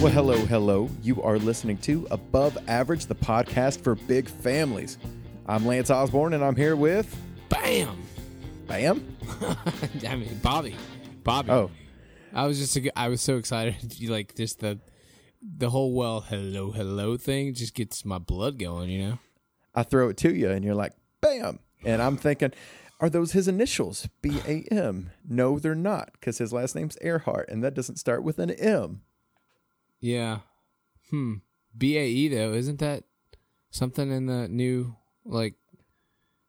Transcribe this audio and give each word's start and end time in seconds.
Well, 0.00 0.12
hello, 0.12 0.36
hello. 0.46 0.88
You 1.02 1.20
are 1.24 1.40
listening 1.40 1.78
to 1.78 2.06
Above 2.12 2.56
Average, 2.68 3.06
the 3.06 3.16
podcast 3.16 3.80
for 3.80 3.96
big 3.96 4.28
families. 4.28 4.96
I'm 5.44 5.66
Lance 5.66 5.90
Osborne, 5.90 6.34
and 6.34 6.44
I'm 6.44 6.54
here 6.54 6.76
with 6.76 7.16
Bam! 7.48 8.00
Bam. 8.68 9.16
I 10.08 10.14
mean, 10.14 10.38
Bobby. 10.40 10.76
Bobby. 11.24 11.50
Oh, 11.50 11.72
I 12.32 12.46
was 12.46 12.60
just, 12.60 12.78
I 12.94 13.08
was 13.08 13.20
so 13.20 13.38
excited. 13.38 13.74
Like 14.08 14.36
just 14.36 14.60
the, 14.60 14.78
the 15.42 15.70
whole 15.70 15.92
well, 15.92 16.20
hello, 16.20 16.70
hello 16.70 17.16
thing 17.16 17.52
just 17.52 17.74
gets 17.74 18.04
my 18.04 18.18
blood 18.18 18.56
going. 18.56 18.90
You 18.90 19.02
know. 19.02 19.18
I 19.74 19.82
throw 19.82 20.10
it 20.10 20.16
to 20.18 20.32
you, 20.32 20.48
and 20.48 20.64
you're 20.64 20.76
like, 20.76 20.92
Bam. 21.20 21.58
And 21.84 22.00
I'm 22.00 22.16
thinking, 22.16 22.52
are 23.00 23.10
those 23.10 23.32
his 23.32 23.48
initials? 23.48 24.08
B 24.22 24.38
A 24.46 24.62
M. 24.72 25.10
No, 25.28 25.58
they're 25.58 25.74
not, 25.74 26.12
because 26.12 26.38
his 26.38 26.52
last 26.52 26.76
name's 26.76 26.96
Earhart, 27.02 27.48
and 27.48 27.64
that 27.64 27.74
doesn't 27.74 27.96
start 27.96 28.22
with 28.22 28.38
an 28.38 28.52
M. 28.52 29.02
Yeah. 30.00 30.40
Hmm. 31.10 31.34
B 31.76 31.96
A 31.98 32.06
E 32.06 32.28
though, 32.28 32.52
isn't 32.52 32.78
that 32.80 33.04
something 33.70 34.10
in 34.10 34.26
the 34.26 34.48
new 34.48 34.94
like? 35.24 35.54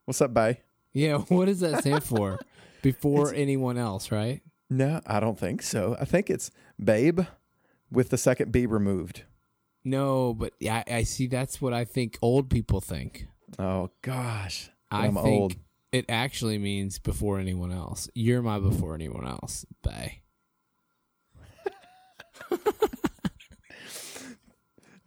What's 0.05 0.21
up, 0.21 0.33
Bay? 0.33 0.61
Yeah. 0.93 1.17
What 1.29 1.45
does 1.45 1.59
that 1.61 1.81
stand 1.81 2.03
for? 2.03 2.39
Before 2.81 3.33
anyone 3.33 3.77
else, 3.77 4.11
right? 4.11 4.41
No, 4.69 5.01
I 5.05 5.19
don't 5.19 5.37
think 5.37 5.61
so. 5.61 5.97
I 5.99 6.05
think 6.05 6.29
it's 6.29 6.49
Babe 6.81 7.21
with 7.91 8.09
the 8.09 8.17
second 8.17 8.51
B 8.53 8.65
removed. 8.65 9.23
No, 9.83 10.33
but 10.33 10.53
yeah, 10.59 10.83
I, 10.87 10.95
I 10.97 11.03
see. 11.03 11.27
That's 11.27 11.61
what 11.61 11.73
I 11.73 11.83
think 11.85 12.17
old 12.21 12.49
people 12.49 12.79
think. 12.79 13.27
Oh, 13.57 13.89
gosh. 14.01 14.69
I 14.91 15.07
I'm 15.07 15.15
think 15.15 15.27
old. 15.27 15.55
it 15.91 16.05
actually 16.07 16.57
means 16.57 16.99
before 16.99 17.37
anyone 17.39 17.71
else. 17.71 18.09
You're 18.13 18.41
my 18.41 18.59
before 18.59 18.95
anyone 18.95 19.27
else. 19.27 19.65
Bay. 19.83 20.21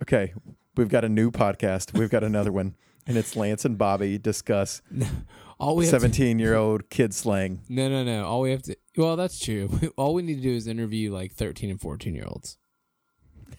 Okay, 0.02 0.34
we've 0.74 0.88
got 0.88 1.04
a 1.04 1.08
new 1.08 1.30
podcast. 1.30 1.96
We've 1.96 2.10
got 2.10 2.24
another 2.24 2.50
one, 2.50 2.74
and 3.06 3.16
it's 3.16 3.36
Lance 3.36 3.64
and 3.64 3.78
Bobby 3.78 4.18
discuss 4.18 4.82
All 5.60 5.76
we 5.76 5.84
have 5.84 5.92
to, 5.92 6.00
17 6.00 6.40
year 6.40 6.56
old 6.56 6.90
kid 6.90 7.14
slang. 7.14 7.60
no, 7.68 7.88
no, 7.88 8.02
no. 8.02 8.24
All 8.24 8.40
we 8.40 8.50
have 8.50 8.62
to. 8.62 8.74
Well, 8.96 9.14
that's 9.14 9.38
true. 9.38 9.70
All 9.96 10.12
we 10.14 10.22
need 10.22 10.34
to 10.34 10.40
do 10.42 10.50
is 10.50 10.66
interview 10.66 11.12
like 11.12 11.34
13 11.34 11.70
and 11.70 11.80
14 11.80 12.16
year 12.16 12.24
olds. 12.26 12.58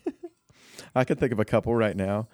I 0.96 1.06
could 1.06 1.18
think 1.18 1.32
of 1.32 1.40
a 1.40 1.46
couple 1.46 1.74
right 1.74 1.96
now, 1.96 2.28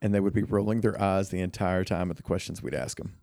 and 0.00 0.14
they 0.14 0.20
would 0.20 0.34
be 0.34 0.44
rolling 0.44 0.80
their 0.80 1.00
eyes 1.02 1.30
the 1.30 1.40
entire 1.40 1.82
time 1.82 2.12
at 2.12 2.16
the 2.16 2.22
questions 2.22 2.62
we'd 2.62 2.76
ask 2.76 2.98
them. 2.98 3.16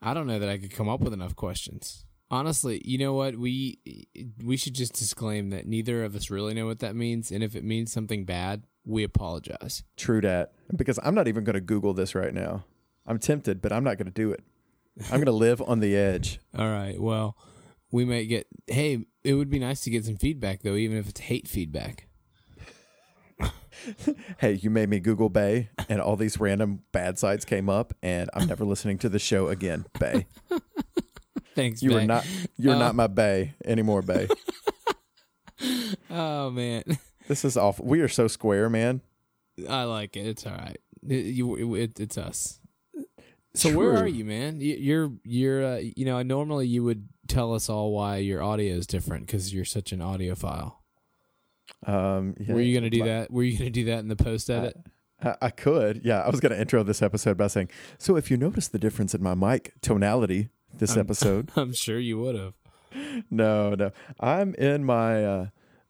I 0.00 0.14
don't 0.14 0.26
know 0.26 0.38
that 0.38 0.48
I 0.48 0.56
could 0.56 0.72
come 0.72 0.88
up 0.88 1.00
with 1.00 1.12
enough 1.12 1.36
questions. 1.36 2.06
Honestly, 2.30 2.80
you 2.86 2.96
know 2.96 3.12
what? 3.12 3.36
We 3.36 4.06
we 4.42 4.56
should 4.56 4.74
just 4.74 4.94
disclaim 4.94 5.50
that 5.50 5.66
neither 5.66 6.04
of 6.04 6.14
us 6.14 6.30
really 6.30 6.52
know 6.54 6.66
what 6.66 6.80
that 6.80 6.94
means, 6.96 7.30
and 7.30 7.42
if 7.42 7.54
it 7.54 7.64
means 7.64 7.92
something 7.92 8.24
bad, 8.26 8.64
we 8.88 9.04
apologize. 9.04 9.84
True 9.96 10.20
dat. 10.20 10.52
Because 10.74 10.98
I'm 11.04 11.14
not 11.14 11.28
even 11.28 11.44
going 11.44 11.54
to 11.54 11.60
Google 11.60 11.92
this 11.94 12.14
right 12.14 12.34
now. 12.34 12.64
I'm 13.06 13.18
tempted, 13.18 13.60
but 13.62 13.72
I'm 13.72 13.84
not 13.84 13.98
going 13.98 14.06
to 14.06 14.12
do 14.12 14.32
it. 14.32 14.42
I'm 15.04 15.16
going 15.18 15.26
to 15.26 15.32
live 15.32 15.62
on 15.62 15.80
the 15.80 15.94
edge. 15.96 16.40
All 16.58 16.68
right. 16.70 17.00
Well, 17.00 17.36
we 17.92 18.04
might 18.04 18.24
get. 18.24 18.46
Hey, 18.66 19.06
it 19.22 19.34
would 19.34 19.48
be 19.50 19.58
nice 19.58 19.82
to 19.82 19.90
get 19.90 20.04
some 20.04 20.16
feedback 20.16 20.62
though, 20.62 20.74
even 20.74 20.96
if 20.96 21.08
it's 21.08 21.20
hate 21.20 21.46
feedback. 21.46 22.06
Hey, 24.38 24.54
you 24.54 24.70
made 24.70 24.88
me 24.88 24.98
Google 24.98 25.28
Bay, 25.28 25.70
and 25.88 26.00
all 26.00 26.16
these 26.16 26.40
random 26.40 26.80
bad 26.90 27.16
sites 27.16 27.44
came 27.44 27.68
up, 27.70 27.94
and 28.02 28.28
I'm 28.34 28.48
never 28.48 28.64
listening 28.64 28.98
to 28.98 29.08
the 29.08 29.20
show 29.20 29.46
again. 29.48 29.86
Bay, 30.00 30.26
Thanks. 31.54 31.80
you 31.80 31.96
are 31.96 32.04
not 32.04 32.26
you're 32.56 32.74
Uh, 32.74 32.78
not 32.78 32.96
my 32.96 33.06
Bay 33.06 33.54
anymore. 33.64 34.02
Bay, 34.02 34.26
Oh 36.10 36.50
man, 36.50 36.82
this 37.28 37.44
is 37.44 37.56
awful. 37.56 37.84
We 37.86 38.00
are 38.00 38.08
so 38.08 38.26
square, 38.28 38.68
man. 38.68 39.00
I 39.68 39.84
like 39.84 40.16
it. 40.16 40.26
It's 40.26 40.46
all 40.46 40.52
right. 40.52 40.78
It, 41.08 41.26
you, 41.26 41.74
it, 41.76 42.00
it's 42.00 42.18
us. 42.18 42.58
So 43.54 43.74
where 43.76 43.96
are 43.96 44.06
you, 44.08 44.24
man? 44.24 44.60
You- 44.60 44.76
You're 44.76 45.12
you're 45.24 45.64
uh, 45.64 45.76
you 45.96 46.04
know 46.04 46.22
normally 46.22 46.66
you 46.66 46.84
would 46.84 47.08
tell 47.28 47.54
us 47.54 47.68
all 47.68 47.92
why 47.92 48.16
your 48.18 48.42
audio 48.42 48.74
is 48.74 48.86
different 48.86 49.26
because 49.26 49.52
you're 49.54 49.64
such 49.64 49.92
an 49.92 50.00
audiophile. 50.00 50.74
Um, 51.86 52.34
yeah, 52.40 52.54
Were 52.54 52.60
you 52.60 52.74
gonna 52.78 52.90
do 52.90 52.98
like- 53.00 53.06
that? 53.06 53.30
Were 53.32 53.42
you 53.42 53.56
gonna 53.58 53.70
do 53.70 53.84
that 53.86 53.98
in 54.00 54.08
the 54.08 54.16
post 54.16 54.48
edit? 54.50 54.76
I, 55.22 55.36
I 55.42 55.50
could. 55.50 56.02
Yeah, 56.04 56.20
I 56.20 56.28
was 56.30 56.38
going 56.38 56.52
to 56.52 56.60
intro 56.60 56.84
this 56.84 57.02
episode 57.02 57.36
by 57.36 57.48
saying, 57.48 57.70
so 57.98 58.14
if 58.14 58.30
you 58.30 58.36
notice 58.36 58.68
the 58.68 58.78
difference 58.78 59.16
in 59.16 59.20
my 59.20 59.34
mic 59.34 59.72
tonality 59.80 60.50
this 60.72 60.92
Um, 60.92 61.00
episode, 61.00 61.50
I'm 61.56 61.72
sure 61.72 61.98
you 61.98 62.20
would 62.20 62.36
have. 62.36 62.54
no, 63.28 63.74
no, 63.74 63.90
I'm 64.20 64.54
in 64.54 64.84
my 64.84 65.24
uh, 65.24 65.46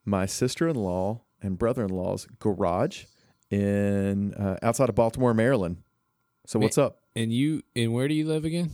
my 0.07 0.25
sister-in-law 0.25 1.21
and 1.43 1.59
brother-in-law's 1.59 2.27
garage 2.39 3.05
in 3.51 4.35
uh, 4.35 4.59
outside 4.63 4.89
of 4.89 4.95
Baltimore, 4.95 5.35
Maryland. 5.35 5.79
So 6.47 6.59
what's 6.59 6.79
up? 6.79 7.01
And 7.15 7.33
you 7.33 7.63
and 7.77 7.93
where 7.93 8.09
do 8.09 8.15
you 8.15 8.27
live 8.27 8.45
again? 8.45 8.71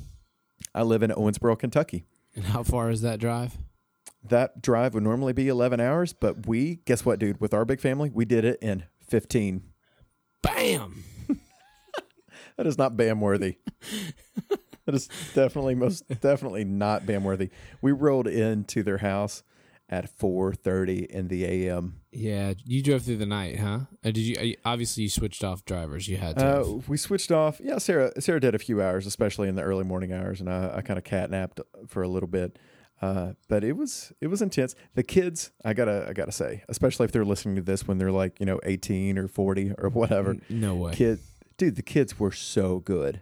I 0.74 0.82
live 0.82 1.02
in 1.02 1.10
Owensboro, 1.10 1.58
Kentucky. 1.58 2.04
And 2.34 2.44
how 2.44 2.62
far 2.62 2.90
is 2.90 3.00
that 3.02 3.20
drive? 3.20 3.56
That 4.22 4.62
drive 4.62 4.94
would 4.94 5.02
normally 5.02 5.32
be 5.32 5.48
11 5.48 5.80
hours, 5.80 6.12
but 6.12 6.46
we 6.46 6.76
guess 6.84 7.04
what, 7.04 7.18
dude? 7.18 7.40
With 7.40 7.52
our 7.52 7.64
big 7.64 7.80
family, 7.80 8.10
we 8.12 8.24
did 8.24 8.44
it 8.44 8.58
in 8.62 8.84
15. 9.06 9.62
Bam. 10.42 11.04
That 12.56 12.66
is 12.66 12.78
not 12.78 12.96
BAM 12.96 13.20
worthy. 13.20 13.56
that 14.86 14.94
is 14.94 15.08
definitely 15.34 15.74
most 15.74 16.04
definitely 16.20 16.64
not 16.64 17.06
BAM 17.06 17.24
worthy. 17.24 17.50
We 17.82 17.92
rolled 17.92 18.28
into 18.28 18.82
their 18.82 18.98
house 18.98 19.42
at 19.94 20.18
4:30 20.18 21.06
in 21.06 21.28
the 21.28 21.44
a.m. 21.44 22.00
Yeah, 22.10 22.54
you 22.64 22.82
drove 22.82 23.02
through 23.02 23.18
the 23.18 23.26
night, 23.26 23.58
huh? 23.58 23.80
Uh, 24.04 24.10
did 24.10 24.18
you? 24.18 24.36
uh, 24.64 24.68
Obviously, 24.68 25.04
you 25.04 25.08
switched 25.08 25.44
off 25.44 25.64
drivers. 25.64 26.08
You 26.08 26.16
had 26.16 26.36
to. 26.38 26.60
Uh, 26.60 26.64
we 26.88 26.96
switched 26.96 27.30
off. 27.32 27.60
Yeah, 27.62 27.78
Sarah 27.78 28.10
Sarah 28.20 28.40
did 28.40 28.54
a 28.54 28.58
few 28.58 28.82
hours, 28.82 29.06
especially 29.06 29.48
in 29.48 29.54
the 29.54 29.62
early 29.62 29.84
morning 29.84 30.12
hours, 30.12 30.40
and 30.40 30.50
I, 30.50 30.76
I 30.76 30.80
kind 30.82 30.98
of 30.98 31.04
catnapped 31.04 31.60
for 31.86 32.02
a 32.02 32.08
little 32.08 32.28
bit. 32.28 32.58
Uh, 33.02 33.32
but 33.48 33.62
it 33.64 33.76
was 33.76 34.12
it 34.20 34.28
was 34.28 34.40
intense. 34.42 34.74
The 34.94 35.02
kids, 35.02 35.50
I 35.64 35.74
gotta 35.74 36.06
I 36.08 36.12
gotta 36.12 36.32
say, 36.32 36.64
especially 36.68 37.04
if 37.04 37.12
they're 37.12 37.24
listening 37.24 37.56
to 37.56 37.62
this 37.62 37.86
when 37.86 37.98
they're 37.98 38.12
like 38.12 38.40
you 38.40 38.46
know 38.46 38.58
18 38.64 39.18
or 39.18 39.28
40 39.28 39.72
or 39.78 39.88
whatever. 39.90 40.36
No 40.48 40.74
way. 40.74 40.92
kid 40.94 41.18
dude 41.56 41.76
the 41.76 41.82
kids 41.82 42.18
were 42.18 42.32
so 42.32 42.80
good 42.80 43.20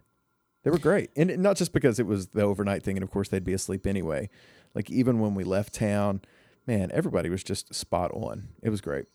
they 0.65 0.71
were 0.71 0.78
great 0.78 1.11
and 1.16 1.37
not 1.38 1.55
just 1.55 1.71
because 1.75 1.99
it 1.99 2.06
was 2.06 2.28
the 2.28 2.41
overnight 2.41 2.82
thing 2.82 2.97
and 2.97 3.05
of 3.05 3.11
course 3.11 3.28
they'd 3.28 3.44
be 3.44 3.53
asleep 3.53 3.87
anyway 3.87 4.27
like 4.75 4.91
even 4.91 5.21
when 5.21 5.34
we 5.34 5.44
left 5.44 5.75
town 5.75 6.22
man 6.67 6.91
everybody 6.93 7.28
was 7.28 7.43
just 7.43 7.75
spot 7.75 8.11
on 8.12 8.49
it 8.62 8.71
was 8.71 8.81
great 8.81 9.06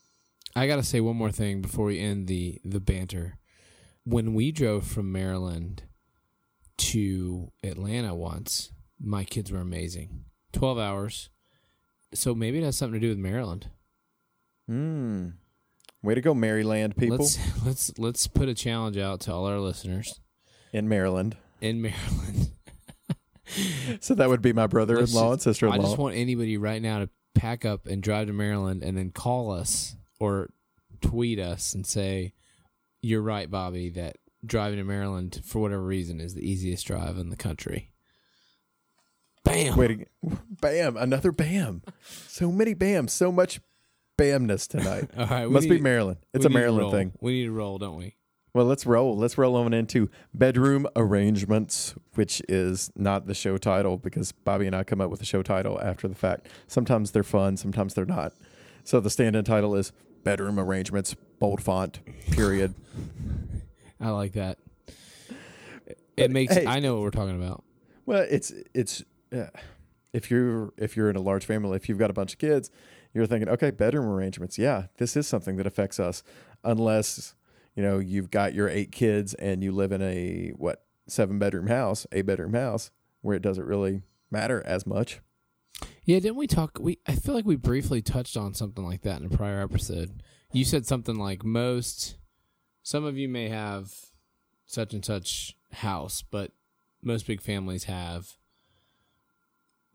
I 0.57 0.65
gotta 0.65 0.83
say 0.83 1.01
one 1.01 1.15
more 1.15 1.31
thing 1.31 1.61
before 1.61 1.85
we 1.85 1.99
end 1.99 2.27
the 2.27 2.59
the 2.65 2.79
banter. 2.79 3.37
When 4.05 4.33
we 4.33 4.51
drove 4.51 4.87
from 4.87 5.11
Maryland 5.11 5.83
to 6.77 7.51
Atlanta 7.63 8.15
once, 8.15 8.71
my 8.99 9.23
kids 9.23 9.51
were 9.51 9.59
amazing. 9.59 10.25
Twelve 10.51 10.79
hours. 10.79 11.29
So 12.13 12.33
maybe 12.33 12.57
it 12.57 12.63
has 12.63 12.75
something 12.75 12.99
to 12.99 13.05
do 13.05 13.09
with 13.09 13.19
Maryland. 13.19 13.69
Hmm. 14.67 15.29
way 16.01 16.15
to 16.15 16.21
go 16.21 16.33
maryland 16.33 16.97
people 16.97 17.17
Let's 17.19 17.37
let's 17.65 17.99
let's 17.99 18.27
put 18.27 18.49
a 18.49 18.53
challenge 18.53 18.97
out 18.97 19.21
to 19.21 19.33
all 19.33 19.45
our 19.45 19.59
listeners 19.59 20.19
in 20.73 20.89
maryland 20.89 21.37
in 21.61 21.81
Maryland. 21.81 22.51
so 24.01 24.13
that 24.13 24.27
would 24.27 24.41
be 24.41 24.51
my 24.51 24.67
brother-in-law 24.67 25.31
and 25.33 25.41
sister-in-law 25.41 25.77
I 25.77 25.81
just 25.81 25.97
want 25.97 26.15
anybody 26.15 26.57
right 26.57 26.81
now 26.81 26.99
to 26.99 27.09
pack 27.37 27.63
up 27.65 27.85
and 27.87 28.01
drive 28.03 28.27
to 28.27 28.33
Maryland 28.33 28.83
and 28.83 28.97
then 28.97 29.11
call 29.11 29.51
us 29.51 29.95
or 30.19 30.49
tweet 31.01 31.39
us 31.39 31.73
and 31.73 31.85
say, 31.85 32.33
You're 33.01 33.21
right, 33.21 33.49
Bobby, 33.49 33.89
that 33.91 34.17
driving 34.45 34.79
to 34.79 34.83
Maryland 34.83 35.41
for 35.45 35.59
whatever 35.59 35.83
reason 35.83 36.19
is 36.19 36.33
the 36.33 36.49
easiest 36.49 36.85
drive 36.87 37.17
in 37.17 37.29
the 37.29 37.35
country. 37.35 37.91
Bam. 39.43 39.75
To, 39.75 40.05
bam 40.61 40.97
another 40.97 41.31
bam 41.31 41.81
so 42.27 42.51
many 42.51 42.75
bams 42.75 43.11
so 43.11 43.31
much 43.31 43.61
bamness 44.17 44.67
tonight 44.67 45.09
All 45.17 45.25
right. 45.25 45.49
must 45.49 45.69
be 45.69 45.79
maryland 45.79 46.17
it's 46.33 46.43
a 46.43 46.49
maryland 46.49 46.91
thing 46.91 47.13
We 47.21 47.33
need 47.33 47.45
to 47.45 47.51
roll, 47.51 47.77
don't 47.77 47.95
we? 47.95 48.15
Well, 48.53 48.65
let's 48.65 48.85
roll. 48.85 49.15
Let's 49.15 49.37
roll 49.37 49.55
on 49.55 49.73
into 49.73 50.09
bedroom 50.33 50.87
arrangements, 50.95 51.93
which 52.15 52.41
is 52.49 52.91
not 52.95 53.27
the 53.27 53.33
show 53.35 53.57
title 53.57 53.97
because 53.97 54.31
Bobby 54.31 54.65
and 54.65 54.75
I 54.75 54.83
come 54.83 54.99
up 55.01 55.09
with 55.11 55.19
the 55.19 55.25
show 55.25 55.43
title 55.43 55.79
after 55.81 56.07
the 56.07 56.15
fact. 56.15 56.47
Sometimes 56.67 57.11
they're 57.11 57.23
fun, 57.23 57.57
sometimes 57.57 57.93
they're 57.93 58.05
not. 58.05 58.33
So 58.83 58.99
the 58.99 59.09
stand-in 59.09 59.43
title 59.43 59.75
is 59.75 59.91
bedroom 60.23 60.59
arrangements, 60.59 61.15
bold 61.39 61.61
font, 61.61 61.99
period. 62.31 62.73
I 63.99 64.09
like 64.09 64.33
that. 64.33 64.57
But, 65.85 65.97
It 66.15 66.31
makes 66.31 66.53
hey- 66.55 66.65
I 66.65 66.79
know 66.79 66.95
what 66.95 67.03
we're 67.03 67.11
talking 67.11 67.35
about. 67.41 67.63
well, 68.05 68.25
it's 68.29 68.51
it's 68.73 69.03
uh, 69.35 69.47
if 70.13 70.31
you're 70.31 70.73
if 70.77 70.95
you're 70.97 71.09
in 71.09 71.15
a 71.15 71.21
large 71.21 71.45
family, 71.45 71.75
if 71.75 71.87
you've 71.89 71.99
got 71.99 72.09
a 72.09 72.13
bunch 72.13 72.33
of 72.33 72.39
kids, 72.39 72.71
you're 73.13 73.27
thinking, 73.27 73.49
okay, 73.49 73.69
bedroom 73.71 74.07
arrangements. 74.07 74.57
Yeah, 74.57 74.87
this 74.97 75.15
is 75.15 75.27
something 75.27 75.57
that 75.57 75.67
affects 75.67 75.99
us, 75.99 76.23
unless 76.63 77.35
you 77.77 77.83
know 77.83 77.99
you've 77.99 78.31
got 78.31 78.55
your 78.55 78.67
eight 78.67 78.91
kids 78.91 79.35
and 79.35 79.63
you 79.63 79.71
live 79.71 79.91
in 79.91 80.01
a 80.01 80.51
what 80.57 80.83
seven 81.07 81.37
bedroom 81.39 81.67
house, 81.67 82.07
eight 82.11 82.25
bedroom 82.25 82.55
house, 82.55 82.89
where 83.21 83.35
it 83.35 83.43
doesn't 83.43 83.65
really 83.65 84.01
matter 84.31 84.63
as 84.65 84.85
much. 84.85 85.21
Yeah, 86.03 86.19
didn't 86.19 86.37
we 86.37 86.47
talk? 86.47 86.79
We 86.81 86.97
I 87.05 87.13
feel 87.13 87.35
like 87.35 87.45
we 87.45 87.55
briefly 87.55 88.01
touched 88.01 88.35
on 88.35 88.55
something 88.55 88.83
like 88.83 89.03
that 89.03 89.21
in 89.21 89.27
a 89.27 89.37
prior 89.37 89.61
episode. 89.61 90.23
You 90.51 90.65
said 90.65 90.87
something 90.87 91.17
like 91.17 91.45
most. 91.45 92.17
Some 92.81 93.05
of 93.05 93.15
you 93.15 93.29
may 93.29 93.49
have 93.49 93.93
such 94.65 94.93
and 94.93 95.05
such 95.05 95.55
house, 95.71 96.23
but 96.23 96.51
most 97.03 97.27
big 97.27 97.41
families 97.41 97.83
have. 97.83 98.37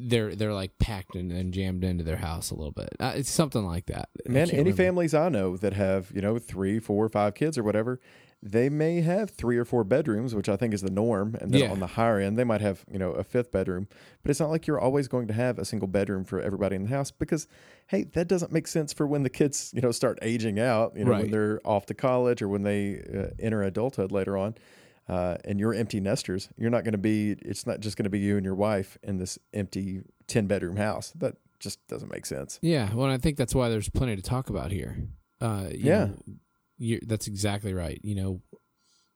They're 0.09 0.35
they're 0.35 0.53
like 0.53 0.79
packed 0.79 1.15
and, 1.15 1.31
and 1.33 1.53
jammed 1.55 1.85
into 1.85 2.05
their 2.05 2.17
house 2.17 2.51
a 2.51 2.55
little 2.55 2.73
bit. 2.73 2.91
Uh, 2.99 3.13
it's 3.17 3.31
something 3.31 3.65
like 3.65 3.87
that. 3.87 4.09
Man, 4.27 4.49
any 4.51 4.59
remember. 4.59 4.77
families 4.77 5.15
I 5.15 5.29
know 5.29 5.57
that 5.59 5.73
have, 5.75 6.11
you 6.15 6.21
know, 6.21 6.39
three, 6.39 6.79
four, 6.79 7.09
five 7.09 7.35
kids 7.35 7.57
or 7.57 7.63
whatever, 7.63 8.01
they 8.43 8.69
may 8.69 9.03
have 9.03 9.31
three 9.31 9.57
or 9.57 9.65
four 9.65 9.85
bedrooms, 9.85 10.35
which 10.35 10.49
I 10.49 10.57
think 10.57 10.75
is 10.75 10.83
the 10.83 10.91
norm. 10.91 11.37
And 11.41 11.53
then 11.53 11.61
Yeah. 11.61 11.71
on 11.71 11.79
the 11.79 11.87
higher 11.87 12.19
end, 12.19 12.37
they 12.37 12.43
might 12.43 12.61
have, 12.61 12.85
you 12.91 12.99
know, 12.99 13.13
a 13.13 13.23
fifth 13.23 13.53
bedroom. 13.53 13.87
But 14.23 14.31
it's 14.31 14.41
not 14.41 14.51
like 14.51 14.67
you're 14.67 14.81
always 14.81 15.07
going 15.07 15.29
to 15.29 15.35
have 15.35 15.59
a 15.61 15.65
single 15.65 15.87
bedroom 15.87 16.25
for 16.25 16.41
everybody 16.41 16.75
in 16.75 16.83
the 16.83 16.89
house 16.89 17.13
because, 17.13 17.47
hey, 17.87 18.03
that 18.15 18.27
doesn't 18.27 18.51
make 18.51 18.67
sense 18.67 18.93
for 18.93 19.07
when 19.07 19.23
the 19.23 19.31
kids, 19.31 19.71
you 19.75 19.81
know, 19.81 19.93
start 19.93 20.19
aging 20.23 20.59
out, 20.59 20.97
you 20.97 21.05
know, 21.05 21.13
when 21.23 21.31
they're 21.31 21.61
off 21.65 21.87
to 21.87 21.95
college 21.95 22.43
or 22.43 22.49
when 22.49 22.63
they 22.65 23.01
uh, 23.17 23.29
enter 23.39 23.63
adulthood 23.63 24.11
later 24.11 24.37
on. 24.37 24.57
Uh, 25.13 25.37
and 25.45 25.61
you're 25.61 25.75
empty 25.75 26.01
nesters. 26.01 26.49
You're 26.57 26.71
not 26.71 26.85
going 26.85 26.93
to 26.93 26.99
be, 26.99 27.33
it's 27.43 27.67
not 27.67 27.81
just 27.81 27.97
going 27.97 28.05
to 28.05 28.11
be 28.11 28.19
you 28.21 28.37
and 28.37 28.45
your 28.45 28.55
wife 28.55 28.97
in 29.03 29.19
this 29.19 29.39
empty 29.53 30.01
10 30.29 30.47
bedroom 30.47 30.77
house. 30.77 31.11
That 31.17 31.35
just 31.61 31.87
doesn't 31.89 32.11
make 32.11 32.25
sense. 32.25 32.59
Yeah, 32.63 32.93
well, 32.95 33.11
I 33.11 33.19
think 33.19 33.37
that's 33.37 33.55
why 33.55 33.69
there's 33.69 33.89
plenty 33.91 34.17
to 34.17 34.23
talk 34.23 34.49
about 34.49 34.71
here. 34.71 34.97
Uh, 35.41 35.67
you 35.71 35.79
Yeah. 35.91 36.09
know, 36.79 36.99
that's 37.07 37.27
exactly 37.27 37.75
right. 37.75 38.01
You 38.03 38.15
know, 38.15 38.41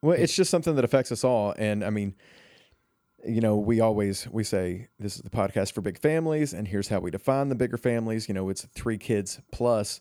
Well, 0.03 0.17
it's 0.19 0.35
just 0.37 0.51
something 0.51 0.75
that 0.77 0.85
affects 0.85 1.11
us 1.11 1.25
all, 1.25 1.55
and 1.59 1.83
I 1.83 1.91
mean, 1.91 2.15
you 3.27 3.41
know, 3.41 3.57
we 3.57 3.81
always 3.81 4.29
we 4.31 4.45
say 4.45 4.89
this 5.01 5.17
is 5.17 5.23
the 5.23 5.31
podcast 5.31 5.73
for 5.73 5.81
big 5.81 5.99
families, 5.99 6.53
and 6.53 6.69
here's 6.69 6.89
how 6.89 7.01
we 7.01 7.11
define 7.11 7.49
the 7.49 7.55
bigger 7.57 7.79
families. 7.79 8.29
You 8.29 8.35
know, 8.35 8.49
it's 8.51 8.67
three 8.75 8.99
kids 8.99 9.41
plus, 9.51 10.01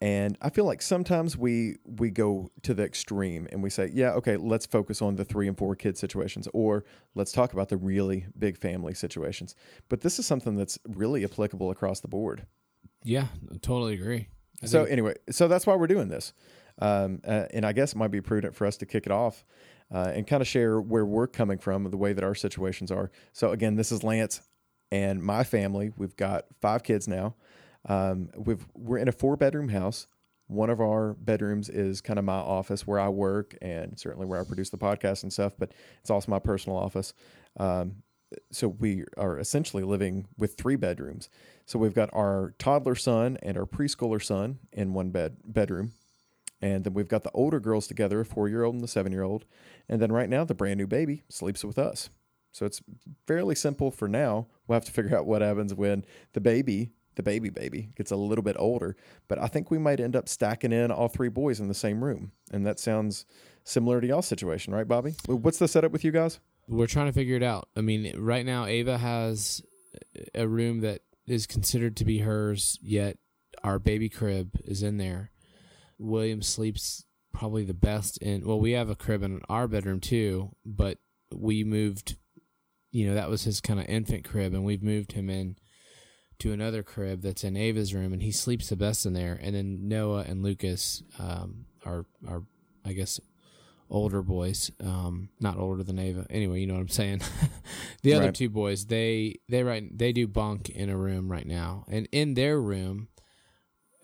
and 0.00 0.38
I 0.40 0.48
feel 0.50 0.64
like 0.64 0.80
sometimes 0.82 1.36
we 1.36 1.76
we 1.84 2.10
go 2.10 2.50
to 2.62 2.72
the 2.74 2.82
extreme 2.84 3.46
and 3.52 3.62
we 3.62 3.70
say, 3.70 3.90
yeah, 3.92 4.12
okay, 4.12 4.36
let's 4.36 4.66
focus 4.66 5.02
on 5.02 5.16
the 5.16 5.24
three 5.24 5.46
and 5.48 5.56
four 5.58 5.74
kid 5.76 5.98
situations, 5.98 6.48
or 6.54 6.84
let's 7.14 7.32
talk 7.32 7.52
about 7.52 7.68
the 7.68 7.76
really 7.76 8.26
big 8.38 8.56
family 8.58 8.94
situations. 8.94 9.54
But 9.88 10.00
this 10.00 10.18
is 10.18 10.26
something 10.26 10.56
that's 10.56 10.78
really 10.88 11.24
applicable 11.24 11.70
across 11.70 12.00
the 12.00 12.08
board. 12.08 12.46
yeah, 13.04 13.26
I 13.52 13.56
totally 13.58 13.94
agree. 13.94 14.28
I 14.62 14.66
So 14.66 14.80
think- 14.80 14.92
anyway, 14.92 15.14
so 15.30 15.48
that's 15.48 15.66
why 15.66 15.74
we're 15.76 15.86
doing 15.86 16.08
this, 16.08 16.32
um, 16.80 17.20
uh, 17.26 17.46
and 17.52 17.64
I 17.66 17.72
guess 17.72 17.92
it 17.92 17.96
might 17.96 18.10
be 18.10 18.20
prudent 18.20 18.54
for 18.54 18.66
us 18.66 18.76
to 18.78 18.86
kick 18.86 19.06
it 19.06 19.12
off 19.12 19.44
uh, 19.92 20.12
and 20.14 20.26
kind 20.26 20.40
of 20.42 20.46
share 20.48 20.80
where 20.80 21.04
we're 21.06 21.26
coming 21.26 21.58
from, 21.58 21.84
the 21.90 21.96
way 21.96 22.12
that 22.12 22.22
our 22.24 22.34
situations 22.34 22.90
are. 22.90 23.10
So 23.32 23.50
again, 23.52 23.76
this 23.76 23.90
is 23.90 24.02
Lance 24.04 24.42
and 24.92 25.22
my 25.22 25.44
family. 25.44 25.92
We've 25.96 26.16
got 26.16 26.44
five 26.60 26.82
kids 26.82 27.08
now. 27.08 27.34
Um, 27.88 28.30
we've 28.36 28.66
we're 28.74 28.98
in 28.98 29.08
a 29.08 29.12
four 29.12 29.36
bedroom 29.36 29.68
house. 29.68 30.06
One 30.46 30.70
of 30.70 30.80
our 30.80 31.14
bedrooms 31.14 31.68
is 31.68 32.00
kind 32.00 32.18
of 32.18 32.24
my 32.24 32.34
office 32.34 32.86
where 32.86 32.98
I 32.98 33.08
work 33.08 33.56
and 33.62 33.98
certainly 33.98 34.26
where 34.26 34.40
I 34.40 34.44
produce 34.44 34.70
the 34.70 34.78
podcast 34.78 35.22
and 35.22 35.32
stuff, 35.32 35.52
but 35.56 35.72
it's 36.00 36.10
also 36.10 36.30
my 36.30 36.40
personal 36.40 36.76
office. 36.76 37.14
Um, 37.56 38.02
so 38.50 38.68
we 38.68 39.04
are 39.16 39.38
essentially 39.38 39.84
living 39.84 40.26
with 40.36 40.54
three 40.54 40.76
bedrooms. 40.76 41.28
So 41.66 41.78
we've 41.78 41.94
got 41.94 42.10
our 42.12 42.54
toddler 42.58 42.96
son 42.96 43.38
and 43.42 43.56
our 43.56 43.64
preschooler 43.64 44.22
son 44.22 44.58
in 44.72 44.92
one 44.92 45.10
bed 45.10 45.36
bedroom. 45.44 45.92
And 46.60 46.84
then 46.84 46.94
we've 46.94 47.08
got 47.08 47.24
the 47.24 47.30
older 47.32 47.58
girls 47.58 47.86
together, 47.86 48.20
a 48.20 48.24
four 48.24 48.48
year 48.48 48.64
old 48.64 48.74
and 48.74 48.84
the 48.84 48.88
seven 48.88 49.12
year 49.12 49.22
old. 49.22 49.46
And 49.88 50.00
then 50.00 50.12
right 50.12 50.28
now 50.28 50.44
the 50.44 50.54
brand 50.54 50.78
new 50.78 50.86
baby 50.86 51.24
sleeps 51.28 51.64
with 51.64 51.78
us. 51.78 52.10
So 52.52 52.66
it's 52.66 52.82
fairly 53.26 53.54
simple 53.54 53.90
for 53.90 54.08
now. 54.08 54.48
We'll 54.66 54.76
have 54.76 54.84
to 54.84 54.92
figure 54.92 55.16
out 55.16 55.26
what 55.26 55.42
happens 55.42 55.72
when 55.72 56.04
the 56.32 56.40
baby, 56.40 56.90
the 57.20 57.30
baby 57.30 57.50
baby, 57.50 57.90
gets 57.96 58.10
a 58.10 58.16
little 58.16 58.42
bit 58.42 58.56
older. 58.58 58.96
But 59.28 59.38
I 59.38 59.46
think 59.46 59.70
we 59.70 59.78
might 59.78 60.00
end 60.00 60.16
up 60.16 60.28
stacking 60.28 60.72
in 60.72 60.90
all 60.90 61.08
three 61.08 61.28
boys 61.28 61.60
in 61.60 61.68
the 61.68 61.74
same 61.74 62.02
room. 62.02 62.32
And 62.50 62.66
that 62.66 62.80
sounds 62.80 63.26
similar 63.64 64.00
to 64.00 64.06
y'all's 64.06 64.26
situation, 64.26 64.74
right, 64.74 64.88
Bobby? 64.88 65.14
What's 65.26 65.58
the 65.58 65.68
setup 65.68 65.92
with 65.92 66.04
you 66.04 66.12
guys? 66.12 66.40
we're 66.70 66.86
trying 66.86 67.06
to 67.06 67.12
figure 67.12 67.36
it 67.36 67.42
out. 67.42 67.68
I 67.76 67.80
mean, 67.80 68.14
right 68.18 68.46
now 68.46 68.64
Ava 68.64 68.96
has 68.96 69.60
a 70.34 70.46
room 70.46 70.80
that 70.80 71.02
is 71.26 71.46
considered 71.46 71.96
to 71.96 72.04
be 72.04 72.18
hers, 72.18 72.78
yet 72.80 73.18
our 73.64 73.78
baby 73.78 74.08
crib 74.08 74.58
is 74.64 74.82
in 74.82 74.96
there. 74.96 75.32
William 75.98 76.42
sleeps 76.42 77.04
probably 77.32 77.64
the 77.64 77.74
best 77.74 78.18
in 78.18 78.46
well, 78.46 78.58
we 78.58 78.72
have 78.72 78.88
a 78.88 78.96
crib 78.96 79.22
in 79.22 79.40
our 79.48 79.68
bedroom 79.68 80.00
too, 80.00 80.54
but 80.64 80.98
we 81.34 81.64
moved 81.64 82.16
you 82.92 83.06
know, 83.06 83.14
that 83.14 83.30
was 83.30 83.44
his 83.44 83.60
kind 83.60 83.78
of 83.78 83.86
infant 83.86 84.24
crib 84.24 84.52
and 84.52 84.64
we've 84.64 84.82
moved 84.82 85.12
him 85.12 85.30
in 85.30 85.56
to 86.40 86.52
another 86.52 86.82
crib 86.82 87.22
that's 87.22 87.44
in 87.44 87.56
Ava's 87.56 87.94
room 87.94 88.12
and 88.12 88.22
he 88.22 88.32
sleeps 88.32 88.68
the 88.68 88.76
best 88.76 89.06
in 89.06 89.12
there. 89.12 89.38
And 89.40 89.54
then 89.54 89.88
Noah 89.88 90.24
and 90.26 90.42
Lucas 90.42 91.02
um 91.18 91.66
are 91.84 92.06
are 92.28 92.42
I 92.84 92.92
guess 92.92 93.20
older 93.92 94.22
boys, 94.22 94.70
um, 94.84 95.30
not 95.40 95.58
older 95.58 95.82
than 95.82 95.98
Ava. 95.98 96.24
Anyway, 96.30 96.60
you 96.60 96.66
know 96.66 96.74
what 96.74 96.80
I'm 96.80 96.88
saying. 96.88 97.22
the 98.02 98.14
other 98.14 98.26
Right. 98.26 98.34
two 98.34 98.48
boys, 98.48 98.86
they 98.86 99.40
they 99.48 99.62
right 99.64 99.86
they 99.96 100.12
do 100.12 100.26
bunk 100.28 100.68
in 100.70 100.88
a 100.90 100.96
room 100.96 101.30
right 101.30 101.46
now, 101.46 101.84
and 101.88 102.08
in 102.12 102.34
their 102.34 102.60
room, 102.60 103.08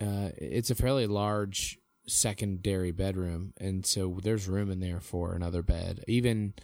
uh, 0.00 0.30
it's 0.36 0.70
a 0.70 0.74
fairly 0.74 1.06
large 1.06 1.78
secondary 2.08 2.90
bedroom, 2.92 3.52
and 3.58 3.86
so 3.86 4.18
there's 4.22 4.48
room 4.48 4.70
in 4.70 4.80
there 4.80 5.00
for 5.00 5.34
another 5.34 5.62
bed, 5.62 6.04
even 6.08 6.54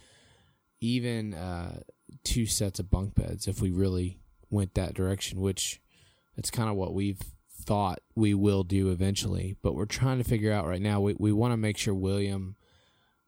even 0.81 1.33
uh, 1.33 1.79
two 2.25 2.45
sets 2.45 2.77
of 2.79 2.91
bunk 2.91 3.15
beds 3.15 3.47
if 3.47 3.61
we 3.61 3.71
really 3.71 4.19
went 4.53 4.75
that 4.75 4.93
direction, 4.93 5.41
which 5.41 5.81
it's 6.37 6.51
kind 6.51 6.69
of 6.69 6.75
what 6.75 6.93
we've 6.93 7.21
thought 7.49 7.99
we 8.15 8.33
will 8.33 8.63
do 8.63 8.89
eventually, 8.89 9.55
but 9.61 9.75
we're 9.75 9.85
trying 9.85 10.17
to 10.17 10.23
figure 10.23 10.51
out 10.51 10.67
right 10.67 10.81
now. 10.81 10.99
We 11.01 11.15
we 11.17 11.31
want 11.31 11.53
to 11.53 11.57
make 11.57 11.77
sure 11.77 11.93
William 11.93 12.55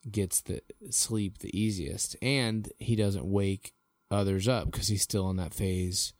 gets 0.09 0.41
the 0.41 0.61
sleep 0.91 1.39
the 1.39 1.57
easiest 1.59 2.15
and 2.21 2.71
he 2.77 2.95
doesn't 2.95 3.25
wake 3.25 3.73
others 4.11 4.47
up 4.47 4.65
because 4.71 4.87
he's 4.87 5.01
still 5.01 5.29
in 5.31 5.37
that 5.37 5.53
phase 5.53 6.13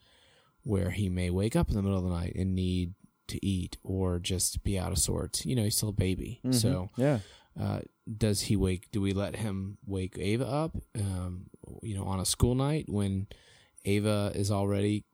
where 0.63 0.89
he 0.89 1.07
may 1.07 1.29
wake 1.29 1.55
up 1.55 1.69
in 1.69 1.75
the 1.75 1.81
middle 1.83 1.99
of 1.99 2.03
the 2.03 2.09
night 2.09 2.33
and 2.35 2.55
need 2.55 2.95
to 3.27 3.43
eat 3.45 3.77
or 3.83 4.17
just 4.17 4.63
be 4.63 4.77
out 4.79 4.91
of 4.91 4.97
sorts. 4.97 5.45
You 5.45 5.55
know, 5.55 5.63
he's 5.63 5.75
still 5.77 5.89
a 5.89 5.93
baby. 5.93 6.41
So, 6.51 6.89
yeah, 6.97 7.19
uh, 7.59 7.81
does 8.17 8.41
he 8.41 8.55
wake? 8.55 8.89
Do 8.91 9.01
we 9.01 9.13
let 9.13 9.35
him 9.35 9.77
wake 9.85 10.17
Ava 10.19 10.47
up? 10.47 10.77
Um, 10.99 11.45
you 11.83 11.95
know, 11.95 12.05
on 12.05 12.19
a 12.19 12.25
school 12.25 12.55
night 12.55 12.85
when 12.87 13.27
Ava 13.85 14.31
is 14.35 14.51
already 14.51 15.05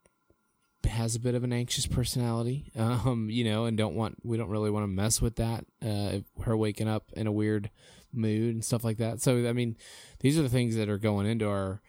has 0.87 1.15
a 1.15 1.19
bit 1.19 1.35
of 1.35 1.43
an 1.43 1.53
anxious 1.53 1.85
personality, 1.85 2.71
um, 2.77 3.29
you 3.29 3.43
know, 3.43 3.65
and 3.65 3.77
don't 3.77 3.95
want 3.95 4.17
we 4.23 4.37
don't 4.37 4.49
really 4.49 4.71
want 4.71 4.83
to 4.83 4.87
mess 4.87 5.21
with 5.21 5.35
that. 5.35 5.65
Uh, 5.85 6.19
her 6.43 6.57
waking 6.57 6.87
up 6.87 7.11
in 7.13 7.27
a 7.27 7.31
weird 7.31 7.69
mood 8.13 8.53
and 8.55 8.65
stuff 8.65 8.83
like 8.83 8.97
that. 8.97 9.21
So, 9.21 9.47
I 9.47 9.53
mean, 9.53 9.77
these 10.19 10.37
are 10.37 10.43
the 10.43 10.49
things 10.49 10.75
that 10.75 10.89
are 10.89 10.97
going 10.97 11.27
into 11.27 11.47
our 11.47 11.81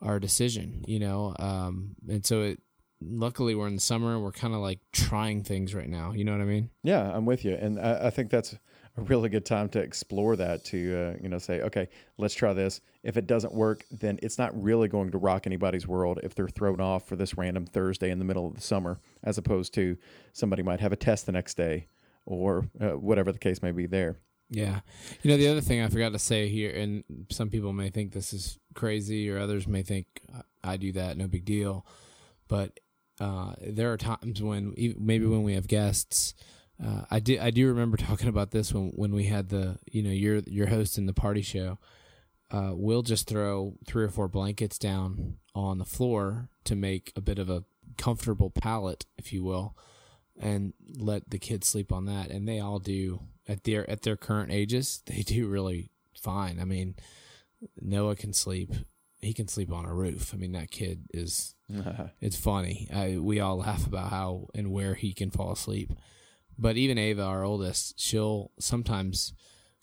our 0.00 0.20
decision, 0.20 0.84
you 0.86 0.98
know, 0.98 1.34
um, 1.38 1.96
and 2.08 2.24
so 2.24 2.42
it. 2.42 2.60
Luckily, 3.06 3.54
we're 3.54 3.66
in 3.66 3.74
the 3.74 3.82
summer 3.82 4.18
we're 4.18 4.32
kind 4.32 4.54
of 4.54 4.60
like 4.60 4.78
trying 4.90 5.42
things 5.42 5.74
right 5.74 5.88
now. 5.88 6.12
You 6.12 6.24
know 6.24 6.32
what 6.32 6.40
I 6.40 6.46
mean? 6.46 6.70
yeah, 6.82 7.10
I'm 7.14 7.26
with 7.26 7.44
you, 7.44 7.52
and 7.54 7.78
I, 7.78 8.06
I 8.06 8.10
think 8.10 8.30
that's 8.30 8.56
a 8.96 9.02
really 9.02 9.28
good 9.28 9.44
time 9.44 9.68
to 9.70 9.80
explore 9.80 10.36
that. 10.36 10.64
To 10.66 10.78
uh, 10.78 11.22
you 11.22 11.28
know, 11.28 11.38
say, 11.38 11.60
okay, 11.62 11.88
let's 12.18 12.34
try 12.34 12.52
this. 12.52 12.80
If 13.02 13.16
it 13.16 13.26
doesn't 13.26 13.52
work, 13.52 13.84
then 13.90 14.18
it's 14.22 14.38
not 14.38 14.60
really 14.60 14.88
going 14.88 15.10
to 15.10 15.18
rock 15.18 15.46
anybody's 15.46 15.86
world 15.86 16.20
if 16.22 16.34
they're 16.34 16.48
thrown 16.48 16.80
off 16.80 17.06
for 17.06 17.16
this 17.16 17.36
random 17.36 17.66
Thursday 17.66 18.10
in 18.10 18.18
the 18.18 18.24
middle 18.24 18.46
of 18.46 18.54
the 18.54 18.60
summer, 18.60 19.00
as 19.22 19.38
opposed 19.38 19.74
to 19.74 19.96
somebody 20.32 20.62
might 20.62 20.80
have 20.80 20.92
a 20.92 20.96
test 20.96 21.26
the 21.26 21.32
next 21.32 21.56
day 21.56 21.88
or 22.26 22.68
uh, 22.80 22.90
whatever 22.90 23.32
the 23.32 23.38
case 23.38 23.62
may 23.62 23.72
be. 23.72 23.86
There, 23.86 24.18
Yeah. 24.50 24.80
You 25.22 25.30
know, 25.30 25.36
the 25.36 25.48
other 25.48 25.60
thing 25.60 25.82
I 25.82 25.88
forgot 25.88 26.12
to 26.12 26.18
say 26.18 26.48
here, 26.48 26.70
and 26.70 27.04
some 27.30 27.50
people 27.50 27.72
may 27.72 27.90
think 27.90 28.12
this 28.12 28.32
is 28.32 28.58
crazy, 28.74 29.30
or 29.30 29.38
others 29.38 29.66
may 29.66 29.82
think 29.82 30.06
I 30.62 30.76
do 30.76 30.92
that, 30.92 31.16
no 31.16 31.26
big 31.26 31.44
deal. 31.44 31.86
But 32.48 32.78
uh, 33.20 33.54
there 33.60 33.92
are 33.92 33.96
times 33.96 34.42
when, 34.42 34.74
maybe 34.98 35.26
when 35.26 35.42
we 35.42 35.54
have 35.54 35.66
guests, 35.66 36.34
uh, 36.82 37.02
I 37.10 37.20
do 37.20 37.38
I 37.40 37.50
do 37.50 37.68
remember 37.68 37.96
talking 37.98 38.28
about 38.28 38.50
this 38.50 38.72
when 38.72 38.90
when 38.94 39.12
we 39.12 39.24
had 39.24 39.48
the 39.48 39.78
you 39.90 40.02
know 40.02 40.10
you're 40.10 40.42
you're 40.46 40.68
hosting 40.68 41.06
the 41.06 41.12
party 41.12 41.42
show. 41.42 41.78
Uh, 42.50 42.72
we'll 42.72 43.02
just 43.02 43.26
throw 43.26 43.74
three 43.86 44.04
or 44.04 44.08
four 44.08 44.28
blankets 44.28 44.78
down 44.78 45.38
on 45.54 45.78
the 45.78 45.84
floor 45.84 46.50
to 46.64 46.76
make 46.76 47.12
a 47.16 47.20
bit 47.20 47.38
of 47.38 47.50
a 47.50 47.64
comfortable 47.96 48.50
pallet, 48.50 49.06
if 49.16 49.32
you 49.32 49.42
will, 49.42 49.76
and 50.38 50.72
let 50.96 51.30
the 51.30 51.38
kids 51.38 51.66
sleep 51.66 51.90
on 51.90 52.04
that. 52.04 52.30
And 52.30 52.46
they 52.46 52.60
all 52.60 52.78
do 52.78 53.22
at 53.48 53.64
their 53.64 53.88
at 53.90 54.02
their 54.02 54.16
current 54.16 54.52
ages. 54.52 55.02
They 55.06 55.22
do 55.22 55.48
really 55.48 55.90
fine. 56.20 56.60
I 56.60 56.64
mean, 56.64 56.96
Noah 57.80 58.16
can 58.16 58.32
sleep. 58.32 58.72
He 59.20 59.32
can 59.32 59.48
sleep 59.48 59.72
on 59.72 59.86
a 59.86 59.94
roof. 59.94 60.32
I 60.34 60.36
mean, 60.36 60.52
that 60.52 60.70
kid 60.70 61.06
is 61.12 61.54
it's 62.20 62.36
funny. 62.36 62.88
I, 62.94 63.16
we 63.18 63.40
all 63.40 63.58
laugh 63.58 63.86
about 63.86 64.10
how 64.10 64.48
and 64.54 64.70
where 64.70 64.94
he 64.94 65.12
can 65.12 65.30
fall 65.30 65.52
asleep. 65.52 65.92
But 66.58 66.76
even 66.76 66.98
Ava, 66.98 67.22
our 67.22 67.44
oldest, 67.44 67.98
she'll 67.98 68.50
sometimes 68.58 69.32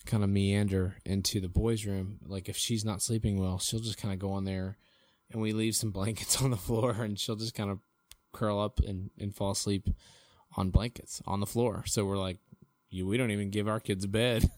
kind 0.06 0.24
of 0.24 0.30
meander 0.30 0.96
into 1.04 1.40
the 1.40 1.48
boys' 1.48 1.86
room. 1.86 2.18
Like 2.26 2.48
if 2.48 2.56
she's 2.56 2.84
not 2.84 3.02
sleeping 3.02 3.38
well, 3.38 3.58
she'll 3.58 3.80
just 3.80 3.98
kind 3.98 4.12
of 4.12 4.20
go 4.20 4.36
in 4.38 4.44
there, 4.44 4.76
and 5.30 5.42
we 5.42 5.52
leave 5.52 5.76
some 5.76 5.90
blankets 5.92 6.40
on 6.42 6.50
the 6.50 6.56
floor, 6.56 6.92
and 6.92 7.18
she'll 7.18 7.36
just 7.36 7.54
kind 7.54 7.70
of 7.70 7.78
curl 8.32 8.60
up 8.60 8.80
and, 8.80 9.10
and 9.18 9.34
fall 9.34 9.50
asleep 9.50 9.88
on 10.56 10.70
blankets 10.70 11.22
on 11.26 11.40
the 11.40 11.46
floor. 11.46 11.84
So 11.86 12.04
we're 12.04 12.18
like, 12.18 12.38
you, 12.90 13.06
we 13.06 13.16
don't 13.16 13.30
even 13.30 13.50
give 13.50 13.68
our 13.68 13.80
kids 13.80 14.04
a 14.04 14.08
bed. 14.08 14.50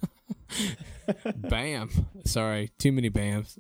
Bam. 1.37 1.91
Sorry, 2.25 2.71
too 2.79 2.93
many 2.93 3.11
bams. 3.11 3.59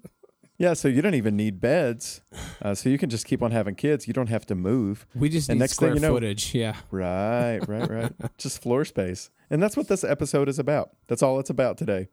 Yeah, 0.57 0.75
so 0.75 0.87
you 0.87 1.03
don't 1.03 1.15
even 1.15 1.37
need 1.37 1.61
beds. 1.61 2.21
Uh, 2.63 2.75
so 2.75 2.89
you 2.89 2.97
can 2.97 3.11
just 3.11 3.27
keep 3.27 3.43
on 3.43 3.51
having 3.51 3.75
kids. 3.75 4.07
You 4.07 4.15
don't 4.15 4.29
have 4.29 4.47
to 4.47 4.55
move. 4.55 5.05
We 5.15 5.29
just 5.29 5.49
And 5.49 5.59
need 5.59 5.65
next 5.65 5.73
thing 5.81 5.89
square 5.89 5.95
you 5.95 6.01
know- 6.01 6.15
footage. 6.15 6.55
Yeah. 6.55 6.77
Right, 6.93 7.59
right, 7.67 7.91
right. 7.91 8.13
just 8.39 8.63
floor 8.63 8.85
space. 8.85 9.31
And 9.51 9.61
that's 9.63 9.77
what 9.77 9.89
this 9.89 10.05
episode 10.05 10.49
is 10.49 10.59
about. 10.61 10.91
That's 11.09 11.23
all 11.23 11.41
it's 11.41 11.51
about 11.51 11.77
today. 11.77 12.09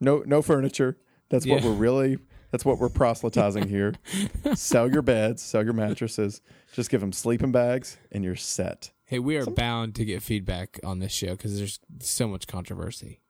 No 0.00 0.22
no 0.26 0.42
furniture. 0.42 0.96
That's 1.28 1.46
what 1.46 1.62
we're 1.62 1.72
really 1.72 2.18
that's 2.50 2.64
what 2.64 2.78
we're 2.78 2.88
proselytizing 2.88 3.68
here. 3.68 3.94
sell 4.54 4.90
your 4.90 5.02
beds, 5.02 5.42
sell 5.42 5.64
your 5.64 5.72
mattresses. 5.72 6.40
Just 6.72 6.90
give 6.90 7.00
them 7.00 7.12
sleeping 7.12 7.52
bags 7.52 7.98
and 8.10 8.22
you're 8.24 8.36
set. 8.36 8.92
Hey, 9.04 9.18
we 9.18 9.36
are 9.36 9.46
bound 9.46 9.94
to 9.96 10.04
get 10.04 10.22
feedback 10.22 10.80
on 10.84 10.98
this 10.98 11.12
show 11.12 11.32
because 11.32 11.56
there's 11.58 11.78
so 12.00 12.26
much 12.28 12.46
controversy. 12.46 13.20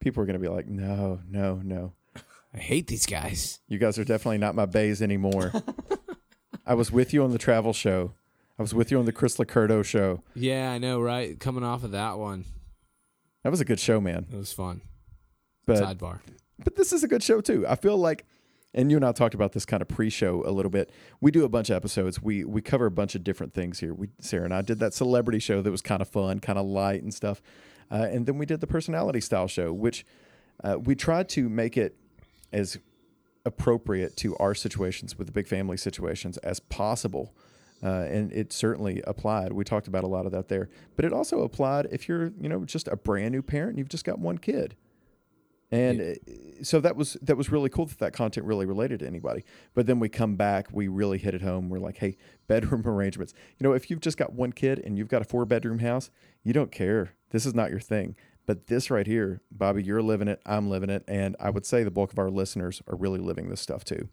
People 0.00 0.22
are 0.22 0.26
going 0.26 0.34
to 0.34 0.40
be 0.40 0.48
like, 0.48 0.66
"No, 0.66 1.20
no, 1.28 1.60
no. 1.62 1.92
I 2.54 2.58
hate 2.58 2.86
these 2.86 3.06
guys. 3.06 3.60
You 3.68 3.78
guys 3.78 3.98
are 3.98 4.04
definitely 4.04 4.38
not 4.38 4.54
my 4.54 4.66
bays 4.66 5.00
anymore." 5.02 5.52
I 6.66 6.74
was 6.74 6.92
with 6.92 7.12
you 7.12 7.24
on 7.24 7.32
the 7.32 7.38
travel 7.38 7.72
show. 7.72 8.12
I 8.58 8.62
was 8.62 8.74
with 8.74 8.90
you 8.90 8.98
on 8.98 9.04
the 9.06 9.12
Chris 9.12 9.36
Lacurdo 9.38 9.84
show. 9.84 10.22
Yeah, 10.34 10.70
I 10.70 10.78
know, 10.78 11.00
right? 11.00 11.38
Coming 11.40 11.64
off 11.64 11.82
of 11.82 11.90
that 11.92 12.18
one, 12.18 12.44
That 13.42 13.50
was 13.50 13.60
a 13.60 13.64
good 13.64 13.80
show, 13.80 14.00
man. 14.00 14.26
it 14.32 14.36
was 14.36 14.52
fun. 14.52 14.82
But 15.66 15.78
Sidebar. 15.82 16.20
but 16.62 16.76
this 16.76 16.92
is 16.92 17.02
a 17.02 17.08
good 17.08 17.22
show 17.22 17.40
too. 17.40 17.66
I 17.66 17.74
feel 17.76 17.96
like, 17.96 18.26
and 18.74 18.90
you 18.90 18.96
and 18.96 19.04
I 19.06 19.12
talked 19.12 19.34
about 19.34 19.52
this 19.52 19.64
kind 19.64 19.80
of 19.80 19.88
pre-show 19.88 20.44
a 20.46 20.50
little 20.50 20.70
bit. 20.70 20.90
We 21.20 21.30
do 21.30 21.44
a 21.44 21.48
bunch 21.48 21.70
of 21.70 21.76
episodes. 21.76 22.20
We 22.22 22.44
we 22.44 22.60
cover 22.62 22.86
a 22.86 22.90
bunch 22.90 23.14
of 23.14 23.24
different 23.24 23.54
things 23.54 23.80
here. 23.80 23.94
We 23.94 24.08
Sarah 24.20 24.44
and 24.44 24.54
I 24.54 24.60
did 24.62 24.78
that 24.80 24.92
celebrity 24.94 25.38
show 25.40 25.62
that 25.62 25.70
was 25.70 25.82
kind 25.82 26.02
of 26.02 26.08
fun, 26.08 26.38
kind 26.40 26.58
of 26.58 26.66
light 26.66 27.02
and 27.02 27.12
stuff, 27.14 27.42
uh, 27.90 28.06
and 28.10 28.26
then 28.26 28.38
we 28.38 28.46
did 28.46 28.60
the 28.60 28.66
personality 28.66 29.20
style 29.20 29.48
show, 29.48 29.72
which 29.72 30.04
uh, 30.62 30.78
we 30.78 30.94
tried 30.94 31.28
to 31.30 31.48
make 31.48 31.76
it 31.76 31.96
as 32.52 32.78
appropriate 33.44 34.16
to 34.18 34.36
our 34.36 34.54
situations 34.54 35.18
with 35.18 35.26
the 35.26 35.32
big 35.32 35.48
family 35.48 35.76
situations 35.76 36.36
as 36.38 36.60
possible. 36.60 37.34
Uh, 37.82 38.06
and 38.08 38.32
it 38.32 38.52
certainly 38.52 39.02
applied. 39.06 39.52
We 39.52 39.64
talked 39.64 39.88
about 39.88 40.04
a 40.04 40.06
lot 40.06 40.24
of 40.24 40.32
that 40.32 40.48
there, 40.48 40.68
but 40.94 41.04
it 41.04 41.12
also 41.12 41.40
applied 41.40 41.88
if 41.90 42.08
you're, 42.08 42.32
you 42.40 42.48
know, 42.48 42.64
just 42.64 42.86
a 42.86 42.96
brand 42.96 43.32
new 43.32 43.42
parent 43.42 43.70
and 43.70 43.78
you've 43.78 43.88
just 43.88 44.04
got 44.04 44.20
one 44.20 44.38
kid. 44.38 44.76
And 45.72 46.00
uh, 46.02 46.62
so 46.62 46.80
that 46.80 46.96
was 46.96 47.14
that 47.22 47.36
was 47.36 47.50
really 47.50 47.70
cool 47.70 47.86
that 47.86 47.98
that 47.98 48.12
content 48.12 48.46
really 48.46 48.66
related 48.66 49.00
to 49.00 49.06
anybody. 49.06 49.42
But 49.72 49.86
then 49.86 49.98
we 49.98 50.10
come 50.10 50.36
back, 50.36 50.68
we 50.70 50.86
really 50.86 51.16
hit 51.16 51.34
it 51.34 51.40
home. 51.40 51.70
We're 51.70 51.78
like, 51.78 51.96
hey, 51.96 52.18
bedroom 52.46 52.86
arrangements. 52.86 53.32
You 53.58 53.66
know, 53.66 53.72
if 53.72 53.90
you've 53.90 54.00
just 54.00 54.18
got 54.18 54.34
one 54.34 54.52
kid 54.52 54.78
and 54.78 54.98
you've 54.98 55.08
got 55.08 55.22
a 55.22 55.24
four 55.24 55.46
bedroom 55.46 55.78
house, 55.78 56.10
you 56.44 56.52
don't 56.52 56.70
care. 56.70 57.14
This 57.30 57.46
is 57.46 57.54
not 57.54 57.70
your 57.70 57.80
thing. 57.80 58.14
But 58.46 58.66
this 58.66 58.90
right 58.90 59.06
here, 59.06 59.40
Bobby, 59.50 59.82
you're 59.82 60.02
living 60.02 60.28
it. 60.28 60.40
I'm 60.44 60.68
living 60.68 60.90
it, 60.90 61.04
and 61.06 61.36
I 61.38 61.50
would 61.50 61.66
say 61.66 61.84
the 61.84 61.90
bulk 61.90 62.12
of 62.12 62.18
our 62.18 62.30
listeners 62.30 62.82
are 62.86 62.96
really 62.96 63.20
living 63.20 63.48
this 63.48 63.60
stuff 63.60 63.84
too. 63.84 64.08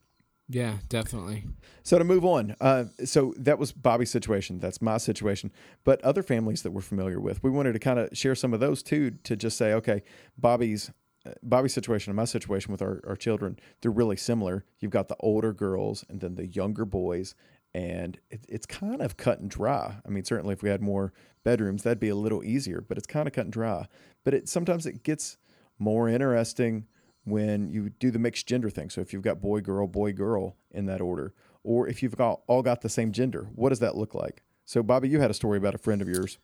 Yeah, 0.52 0.78
definitely. 0.88 1.46
So 1.84 2.00
to 2.00 2.04
move 2.04 2.26
on, 2.26 2.56
uh, 2.60 2.86
so 3.06 3.36
that 3.38 3.60
was 3.60 3.72
Bobby's 3.72 4.10
situation. 4.10 4.60
That's 4.60 4.82
my 4.82 4.98
situation. 4.98 5.52
But 5.84 6.02
other 6.02 6.24
families 6.24 6.64
that 6.64 6.72
we're 6.72 6.82
familiar 6.82 7.20
with, 7.20 7.44
we 7.44 7.52
wanted 7.52 7.74
to 7.74 7.80
kind 7.80 8.00
of 8.00 8.10
share 8.18 8.34
some 8.34 8.54
of 8.54 8.60
those 8.60 8.82
too. 8.82 9.12
To 9.26 9.36
just 9.36 9.58
say, 9.58 9.74
okay, 9.74 10.02
Bobby's 10.38 10.92
uh, 11.26 11.32
Bobby's 11.44 11.74
situation 11.74 12.10
and 12.10 12.16
my 12.16 12.26
situation 12.26 12.72
with 12.72 12.82
our, 12.82 13.02
our 13.08 13.16
children, 13.16 13.60
they're 13.82 13.92
really 13.92 14.18
similar. 14.18 14.66
You've 14.80 14.92
got 14.92 15.08
the 15.08 15.18
older 15.20 15.54
girls 15.54 16.04
and 16.10 16.20
then 16.20 16.36
the 16.36 16.48
younger 16.48 16.86
boys, 16.86 17.36
and 17.74 18.20
it, 18.30 18.46
it's 18.50 18.66
kind 18.66 19.02
of 19.02 19.18
cut 19.18 19.40
and 19.40 19.50
dry. 19.50 19.98
I 20.06 20.10
mean, 20.10 20.24
certainly 20.24 20.54
if 20.54 20.64
we 20.64 20.70
had 20.70 20.82
more 20.82 21.14
bedrooms, 21.44 21.84
that'd 21.84 22.00
be 22.00 22.10
a 22.10 22.16
little 22.16 22.44
easier. 22.44 22.82
But 22.82 22.98
it's 22.98 23.08
kind 23.08 23.28
of 23.28 23.34
cut 23.34 23.46
and 23.46 23.54
dry. 23.54 23.88
But 24.24 24.34
it 24.34 24.50
sometimes 24.50 24.86
it 24.86 25.04
gets 25.04 25.38
more 25.78 26.10
interesting 26.10 26.88
when 27.24 27.70
you 27.70 27.90
do 27.90 28.12
the 28.12 28.20
mixed 28.20 28.48
gender 28.48 28.70
thing. 28.70 28.90
So 28.90 29.02
if 29.02 29.14
you've 29.14 29.22
got 29.22 29.42
boy, 29.42 29.62
girl, 29.62 29.88
boy, 29.88 30.14
girl 30.14 30.58
in 30.72 30.86
that 30.88 31.02
order, 31.02 31.34
or 31.64 31.88
if 31.88 32.02
you've 32.02 32.18
got 32.18 32.42
all 32.48 32.62
got 32.62 32.82
the 32.82 32.90
same 32.90 33.12
gender, 33.12 33.50
what 33.54 33.70
does 33.70 33.80
that 33.80 33.96
look 33.96 34.14
like? 34.14 34.44
So 34.66 34.84
Bobby, 34.84 35.10
you 35.10 35.20
had 35.20 35.32
a 35.32 35.36
story 35.36 35.58
about 35.58 35.76
a 35.76 35.80
friend 35.80 36.02
of 36.02 36.08
yours. 36.08 36.38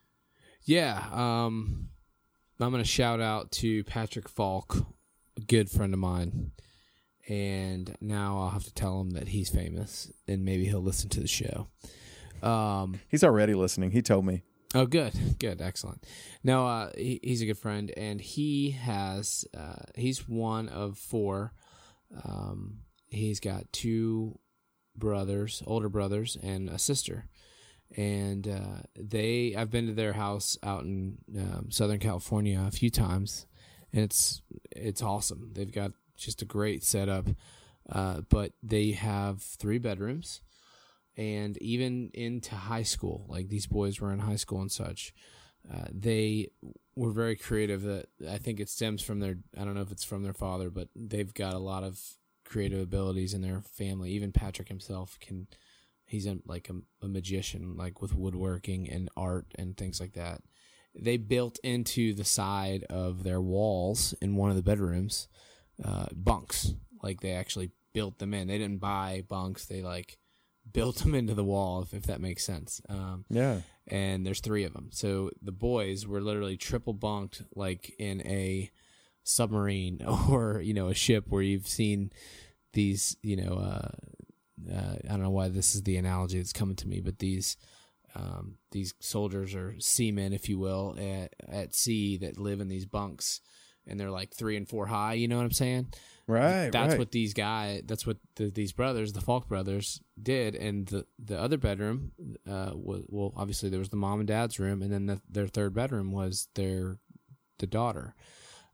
Yeah. 0.64 1.04
Um, 1.12 1.90
I'm 2.60 2.72
going 2.72 2.84
to 2.84 2.90
shout 2.90 3.20
out 3.20 3.52
to 3.54 3.84
Patrick 3.84 4.30
Falk, 4.30 4.86
a 5.38 5.42
good 5.42 5.70
friend 5.70 5.94
of 5.94 6.00
mine. 6.00 6.52
And 7.28 7.96
now 8.02 8.40
I'll 8.40 8.50
have 8.50 8.66
to 8.66 8.74
tell 8.74 9.02
him 9.02 9.12
that 9.12 9.30
he's 9.30 9.50
famous 9.50 10.12
and 10.28 10.46
maybe 10.46 10.66
he'll 10.66 10.82
listen 10.82 11.10
to 11.10 11.20
the 11.20 11.28
show. 11.28 11.68
Um, 12.44 13.00
He's 13.08 13.24
already 13.24 13.56
listening. 13.56 13.92
He 13.92 14.02
told 14.02 14.26
me. 14.26 14.44
Oh, 14.76 14.86
good, 14.86 15.14
good, 15.40 15.62
excellent. 15.62 16.06
No, 16.44 16.68
uh, 16.68 16.92
he, 16.98 17.20
he's 17.24 17.42
a 17.42 17.46
good 17.46 17.58
friend, 17.58 17.92
and 17.96 18.20
he 18.20 18.72
has 18.72 19.46
uh, 19.58 19.84
he's 19.96 20.28
one 20.28 20.68
of 20.68 20.98
four. 20.98 21.54
Um, 22.26 22.80
he's 23.08 23.40
got 23.40 23.72
two 23.72 24.38
brothers, 24.94 25.64
older 25.66 25.88
brothers, 25.88 26.38
and 26.44 26.70
a 26.70 26.78
sister, 26.78 27.30
and 27.96 28.48
uh, 28.50 28.82
they. 29.00 29.56
I've 29.56 29.72
been 29.72 29.88
to 29.88 29.94
their 29.94 30.14
house 30.14 30.58
out 30.62 30.84
in 30.84 31.20
um, 31.38 31.68
Southern 31.72 32.00
California 32.00 32.62
a 32.68 32.72
few 32.72 32.90
times, 32.90 33.46
and 33.94 34.04
it's 34.04 34.42
it's 34.72 35.02
awesome. 35.02 35.52
They've 35.54 35.72
got 35.72 35.94
just 36.16 36.42
a 36.42 36.46
great 36.46 36.84
setup, 36.84 37.28
uh, 37.90 38.22
but 38.30 38.54
they 38.64 38.92
have 38.92 39.42
three 39.42 39.78
bedrooms 39.78 40.42
and 41.18 41.58
even 41.62 42.12
into 42.14 42.56
high 42.56 42.84
school, 42.84 43.26
like 43.30 43.48
these 43.48 43.68
boys 43.68 44.00
were 44.00 44.12
in 44.12 44.20
high 44.20 44.36
school 44.36 44.62
and 44.62 44.72
such, 44.72 45.14
uh, 45.72 45.86
they 45.92 46.50
were 46.96 47.12
very 47.12 47.36
creative. 47.36 47.84
That 47.84 48.08
I 48.30 48.38
think 48.38 48.60
it 48.60 48.70
stems 48.70 49.02
from 49.02 49.20
their. 49.20 49.38
I 49.58 49.64
don't 49.64 49.76
know 49.76 49.82
if 49.82 49.92
it's 49.92 50.04
from 50.04 50.24
their 50.24 50.34
father, 50.34 50.70
but 50.70 50.90
they've 50.96 51.34
got 51.34 51.54
a 51.54 51.60
lot 51.60 51.84
of 51.84 52.00
creative 52.44 52.80
abilities 52.80 53.34
in 53.34 53.42
their 53.42 53.62
family. 53.62 54.12
Even 54.12 54.32
Patrick 54.32 54.68
himself 54.68 55.18
can. 55.20 55.48
He's 56.08 56.28
a, 56.28 56.38
like 56.46 56.70
a, 56.70 56.76
a 57.04 57.08
magician, 57.08 57.76
like 57.76 58.00
with 58.00 58.14
woodworking 58.14 58.88
and 58.88 59.10
art 59.18 59.48
and 59.56 59.76
things 59.76 60.00
like 60.00 60.14
that. 60.14 60.42
They 60.94 61.18
built 61.18 61.58
into 61.64 62.14
the 62.14 62.24
side 62.24 62.86
of 62.92 63.24
their 63.24 63.42
walls 63.42 64.14
in 64.22 64.36
one 64.36 64.52
of 64.52 64.56
the 64.56 64.62
bedrooms 64.62 65.28
uh, 65.84 66.08
bunks. 66.14 66.74
Like 67.04 67.22
they 67.22 67.32
actually 67.32 67.72
built 67.94 68.20
them 68.20 68.34
in. 68.34 68.48
They 68.48 68.58
didn't 68.58 68.80
buy 68.82 69.24
bunks. 69.28 69.66
They 69.66 69.82
like 69.82 70.18
built 70.72 70.98
them 71.04 71.16
into 71.16 71.34
the 71.34 71.44
wall, 71.44 71.82
if, 71.84 71.94
if 71.94 72.04
that 72.04 72.22
makes 72.22 72.44
sense. 72.44 72.82
Um, 72.90 73.26
Yeah. 73.30 73.62
and 73.88 74.26
there's 74.26 74.40
three 74.42 74.64
of 74.64 74.74
them. 74.74 74.90
So 74.92 75.32
the 75.42 75.52
boys 75.52 76.08
were 76.08 76.22
literally 76.22 76.58
triple 76.58 76.94
bunked, 76.94 77.42
like 77.56 77.94
in 78.00 78.22
a 78.26 78.72
submarine 79.24 80.02
or 80.30 80.62
you 80.62 80.74
know 80.74 80.88
a 80.88 80.94
ship 80.94 81.26
where 81.30 81.42
you've 81.42 81.68
seen 81.68 82.12
these. 82.74 83.18
You 83.22 83.38
know, 83.38 83.54
uh, 83.56 83.90
uh, 84.74 84.96
I 85.04 85.08
don't 85.10 85.22
know 85.24 85.30
why 85.30 85.50
this 85.50 85.76
is 85.76 85.84
the 85.84 85.98
analogy 85.98 86.38
that's 86.38 86.54
coming 86.54 86.76
to 86.78 86.88
me, 86.88 87.00
but 87.02 87.20
these. 87.20 87.58
Um, 88.18 88.60
these 88.72 88.94
soldiers 89.02 89.54
or 89.54 89.76
seamen, 89.80 90.32
if 90.32 90.48
you 90.48 90.58
will, 90.58 90.96
at, 90.98 91.34
at 91.50 91.76
sea 91.76 92.16
that 92.20 92.40
live 92.40 92.62
in 92.62 92.70
these 92.70 92.86
bunks, 92.86 93.42
and 93.88 94.00
they're 94.00 94.12
like 94.12 94.34
three 94.34 94.58
and 94.58 94.68
four 94.68 94.86
high. 94.86 95.14
You 95.14 95.28
know 95.28 95.38
what 95.38 95.46
I'm 95.46 95.52
saying? 95.52 95.88
Right. 96.28 96.72
that's 96.72 96.92
right. 96.92 97.00
what 97.00 97.12
these 97.12 97.36
guys 97.36 97.84
that's 97.86 98.08
what 98.08 98.18
the, 98.36 98.50
these 98.50 98.72
brothers 98.72 99.14
the 99.14 99.22
falk 99.22 99.48
brothers 99.48 100.02
did 100.22 100.56
and 100.56 100.88
the 100.88 101.06
the 101.24 101.40
other 101.40 101.58
bedroom 101.58 102.14
uh 102.50 102.72
was 102.74 103.04
well 103.10 103.32
obviously 103.36 103.70
there 103.70 103.80
was 103.80 103.90
the 103.90 103.96
mom 103.96 104.20
and 104.20 104.28
dad's 104.28 104.60
room 104.60 104.82
and 104.82 104.92
then 104.92 105.06
the, 105.06 105.22
their 105.30 105.48
third 105.48 105.76
bedroom 105.76 106.12
was 106.12 106.48
their 106.56 106.98
the 107.60 107.68
daughter 107.68 108.16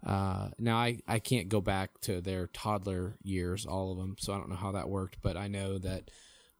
uh 0.05 0.47
now 0.59 0.77
i 0.77 0.97
i 1.09 1.19
can't 1.19 1.49
go 1.49 1.59
back 1.59 1.99
to 1.99 2.21
their 2.21 2.47
toddler 2.47 3.17
years 3.21 3.65
all 3.65 3.91
of 3.91 3.97
them 3.97 4.15
so 4.17 4.31
i 4.31 4.37
don't 4.37 4.49
know 4.49 4.55
how 4.55 4.71
that 4.71 4.89
worked 4.89 5.17
but 5.21 5.35
i 5.35 5.49
know 5.49 5.77
that 5.77 6.09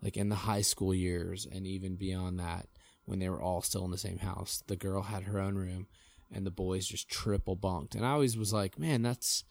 like 0.04 0.18
in 0.18 0.28
the 0.28 0.36
high 0.36 0.62
school 0.62 0.94
years 0.94 1.48
and 1.50 1.66
even 1.66 1.96
beyond 1.96 2.38
that 2.38 2.68
when 3.06 3.20
they 3.20 3.30
were 3.30 3.42
all 3.42 3.62
still 3.62 3.86
in 3.86 3.92
the 3.92 3.98
same 3.98 4.20
house 4.20 4.62
the 4.68 4.76
girl 4.76 5.04
had 5.04 5.24
her 5.24 5.40
own 5.40 5.56
room 5.56 5.88
and 6.34 6.46
the 6.46 6.52
boys 6.52 6.86
just 6.88 7.10
triple 7.10 7.56
bunked 7.56 7.96
and 7.96 8.06
i 8.06 8.12
always 8.12 8.38
was 8.38 8.52
like 8.54 8.78
man 8.80 9.02
that's 9.02 9.44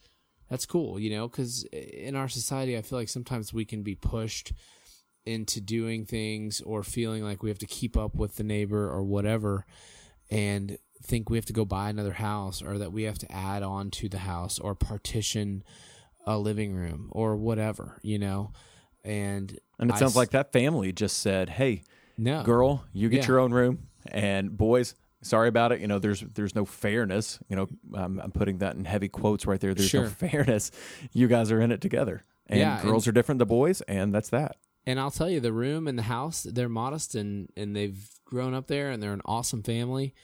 that's 0.49 0.67
cool, 0.67 0.99
you 0.99 1.11
know, 1.11 1.29
because 1.29 1.63
in 1.73 2.17
our 2.17 2.29
society, 2.29 2.77
I 2.77 2.83
feel 2.83 2.99
like 2.99 3.09
sometimes 3.09 3.53
we 3.55 3.65
can 3.65 3.85
be 3.85 3.95
pushed 3.95 4.53
into 5.25 5.61
doing 5.61 6.05
things 6.05 6.61
or 6.63 6.83
feeling 6.83 7.23
like 7.23 7.41
we 7.41 7.51
have 7.51 7.59
to 7.61 7.67
keep 7.69 7.97
up 7.97 8.17
with 8.17 8.35
the 8.35 8.43
neighbor 8.43 8.91
or 8.91 9.05
whatever 9.05 9.65
and 10.29 10.77
think 11.05 11.31
we 11.31 11.37
have 11.39 11.45
to 11.47 11.53
go 11.53 11.65
buy 11.65 11.89
another 11.89 12.15
house 12.15 12.63
or 12.63 12.79
that 12.79 12.93
we 12.93 13.05
have 13.05 13.17
to 13.19 13.31
add 13.33 13.63
on 13.63 13.93
to 13.93 14.09
the 14.09 14.19
house 14.19 14.59
or 14.59 14.75
partition 14.75 15.63
a 16.27 16.37
living 16.37 16.75
room 16.75 17.11
or 17.13 17.37
whatever, 17.37 18.01
you 18.03 18.19
know. 18.19 18.51
And 19.05 19.57
and 19.79 19.91
it 19.91 19.95
I 19.95 19.99
sounds 20.01 20.13
s- 20.13 20.17
like 20.17 20.31
that 20.31 20.53
family 20.53 20.93
just 20.93 21.21
said, 21.21 21.49
"Hey, 21.51 21.85
no, 22.19 22.43
girl, 22.43 22.85
you 22.93 23.09
get 23.09 23.23
Yeah. 23.23 23.29
your 23.29 23.39
own 23.39 23.53
room, 23.53 23.87
and 24.07 24.57
boys, 24.57 24.97
sorry 25.23 25.49
about 25.49 25.73
it. 25.73 25.81
You 25.81 25.87
know, 25.87 25.99
there's 25.99 26.21
there's 26.21 26.55
no 26.55 26.65
fairness. 26.65 27.39
You 27.49 27.57
know, 27.57 27.69
I'm, 27.95 28.19
I'm 28.21 28.33
putting 28.33 28.59
that 28.59 28.77
in 28.77 28.85
heavy 28.85 29.09
quotes 29.09 29.47
right 29.47 29.61
there. 29.61 29.75
There's 29.75 29.93
no 29.95 30.07
fairness. 30.09 30.71
You 31.13 31.29
guys 31.29 31.51
are 31.53 31.61
in 31.61 31.73
it 31.73 31.81
together, 31.81 32.25
and 32.47 32.59
Yeah, 32.61 32.83
girls 32.83 33.07
are 33.09 33.13
different 33.13 33.39
than 33.39 33.49
boys, 33.49 33.81
and 33.83 34.15
that's 34.15 34.31
that. 34.31 34.57
and 34.87 34.99
I'll 34.99 35.11
tell 35.11 35.29
you, 35.31 35.41
the 35.41 35.53
room 35.53 35.87
and 35.87 35.99
the 35.99 36.03
house, 36.05 36.43
they're 36.43 36.69
modest 36.69 37.15
and, 37.15 37.49
and 37.57 37.77
they've 37.77 38.09
grown 38.25 38.55
up 38.55 38.67
there 38.67 38.91
and 38.91 39.03
they're 39.03 39.13
an 39.13 39.21
awesome 39.27 39.63
family. 39.63 40.15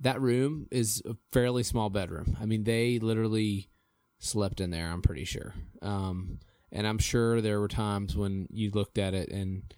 That 0.00 0.20
room 0.20 0.66
is 0.70 1.02
a 1.06 1.16
fairly 1.32 1.62
small 1.62 1.90
bedroom. 1.90 2.36
I 2.40 2.46
mean, 2.46 2.64
they 2.64 2.98
literally 2.98 3.68
slept 4.18 4.60
in 4.60 4.70
there, 4.70 4.88
I'm 4.88 5.02
pretty 5.02 5.24
sure. 5.24 5.54
Um, 5.82 6.38
and 6.72 6.86
I'm 6.86 6.98
sure 6.98 7.40
there 7.40 7.60
were 7.60 7.68
times 7.68 8.16
when 8.16 8.46
you 8.50 8.70
looked 8.70 8.98
at 8.98 9.12
it 9.14 9.28
and 9.30 9.72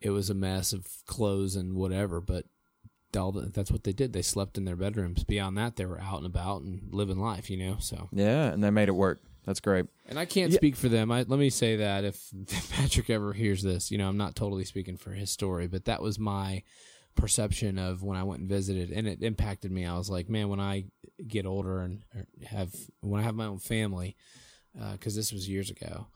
it 0.00 0.10
was 0.10 0.30
a 0.30 0.34
mess 0.34 0.72
of 0.72 0.86
clothes 1.06 1.56
and 1.56 1.74
whatever, 1.74 2.20
but 2.20 2.44
that's 3.12 3.70
what 3.70 3.84
they 3.84 3.92
did. 3.92 4.12
They 4.12 4.22
slept 4.22 4.58
in 4.58 4.64
their 4.64 4.76
bedrooms. 4.76 5.24
Beyond 5.24 5.56
that, 5.58 5.76
they 5.76 5.86
were 5.86 6.00
out 6.00 6.18
and 6.18 6.26
about 6.26 6.62
and 6.62 6.92
living 6.92 7.18
life, 7.18 7.48
you 7.50 7.56
know. 7.56 7.76
So 7.80 8.08
Yeah, 8.12 8.52
and 8.52 8.62
they 8.62 8.70
made 8.70 8.88
it 8.88 8.92
work. 8.94 9.20
That's 9.44 9.60
great. 9.60 9.86
and 10.08 10.18
I 10.18 10.24
can't 10.24 10.50
Yeah. 10.52 10.56
speak 10.58 10.74
for 10.76 10.88
them. 10.88 11.10
I, 11.12 11.18
let 11.22 11.38
me 11.38 11.50
say 11.50 11.76
that 11.76 12.04
if, 12.04 12.28
if 12.48 12.70
Patrick 12.72 13.08
ever 13.10 13.32
hears 13.32 13.62
this, 13.62 13.90
you 13.90 13.98
know, 13.98 14.08
I'm 14.08 14.16
not 14.16 14.34
totally 14.34 14.64
speaking 14.64 14.96
for 14.96 15.12
his 15.12 15.30
story, 15.30 15.66
but 15.68 15.84
that 15.84 16.02
was 16.02 16.18
my 16.18 16.62
perception 17.14 17.78
of 17.78 18.02
when 18.02 18.16
I 18.18 18.24
went 18.24 18.40
and 18.40 18.48
visited, 18.48 18.90
and 18.90 19.06
it 19.06 19.22
impacted 19.22 19.70
me. 19.70 19.86
I 19.86 19.96
was 19.96 20.10
like, 20.10 20.28
man, 20.28 20.48
when 20.48 20.60
I 20.60 20.86
get 21.26 21.46
older 21.46 21.80
and 21.80 22.02
er, 22.14 22.26
have 22.44 22.74
when 23.00 23.20
I 23.20 23.24
have 23.24 23.34
my 23.36 23.46
own 23.46 23.58
family, 23.58 24.16
uh, 24.80 24.92
because 24.92 25.14
this 25.16 25.32
was 25.32 25.48
years 25.48 25.70
ago, 25.70 26.08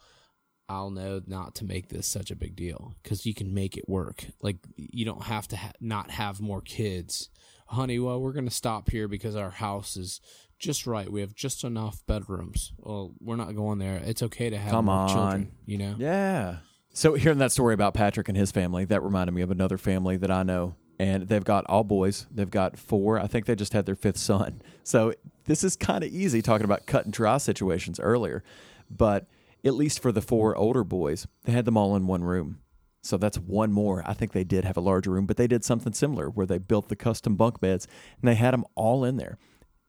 I'll 0.71 0.91
know 0.91 1.21
not 1.27 1.57
to 1.57 1.65
make 1.65 1.89
this 1.89 2.07
such 2.07 2.31
a 2.31 2.37
big 2.37 2.55
deal 2.55 2.95
because 3.03 3.27
you 3.27 3.35
can 3.35 3.53
make 3.53 3.77
it 3.77 3.89
work. 3.89 4.25
Like 4.41 4.59
you 4.77 5.05
don't 5.05 5.25
have 5.25 5.49
to 5.49 5.57
ha- 5.57 5.73
not 5.81 6.11
have 6.13 6.41
more 6.41 6.61
kids, 6.61 7.29
honey. 7.67 7.99
Well, 7.99 8.21
we're 8.21 8.33
gonna 8.33 8.51
stop 8.51 8.89
here 8.89 9.09
because 9.09 9.35
our 9.35 9.51
house 9.51 9.97
is 9.97 10.21
just 10.61 10.87
right. 10.87 11.11
We 11.11 11.23
have 11.23 11.35
just 11.35 11.65
enough 11.65 12.03
bedrooms. 12.07 12.73
Well, 12.79 13.15
we're 13.21 13.37
not 13.37 13.57
going 13.57 13.79
there. 13.79 13.97
It's 14.05 14.23
okay 14.23 14.49
to 14.51 14.59
have 14.59 14.71
Come 14.71 14.85
more 14.85 14.95
on. 14.95 15.09
children. 15.09 15.53
You 15.67 15.79
know. 15.79 15.95
Yeah. 15.99 16.59
So 16.93 17.15
hearing 17.15 17.39
that 17.39 17.53
story 17.53 17.75
about 17.75 17.95
Patrick 17.95 18.29
and 18.29 18.37
his 18.37 18.51
family, 18.53 18.85
that 18.85 19.03
reminded 19.03 19.33
me 19.33 19.43
of 19.43 19.51
another 19.51 19.79
family 19.79 20.17
that 20.19 20.31
I 20.31 20.43
know. 20.45 20.75
And 20.99 21.29
they've 21.29 21.45
got 21.45 21.65
all 21.67 21.83
boys. 21.83 22.27
They've 22.31 22.51
got 22.51 22.79
four. 22.79 23.19
I 23.19 23.27
think 23.27 23.47
they 23.47 23.55
just 23.55 23.73
had 23.73 23.87
their 23.87 23.95
fifth 23.97 24.19
son. 24.19 24.61
So 24.85 25.15
this 25.47 25.65
is 25.65 25.75
kind 25.77 26.05
of 26.05 26.11
easy 26.13 26.43
talking 26.43 26.65
about 26.67 26.85
cut 26.87 27.05
and 27.07 27.13
dry 27.13 27.39
situations 27.39 27.99
earlier. 27.99 28.45
But 28.91 29.27
at 29.65 29.75
least 29.75 30.01
for 30.01 30.13
the 30.13 30.23
four 30.23 30.57
older 30.57 30.85
boys, 30.85 31.27
they 31.45 31.53
had 31.53 31.65
them 31.65 31.77
all 31.77 31.97
in 31.97 32.07
one 32.07 32.25
room. 32.25 32.61
So 33.03 33.17
that's 33.17 33.39
one 33.39 33.73
more. 33.73 34.03
I 34.07 34.13
think 34.13 34.33
they 34.33 34.45
did 34.45 34.65
have 34.65 34.77
a 34.77 34.83
larger 34.83 35.11
room, 35.11 35.27
but 35.27 35.37
they 35.37 35.47
did 35.47 35.65
something 35.65 35.93
similar 35.93 36.29
where 36.29 36.47
they 36.47 36.59
built 36.59 36.89
the 36.89 36.97
custom 36.97 37.37
bunk 37.37 37.61
beds 37.61 37.87
and 38.21 38.29
they 38.29 38.35
had 38.35 38.53
them 38.53 38.65
all 38.75 39.05
in 39.05 39.17
there. 39.17 39.39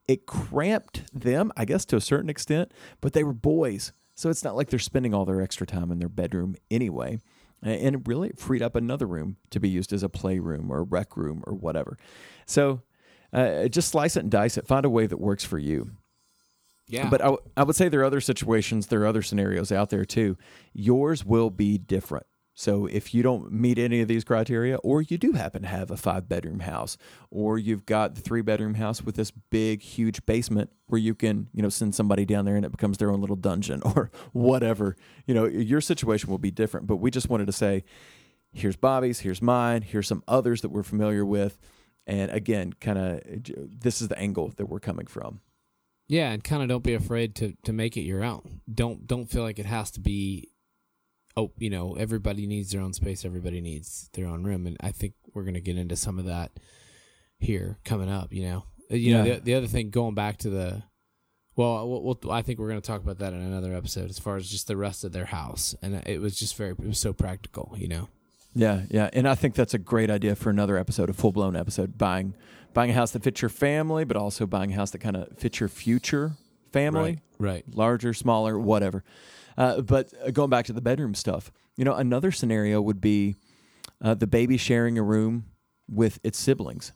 It 0.08 0.26
cramped 0.26 1.04
them, 1.14 1.52
I 1.58 1.66
guess, 1.66 1.86
to 1.86 1.98
a 1.98 2.02
certain 2.02 2.30
extent, 2.30 2.74
but 3.02 3.14
they 3.14 3.24
were 3.24 3.34
boys. 3.34 3.94
So 4.16 4.30
it's 4.30 4.44
not 4.44 4.56
like 4.56 4.70
they're 4.70 4.80
spending 4.80 5.14
all 5.14 5.26
their 5.26 5.42
extra 5.42 5.68
time 5.68 5.92
in 5.92 6.00
their 6.00 6.10
bedroom 6.10 6.56
anyway. 6.70 7.20
And 7.64 7.96
it 7.96 8.08
really 8.08 8.32
freed 8.36 8.62
up 8.62 8.76
another 8.76 9.06
room 9.06 9.38
to 9.52 9.60
be 9.60 9.70
used 9.70 9.94
as 9.94 10.04
a 10.04 10.10
playroom 10.10 10.72
or 10.72 10.80
a 10.80 10.84
rec 10.84 11.16
room 11.16 11.44
or 11.46 11.54
whatever. 11.54 11.98
So 12.46 12.82
uh, 13.34 13.68
just 13.68 13.90
slice 13.90 14.16
it 14.16 14.22
and 14.22 14.32
dice 14.32 14.58
it. 14.58 14.68
Find 14.68 14.86
a 14.86 14.90
way 14.90 15.06
that 15.06 15.18
works 15.18 15.44
for 15.44 15.60
you. 15.60 15.92
Yeah. 16.88 17.10
But 17.10 17.22
I, 17.22 17.26
w- 17.26 17.44
I 17.56 17.64
would 17.64 17.76
say 17.76 17.90
there 17.90 18.02
are 18.02 18.06
other 18.06 18.22
situations, 18.22 18.88
there 18.88 19.02
are 19.02 19.08
other 19.08 19.22
scenarios 19.22 19.72
out 19.72 19.90
there 19.90 20.06
too. 20.06 20.38
Yours 20.74 21.26
will 21.26 21.50
be 21.50 21.78
different. 21.78 22.26
So 22.54 22.86
if 22.86 23.14
you 23.14 23.24
don't 23.24 23.52
meet 23.52 23.80
any 23.80 24.02
of 24.02 24.08
these 24.08 24.24
criteria, 24.24 24.76
or 24.78 25.02
you 25.02 25.18
do 25.18 25.32
happen 25.32 25.62
to 25.62 25.68
have 25.68 25.90
a 25.90 25.98
five 25.98 26.28
bedroom 26.28 26.60
house, 26.60 26.98
or 27.30 27.58
you've 27.58 27.86
got 27.86 28.16
the 28.16 28.22
three 28.22 28.42
bedroom 28.42 28.74
house 28.76 29.02
with 29.02 29.16
this 29.16 29.32
big, 29.32 29.82
huge 29.82 30.26
basement 30.26 30.70
where 30.88 31.00
you 31.00 31.16
can, 31.16 31.48
you 31.54 31.62
know, 31.64 31.70
send 31.70 31.96
somebody 31.96 32.26
down 32.26 32.44
there 32.46 32.58
and 32.58 32.66
it 32.66 32.72
becomes 32.72 32.98
their 32.98 33.10
own 33.10 33.22
little 33.22 33.38
dungeon 33.38 33.82
or 33.86 34.12
whatever, 34.34 34.96
you 35.26 35.34
know, 35.34 35.46
your 35.46 35.82
situation 35.82 36.30
will 36.30 36.38
be 36.38 36.52
different. 36.52 36.88
But 36.88 36.98
we 36.98 37.10
just 37.10 37.30
wanted 37.30 37.46
to 37.46 37.54
say, 37.54 37.84
here's 38.52 38.76
Bobby's, 38.76 39.22
here's 39.22 39.42
mine, 39.42 39.82
here's 39.82 40.08
some 40.08 40.24
others 40.28 40.62
that 40.62 40.70
we're 40.70 40.84
familiar 40.84 41.26
with. 41.26 41.58
And 42.06 42.30
again, 42.32 42.74
kind 42.74 42.98
of 42.98 43.22
this 43.82 44.02
is 44.02 44.10
the 44.10 44.20
angle 44.20 44.52
that 44.58 44.66
we're 44.66 44.80
coming 44.80 45.08
from. 45.08 45.40
Yeah, 46.12 46.32
and 46.32 46.44
kind 46.44 46.62
of 46.62 46.68
don't 46.68 46.84
be 46.84 46.94
afraid 46.94 47.36
to 47.36 47.54
to 47.64 47.72
make 47.72 47.96
it 47.96 48.02
your 48.02 48.22
own. 48.22 48.60
Don't 48.70 49.08
don't 49.08 49.28
feel 49.28 49.44
like 49.44 49.60
it 49.60 49.66
has 49.66 49.92
to 49.92 50.02
be. 50.02 50.50
Oh, 51.38 51.54
you 51.58 51.70
know, 51.70 51.96
everybody 51.96 52.46
needs 52.48 52.72
their 52.72 52.82
own 52.82 52.92
space. 52.92 53.24
Everybody 53.24 53.62
needs 53.62 54.10
their 54.12 54.28
own 54.28 54.44
room, 54.44 54.68
and 54.68 54.76
I 54.82 54.92
think 54.92 55.14
we're 55.34 55.44
going 55.44 55.54
to 55.54 55.62
get 55.62 55.78
into 55.78 55.96
some 55.96 56.20
of 56.20 56.26
that 56.26 56.52
here 57.40 57.80
coming 57.86 58.10
up. 58.10 58.34
You 58.34 58.44
know, 58.44 58.64
Uh, 58.92 58.96
you 58.96 59.14
know 59.14 59.24
the 59.24 59.40
the 59.40 59.54
other 59.56 59.68
thing 59.68 59.90
going 59.90 60.14
back 60.14 60.38
to 60.40 60.50
the. 60.50 60.84
Well, 61.56 61.88
we'll, 61.90 62.04
we'll 62.04 62.32
I 62.32 62.42
think 62.42 62.60
we're 62.60 62.68
going 62.68 62.82
to 62.82 62.86
talk 62.86 63.02
about 63.02 63.20
that 63.20 63.32
in 63.32 63.40
another 63.40 63.74
episode 63.74 64.10
as 64.10 64.20
far 64.20 64.36
as 64.36 64.50
just 64.50 64.68
the 64.68 64.76
rest 64.76 65.06
of 65.06 65.14
their 65.14 65.28
house, 65.28 65.76
and 65.82 65.96
it 66.06 66.20
was 66.20 66.36
just 66.36 66.58
very 66.58 66.72
it 66.72 66.80
was 66.80 67.00
so 67.00 67.14
practical. 67.14 67.74
You 67.78 67.88
know. 67.88 68.10
Yeah, 68.54 68.82
yeah, 68.90 69.10
and 69.14 69.28
I 69.28 69.36
think 69.36 69.56
that's 69.56 69.74
a 69.74 69.78
great 69.78 70.10
idea 70.10 70.36
for 70.36 70.50
another 70.50 70.78
episode, 70.78 71.10
a 71.10 71.14
full 71.14 71.32
blown 71.32 71.56
episode. 71.56 71.98
Buying, 71.98 72.36
buying 72.74 72.92
a 72.92 72.94
house 72.94 73.12
that 73.12 73.24
fits 73.24 73.42
your 73.42 73.50
family, 73.50 74.04
but 74.04 74.18
also 74.18 74.46
buying 74.46 74.72
a 74.74 74.76
house 74.76 74.92
that 74.92 75.00
kind 75.00 75.16
of 75.16 75.38
fits 75.38 75.60
your 75.60 75.70
future 75.70 76.34
family, 76.74 77.20
Right. 77.40 77.64
larger, 77.74 78.14
smaller, 78.14 78.60
whatever. 78.60 79.04
Uh, 79.58 79.82
but 79.82 80.14
uh, 80.26 80.32
going 80.32 80.50
back 80.50 80.66
to 80.66 80.74
the 80.74 80.82
bedroom 80.82 81.14
stuff, 81.16 81.52
you 81.78 81.86
know, 81.86 81.94
another 81.94 82.32
scenario 82.32 82.82
would 82.82 83.00
be 83.02 83.36
uh, 84.02 84.14
the 84.16 84.28
baby 84.28 84.58
sharing 84.58 84.98
a 84.98 85.04
room 85.04 85.46
with 85.90 86.20
its 86.24 86.38
siblings. 86.40 86.92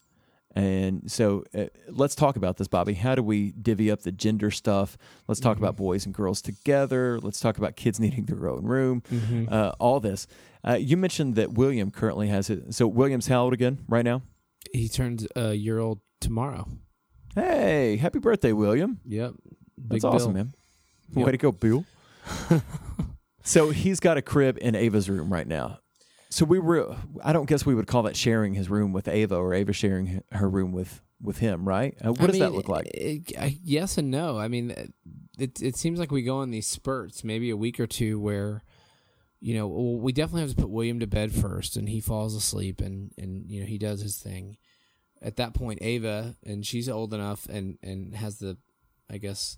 And 0.55 1.11
so 1.11 1.43
uh, 1.53 1.65
let's 1.89 2.15
talk 2.15 2.37
about 2.37 2.55
this, 2.55 2.69
Bobby. 2.69 2.93
How 2.93 3.13
do 3.13 3.21
we 3.21 3.51
divvy 3.51 3.91
up 3.91 4.03
the 4.03 4.11
gender 4.11 4.49
stuff? 4.51 4.97
Let's 5.27 5.41
talk 5.41 5.57
about 5.57 5.75
boys 5.75 6.05
and 6.05 6.15
girls 6.15 6.41
together. 6.41 7.19
Let's 7.19 7.41
talk 7.41 7.57
about 7.57 7.75
kids 7.75 7.99
needing 7.99 8.25
their 8.25 8.47
own 8.47 8.63
room. 8.63 9.03
Mm-hmm. 9.11 9.53
Uh, 9.53 9.73
all 9.79 9.99
this. 9.99 10.27
Uh, 10.65 10.75
you 10.75 10.95
mentioned 10.97 11.35
that 11.35 11.51
William 11.53 11.91
currently 11.91 12.29
has 12.29 12.49
it. 12.49 12.73
So 12.73 12.87
William's 12.87 13.27
how 13.27 13.43
old 13.43 13.53
again 13.53 13.79
right 13.87 14.05
now? 14.05 14.21
He 14.71 14.87
turns 14.87 15.27
a 15.35 15.53
year 15.53 15.79
old 15.79 15.99
tomorrow. 16.21 16.67
Hey, 17.35 17.97
happy 17.97 18.19
birthday, 18.19 18.53
William. 18.53 18.99
Yep. 19.05 19.33
That's 19.77 20.03
Big 20.03 20.05
awesome, 20.05 20.33
man. 20.33 20.53
Yep. 21.13 21.25
Way 21.25 21.31
to 21.33 21.37
go, 21.37 21.51
Bill. 21.51 21.85
so 23.43 23.69
he's 23.71 23.99
got 23.99 24.17
a 24.17 24.21
crib 24.21 24.57
in 24.61 24.73
Ava's 24.73 25.09
room 25.09 25.31
right 25.31 25.47
now. 25.47 25.79
So 26.35 26.43
we 26.43 26.59
were, 26.59 26.93
I 27.23 27.31
don't 27.31 27.47
guess 27.47 27.65
we 27.65 27.73
would 27.73 27.87
call 27.87 28.03
that 28.03 28.17
sharing 28.17 28.55
his 28.55 28.69
room 28.69 28.91
with 28.91 29.07
Ava 29.07 29.37
or 29.37 29.53
Ava 29.53 29.71
sharing 29.71 30.21
her 30.33 30.49
room 30.49 30.73
with, 30.73 31.01
with 31.21 31.37
him, 31.37 31.65
right? 31.65 31.95
Uh, 32.03 32.11
what 32.11 32.23
I 32.23 32.27
does 32.27 32.39
that 32.39 32.51
look 32.51 32.67
like? 32.67 32.87
it- 32.93 33.31
I- 33.39 33.57
yes 33.63 33.97
and 33.97 34.11
no. 34.11 34.37
I 34.37 34.49
mean, 34.49 34.71
eh, 34.71 34.87
it 35.39 35.61
it 35.61 35.77
seems 35.77 35.97
like 35.97 36.11
we 36.11 36.23
go 36.23 36.41
in 36.41 36.51
these 36.51 36.67
spurts, 36.67 37.23
maybe 37.23 37.49
a 37.51 37.55
week 37.55 37.79
or 37.79 37.87
two, 37.87 38.19
where 38.19 38.63
you 39.39 39.53
know 39.55 39.65
we 39.67 40.11
definitely 40.11 40.41
have 40.41 40.49
to 40.49 40.55
put 40.57 40.69
William 40.69 40.99
to 40.99 41.07
bed 41.07 41.31
first, 41.31 41.77
and 41.77 41.87
he 41.87 42.01
falls 42.01 42.35
asleep, 42.35 42.81
and 42.81 43.13
and 43.17 43.49
you 43.49 43.61
know 43.61 43.65
he 43.65 43.77
does 43.77 44.01
his 44.01 44.17
thing. 44.17 44.57
At 45.21 45.37
that 45.37 45.53
point, 45.53 45.79
Ava, 45.81 46.35
and 46.45 46.65
she's 46.65 46.89
old 46.89 47.13
enough 47.13 47.47
and 47.47 47.77
and 47.81 48.13
has 48.13 48.39
the, 48.39 48.57
I 49.09 49.19
guess, 49.19 49.57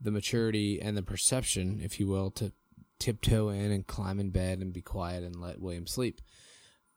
the 0.00 0.10
maturity 0.10 0.82
and 0.82 0.96
the 0.96 1.02
perception, 1.04 1.78
if 1.80 2.00
you 2.00 2.08
will, 2.08 2.32
to 2.32 2.52
tiptoe 2.98 3.48
in 3.48 3.70
and 3.70 3.86
climb 3.86 4.20
in 4.20 4.30
bed 4.30 4.58
and 4.58 4.72
be 4.72 4.82
quiet 4.82 5.22
and 5.22 5.40
let 5.40 5.60
William 5.60 5.86
sleep. 5.86 6.20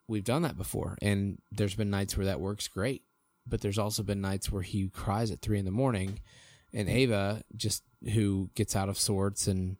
We've 0.07 0.23
done 0.23 0.41
that 0.41 0.57
before, 0.57 0.97
and 1.01 1.39
there's 1.51 1.75
been 1.75 1.89
nights 1.89 2.17
where 2.17 2.25
that 2.25 2.41
works 2.41 2.67
great 2.67 3.03
but 3.47 3.61
there's 3.61 3.79
also 3.79 4.03
been 4.03 4.21
nights 4.21 4.51
where 4.51 4.61
he 4.61 4.89
cries 4.89 5.31
at 5.31 5.41
three 5.41 5.59
in 5.59 5.65
the 5.65 5.71
morning, 5.71 6.19
and 6.73 6.89
Ava 6.89 7.43
just 7.55 7.83
who 8.13 8.49
gets 8.55 8.75
out 8.75 8.89
of 8.89 8.97
sorts 8.97 9.47
and 9.47 9.77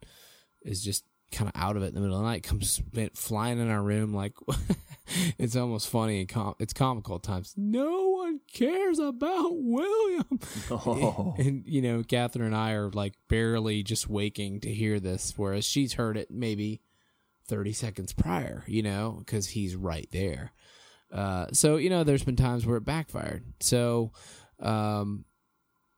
is 0.63 0.83
just 0.83 1.05
kind 1.31 1.49
of 1.53 1.59
out 1.59 1.77
of 1.77 1.83
it 1.83 1.87
in 1.87 1.95
the 1.95 2.01
middle 2.01 2.17
of 2.17 2.23
the 2.23 2.27
night 2.27 2.43
comes 2.43 2.81
flying 3.13 3.57
in 3.57 3.69
our 3.69 3.81
room 3.81 4.13
like 4.13 4.33
it's 5.39 5.55
almost 5.55 5.87
funny 5.87 6.19
and 6.19 6.27
com- 6.27 6.55
it's 6.59 6.73
comical 6.73 7.15
at 7.15 7.23
times. 7.23 7.53
No 7.55 8.10
one 8.31 8.39
cares 8.53 8.99
about 8.99 9.51
William, 9.51 10.39
Oh. 10.71 11.35
and 11.37 11.63
you 11.65 11.81
know 11.81 12.03
Catherine 12.03 12.45
and 12.45 12.55
I 12.55 12.71
are 12.73 12.89
like 12.89 13.13
barely 13.27 13.83
just 13.83 14.09
waking 14.09 14.61
to 14.61 14.73
hear 14.73 14.99
this, 14.99 15.33
whereas 15.37 15.65
she's 15.65 15.93
heard 15.93 16.17
it 16.17 16.31
maybe 16.31 16.81
thirty 17.47 17.73
seconds 17.73 18.13
prior, 18.13 18.63
you 18.67 18.83
know, 18.83 19.17
because 19.19 19.47
he's 19.49 19.75
right 19.75 20.07
there. 20.11 20.53
Uh, 21.11 21.47
so 21.51 21.75
you 21.77 21.89
know, 21.89 22.03
there's 22.03 22.23
been 22.23 22.35
times 22.35 22.65
where 22.65 22.77
it 22.77 22.85
backfired. 22.85 23.43
So 23.59 24.13
um, 24.59 25.25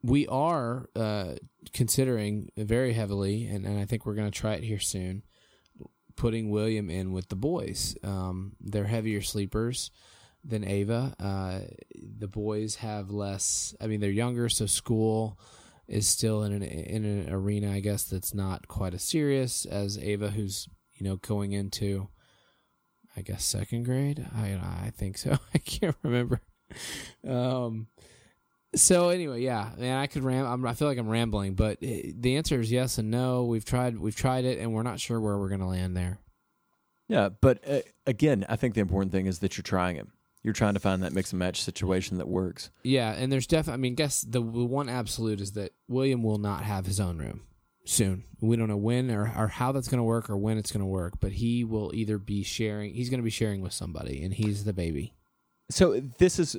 we 0.02 0.26
are 0.28 0.90
uh, 0.96 1.36
considering 1.74 2.50
very 2.58 2.94
heavily, 2.94 3.46
and, 3.46 3.66
and 3.66 3.80
I 3.80 3.86
think 3.86 4.06
we're 4.06 4.16
going 4.16 4.32
to 4.32 4.38
try 4.40 4.54
it 4.54 4.64
here 4.64 4.80
soon. 4.80 5.24
Putting 6.16 6.50
William 6.52 6.90
in 6.92 7.12
with 7.12 7.30
the 7.30 7.36
boys. 7.36 7.96
Um, 8.04 8.54
they're 8.62 8.84
heavier 8.86 9.22
sleepers 9.22 9.90
than 10.44 10.64
Ava. 10.64 11.16
Uh, 11.20 11.60
the 11.96 12.28
boys 12.28 12.76
have 12.76 13.10
less. 13.10 13.76
I 13.80 13.88
mean, 13.88 14.00
they're 14.00 14.10
younger, 14.10 14.50
so 14.50 14.66
school 14.66 15.40
is 15.88 16.08
still 16.08 16.44
in 16.44 16.54
an 16.54 16.64
in 16.64 17.06
an 17.06 17.34
arena, 17.34 17.72
I 17.72 17.80
guess, 17.80 18.04
that's 18.04 18.34
not 18.34 18.68
quite 18.68 18.94
as 18.94 19.04
serious 19.04 19.66
as 19.66 19.98
Ava, 19.98 20.30
who's 20.32 20.68
you 20.94 21.06
know 21.06 21.18
going 21.18 21.52
into 21.52 22.08
I 23.16 23.22
guess 23.22 23.44
second 23.44 23.84
grade. 23.84 24.26
I 24.36 24.60
I 24.86 24.92
think 24.96 25.18
so. 25.18 25.38
I 25.54 25.58
can't 25.60 25.96
remember. 26.04 26.42
Um. 27.28 27.88
So 28.76 29.10
anyway, 29.10 29.42
yeah, 29.42 29.70
man, 29.78 29.98
I 29.98 30.08
could 30.08 30.24
ram. 30.24 30.48
I'm, 30.48 30.66
I 30.66 30.74
feel 30.74 30.88
like 30.88 30.98
I'm 30.98 31.08
rambling, 31.08 31.54
but 31.54 31.78
eh, 31.84 32.12
the 32.16 32.38
answer 32.38 32.60
is 32.60 32.72
yes 32.72 32.98
and 32.98 33.12
no. 33.12 33.46
We've 33.46 33.66
tried. 33.66 34.00
We've 34.00 34.16
tried 34.16 34.46
it, 34.46 34.58
and 34.58 34.74
we're 34.74 34.84
not 34.84 35.00
sure 35.00 35.22
where 35.22 35.38
we're 35.38 35.50
going 35.50 35.62
to 35.62 35.68
land 35.68 35.96
there. 35.96 36.20
Yeah, 37.08 37.30
but 37.30 37.60
uh, 37.70 37.82
again, 38.08 38.46
I 38.50 38.56
think 38.56 38.74
the 38.74 38.82
important 38.82 39.12
thing 39.12 39.28
is 39.28 39.40
that 39.40 39.58
you're 39.58 39.64
trying 39.64 39.98
it. 39.98 40.08
You're 40.44 40.54
trying 40.54 40.74
to 40.74 40.80
find 40.80 41.02
that 41.04 41.14
mix 41.14 41.32
and 41.32 41.40
match 41.40 41.62
situation 41.62 42.18
that 42.18 42.28
works. 42.28 42.70
Yeah, 42.84 43.14
and 43.14 43.32
there's 43.32 43.48
definitely. 43.48 43.74
I 43.74 43.82
mean, 43.82 43.96
guess 43.96 44.22
the, 44.22 44.42
one 44.42 44.90
absolute 44.90 45.40
is 45.40 45.54
that 45.54 45.72
William 45.88 46.22
will 46.22 46.38
not 46.38 46.64
have 46.64 46.86
his 46.86 47.00
own 47.00 47.18
room 47.18 47.44
soon. 47.86 48.26
We 48.42 48.58
don't 48.58 48.68
know 48.68 48.78
when 48.78 49.10
or, 49.10 49.32
or 49.38 49.48
how 49.48 49.72
that's 49.72 49.88
going 49.88 50.00
to 50.00 50.04
work 50.04 50.30
or 50.30 50.38
when 50.38 50.58
it's 50.58 50.72
going 50.72 50.82
to 50.82 50.86
work, 50.86 51.14
but 51.22 51.34
he 51.34 51.64
will 51.64 51.92
either 51.94 52.18
be 52.18 52.44
sharing. 52.44 52.94
He's 52.94 53.10
going 53.10 53.20
to 53.20 53.24
be 53.24 53.30
sharing 53.30 53.62
with 53.62 53.74
somebody, 53.74 54.22
and 54.22 54.34
he's 54.34 54.66
the 54.66 54.74
baby. 54.74 55.14
So 55.70 56.02
this 56.18 56.40
is 56.40 56.58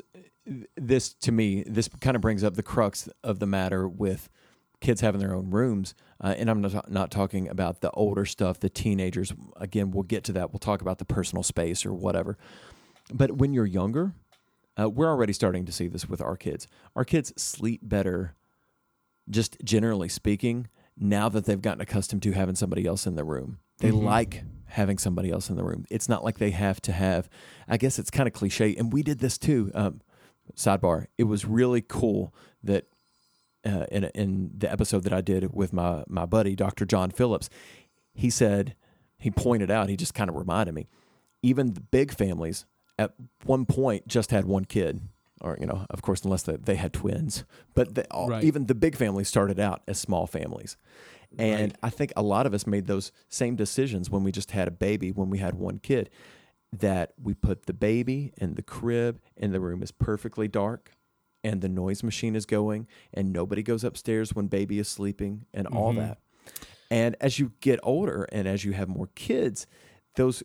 this 0.76 1.12
to 1.14 1.32
me. 1.32 1.62
This 1.66 1.88
kind 2.00 2.16
of 2.16 2.22
brings 2.22 2.42
up 2.42 2.54
the 2.54 2.62
crux 2.62 3.08
of 3.22 3.38
the 3.38 3.46
matter 3.46 3.86
with 3.86 4.30
kids 4.80 5.00
having 5.00 5.20
their 5.20 5.34
own 5.34 5.50
rooms. 5.50 5.94
Uh, 6.20 6.34
and 6.36 6.48
I'm 6.48 6.60
not, 6.60 6.90
not 6.90 7.10
talking 7.10 7.48
about 7.48 7.80
the 7.80 7.90
older 7.90 8.24
stuff, 8.24 8.60
the 8.60 8.68
teenagers. 8.70 9.32
Again, 9.56 9.90
we'll 9.90 10.04
get 10.04 10.24
to 10.24 10.32
that. 10.32 10.52
We'll 10.52 10.58
talk 10.58 10.80
about 10.80 10.98
the 10.98 11.04
personal 11.04 11.42
space 11.42 11.84
or 11.84 11.92
whatever. 11.92 12.38
But 13.12 13.32
when 13.32 13.52
you're 13.52 13.66
younger, 13.66 14.12
uh, 14.80 14.88
we're 14.88 15.08
already 15.08 15.32
starting 15.32 15.64
to 15.66 15.72
see 15.72 15.88
this 15.88 16.08
with 16.08 16.20
our 16.20 16.36
kids. 16.36 16.66
Our 16.96 17.04
kids 17.04 17.32
sleep 17.36 17.80
better, 17.82 18.34
just 19.28 19.56
generally 19.64 20.08
speaking, 20.08 20.68
now 20.96 21.28
that 21.28 21.44
they've 21.44 21.60
gotten 21.60 21.80
accustomed 21.80 22.22
to 22.22 22.32
having 22.32 22.54
somebody 22.54 22.86
else 22.86 23.06
in 23.06 23.14
the 23.16 23.24
room. 23.24 23.58
They 23.78 23.90
Mhm. 23.90 24.02
like 24.04 24.44
having 24.66 24.98
somebody 24.98 25.30
else 25.30 25.50
in 25.50 25.56
the 25.56 25.64
room. 25.64 25.84
It's 25.90 26.08
not 26.08 26.24
like 26.24 26.38
they 26.38 26.50
have 26.50 26.80
to 26.82 26.92
have, 26.92 27.28
I 27.68 27.76
guess 27.76 27.98
it's 27.98 28.10
kind 28.10 28.26
of 28.26 28.32
cliche. 28.32 28.74
And 28.76 28.92
we 28.92 29.02
did 29.02 29.18
this 29.18 29.36
too. 29.38 29.70
Um, 29.74 30.00
sidebar, 30.56 31.06
it 31.18 31.24
was 31.24 31.44
really 31.44 31.82
cool 31.82 32.34
that 32.62 32.86
uh, 33.66 33.86
in, 33.90 34.04
in 34.14 34.50
the 34.58 34.70
episode 34.70 35.04
that 35.04 35.12
I 35.14 35.22
did 35.22 35.54
with 35.54 35.72
my, 35.72 36.04
my 36.06 36.26
buddy, 36.26 36.54
Dr. 36.54 36.84
John 36.84 37.10
Phillips, 37.10 37.48
he 38.12 38.28
said, 38.28 38.76
he 39.16 39.30
pointed 39.30 39.70
out, 39.70 39.88
he 39.88 39.96
just 39.96 40.12
kind 40.12 40.28
of 40.28 40.36
reminded 40.36 40.74
me, 40.74 40.86
even 41.42 41.72
the 41.72 41.80
big 41.80 42.12
families 42.12 42.66
at 42.98 43.14
one 43.44 43.66
point 43.66 44.06
just 44.08 44.30
had 44.30 44.44
one 44.44 44.64
kid. 44.64 45.00
Or, 45.40 45.58
you 45.60 45.66
know, 45.66 45.84
of 45.90 46.00
course, 46.00 46.22
unless 46.22 46.44
they, 46.44 46.56
they 46.56 46.76
had 46.76 46.92
twins. 46.94 47.44
But 47.74 47.94
they, 47.96 48.04
all, 48.10 48.28
Right. 48.28 48.44
even 48.44 48.66
the 48.66 48.74
big 48.74 48.96
families 48.96 49.28
started 49.28 49.60
out 49.60 49.82
as 49.86 49.98
small 49.98 50.26
families. 50.26 50.76
And 51.38 51.72
Right. 51.72 51.76
I 51.82 51.90
think 51.90 52.12
a 52.16 52.22
lot 52.22 52.46
of 52.46 52.54
us 52.54 52.66
made 52.66 52.86
those 52.86 53.12
same 53.28 53.56
decisions 53.56 54.08
when 54.08 54.22
we 54.24 54.32
just 54.32 54.52
had 54.52 54.68
a 54.68 54.70
baby, 54.70 55.10
when 55.10 55.28
we 55.28 55.38
had 55.38 55.54
one 55.56 55.80
kid, 55.80 56.08
that 56.72 57.12
we 57.22 57.34
put 57.34 57.66
the 57.66 57.72
baby 57.74 58.32
in 58.38 58.54
the 58.54 58.62
crib 58.62 59.20
and 59.36 59.52
the 59.52 59.60
room 59.60 59.82
is 59.82 59.90
perfectly 59.90 60.48
dark 60.48 60.92
and 61.42 61.60
the 61.60 61.68
noise 61.68 62.02
machine 62.02 62.34
is 62.36 62.46
going 62.46 62.86
and 63.12 63.32
nobody 63.32 63.62
goes 63.62 63.84
upstairs 63.84 64.34
when 64.34 64.46
baby 64.46 64.78
is 64.78 64.88
sleeping 64.88 65.44
and 65.52 65.66
all 65.66 65.92
Mhm. 65.92 65.96
that. 65.98 66.18
And 66.90 67.16
as 67.20 67.38
you 67.38 67.52
get 67.60 67.80
older 67.82 68.26
and 68.32 68.48
as 68.48 68.64
you 68.64 68.72
have 68.72 68.88
more 68.88 69.08
kids, 69.14 69.66
those 70.16 70.42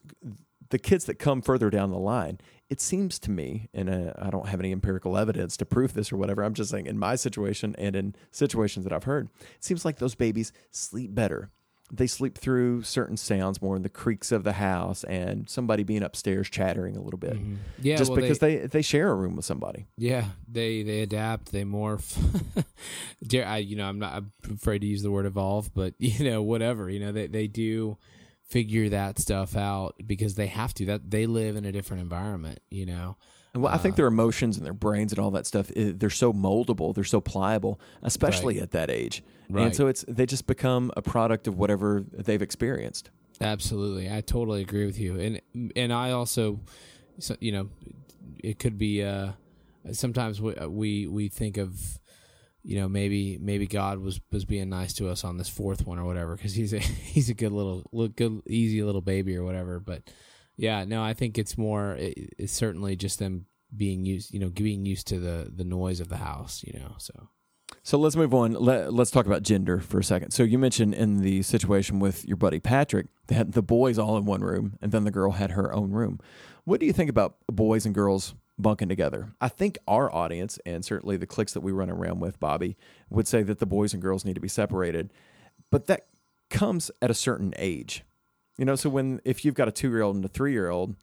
the 0.69 0.79
kids 0.79 1.05
that 1.05 1.15
come 1.19 1.41
further 1.41 1.69
down 1.69 1.89
the 1.91 1.97
line, 1.97 2.39
it 2.69 2.79
seems 2.79 3.17
to 3.19 3.31
me, 3.31 3.69
and 3.73 3.89
uh, 3.89 4.13
I 4.19 4.29
don't 4.29 4.47
have 4.47 4.59
any 4.59 4.71
empirical 4.71 5.17
evidence 5.17 5.57
to 5.57 5.65
prove 5.65 5.93
this 5.93 6.11
or 6.11 6.17
whatever. 6.17 6.43
I'm 6.43 6.53
just 6.53 6.69
saying, 6.69 6.85
in 6.85 6.97
my 6.99 7.15
situation 7.15 7.75
and 7.79 7.95
in 7.95 8.15
situations 8.31 8.83
that 8.85 8.93
I've 8.93 9.05
heard, 9.05 9.29
it 9.39 9.63
seems 9.63 9.83
like 9.85 9.97
those 9.97 10.13
babies 10.15 10.51
sleep 10.71 11.15
better. 11.15 11.49
They 11.91 12.05
sleep 12.05 12.37
through 12.37 12.83
certain 12.83 13.17
sounds 13.17 13.63
more 13.63 13.75
in 13.75 13.81
the 13.81 13.89
creaks 13.89 14.31
of 14.31 14.43
the 14.43 14.53
house 14.53 15.03
and 15.05 15.49
somebody 15.49 15.81
being 15.81 16.03
upstairs 16.03 16.47
chattering 16.47 16.95
a 16.95 17.01
little 17.01 17.17
bit, 17.17 17.33
Mhm. 17.33 17.57
Yeah, 17.81 17.95
just 17.97 18.11
well, 18.11 18.21
because 18.21 18.37
they, 18.37 18.57
they, 18.57 18.67
they 18.67 18.81
share 18.83 19.09
a 19.09 19.15
room 19.15 19.35
with 19.35 19.45
somebody. 19.45 19.87
yeah 19.97 20.25
they 20.47 20.83
they 20.83 21.01
adapt, 21.01 21.51
they 21.51 21.63
morph. 21.63 22.15
Dare 23.25 23.47
I, 23.47 23.57
you 23.57 23.75
know, 23.75 23.87
I'm 23.89 23.97
not 23.97 24.13
I'm 24.13 24.31
afraid 24.53 24.81
to 24.81 24.87
use 24.87 25.01
the 25.01 25.09
word 25.09 25.25
evolve, 25.25 25.73
but 25.73 25.95
you 25.99 26.29
know, 26.29 26.43
whatever, 26.43 26.91
you 26.91 26.99
know, 26.99 27.11
they 27.11 27.25
they 27.25 27.47
do 27.47 27.97
figure 28.49 28.89
that 28.89 29.19
stuff 29.19 29.55
out 29.55 29.95
because 30.05 30.35
they 30.35 30.47
have 30.47 30.73
to. 30.75 30.85
That 30.85 31.11
they 31.11 31.25
live 31.25 31.55
in 31.55 31.65
a 31.65 31.71
different 31.71 32.01
environment, 32.01 32.59
you 32.69 32.85
know. 32.85 33.17
And 33.53 33.63
well, 33.63 33.73
I 33.73 33.77
think 33.77 33.93
Uh, 33.93 33.97
their 33.97 34.07
emotions 34.07 34.57
and 34.57 34.65
their 34.65 34.73
brains 34.73 35.11
and 35.11 35.19
all 35.19 35.31
that 35.31 35.47
stuff, 35.47 35.71
they're 35.75 36.09
so 36.09 36.31
moldable, 36.33 36.93
they're 36.93 37.03
so 37.03 37.19
pliable, 37.19 37.79
especially 38.03 38.59
at 38.59 38.71
that 38.71 38.89
age. 38.91 39.23
Right. 39.49 39.65
And 39.65 39.75
so 39.75 39.87
it's 39.87 40.05
they 40.07 40.25
just 40.27 40.45
become 40.45 40.91
a 40.95 41.01
product 41.01 41.47
of 41.47 41.57
whatever 41.57 42.05
they've 42.13 42.41
experienced. 42.41 43.09
Absolutely, 43.41 44.11
I 44.11 44.21
totally 44.21 44.61
agree 44.61 44.85
with 44.85 44.99
you, 44.99 45.19
and 45.19 45.41
and 45.75 45.93
I 45.93 46.11
also, 46.11 46.59
so, 47.17 47.35
you 47.39 47.51
know, 47.51 47.69
it 48.43 48.59
could 48.59 48.77
be. 48.77 49.03
Uh, 49.03 49.31
sometimes 49.93 50.41
we 50.41 50.53
we 50.67 51.07
we 51.07 51.29
think 51.29 51.57
of, 51.57 51.99
you 52.63 52.75
know, 52.79 52.89
maybe 52.89 53.37
maybe 53.39 53.67
God 53.67 53.99
was 53.99 54.19
was 54.31 54.45
being 54.45 54.69
nice 54.69 54.93
to 54.93 55.07
us 55.09 55.23
on 55.23 55.37
this 55.37 55.49
fourth 55.49 55.85
one 55.85 55.99
or 55.99 56.05
whatever 56.05 56.35
because 56.35 56.53
he's 56.53 56.73
a 56.73 56.79
he's 56.79 57.29
a 57.29 57.33
good 57.33 57.51
little 57.51 57.83
look 57.91 58.15
good 58.15 58.41
easy 58.47 58.83
little 58.83 59.01
baby 59.01 59.35
or 59.35 59.43
whatever. 59.43 59.79
But 59.79 60.03
yeah, 60.57 60.83
no, 60.83 61.01
I 61.03 61.13
think 61.13 61.37
it's 61.37 61.57
more. 61.57 61.95
It, 61.95 62.33
it's 62.37 62.53
certainly 62.53 62.95
just 62.95 63.19
them 63.19 63.45
being 63.75 64.03
used, 64.05 64.33
you 64.33 64.39
know, 64.39 64.49
being 64.49 64.85
used 64.85 65.07
to 65.07 65.19
the 65.19 65.51
the 65.55 65.63
noise 65.63 65.99
of 65.99 66.09
the 66.09 66.17
house, 66.17 66.63
you 66.65 66.77
know. 66.77 66.95
So 66.97 67.29
So 67.83 67.97
let's 67.97 68.15
move 68.15 68.33
on. 68.33 68.53
Let, 68.53 68.93
let's 68.93 69.11
talk 69.11 69.25
about 69.25 69.43
gender 69.43 69.79
for 69.79 69.99
a 69.99 70.03
second. 70.03 70.31
So 70.31 70.43
you 70.43 70.59
mentioned 70.59 70.93
in 70.93 71.21
the 71.21 71.43
situation 71.43 71.99
with 71.99 72.25
your 72.25 72.37
buddy 72.37 72.59
Patrick 72.59 73.07
that 73.27 73.53
the 73.53 73.61
boys 73.61 73.97
all 73.97 74.17
in 74.17 74.25
one 74.25 74.41
room 74.41 74.77
and 74.81 74.91
then 74.91 75.05
the 75.05 75.11
girl 75.11 75.31
had 75.31 75.51
her 75.51 75.73
own 75.73 75.91
room. 75.91 76.19
What 76.65 76.79
do 76.79 76.85
you 76.85 76.93
think 76.93 77.09
about 77.09 77.37
boys 77.47 77.85
and 77.85 77.95
girls 77.95 78.35
bunking 78.59 78.89
together? 78.89 79.33
I 79.41 79.47
think 79.47 79.77
our 79.87 80.13
audience 80.13 80.59
and 80.65 80.83
certainly 80.83 81.17
the 81.17 81.25
cliques 81.25 81.53
that 81.53 81.61
we 81.61 81.71
run 81.71 81.89
around 81.89 82.19
with, 82.19 82.39
Bobby, 82.39 82.77
would 83.09 83.27
say 83.27 83.41
that 83.43 83.59
the 83.59 83.65
boys 83.65 83.93
and 83.93 84.01
girls 84.01 84.25
need 84.25 84.35
to 84.35 84.41
be 84.41 84.47
separated. 84.47 85.11
But 85.71 85.87
that 85.87 86.07
comes 86.49 86.91
at 87.01 87.11
a 87.11 87.15
certain 87.15 87.53
age. 87.57 88.03
You 88.57 88.65
know, 88.65 88.75
so 88.75 88.89
when 88.89 89.21
if 89.23 89.45
you've 89.45 89.55
got 89.55 89.67
a 89.67 89.71
2-year-old 89.71 90.15
and 90.15 90.25
a 90.25 90.29
3-year-old, 90.29 90.95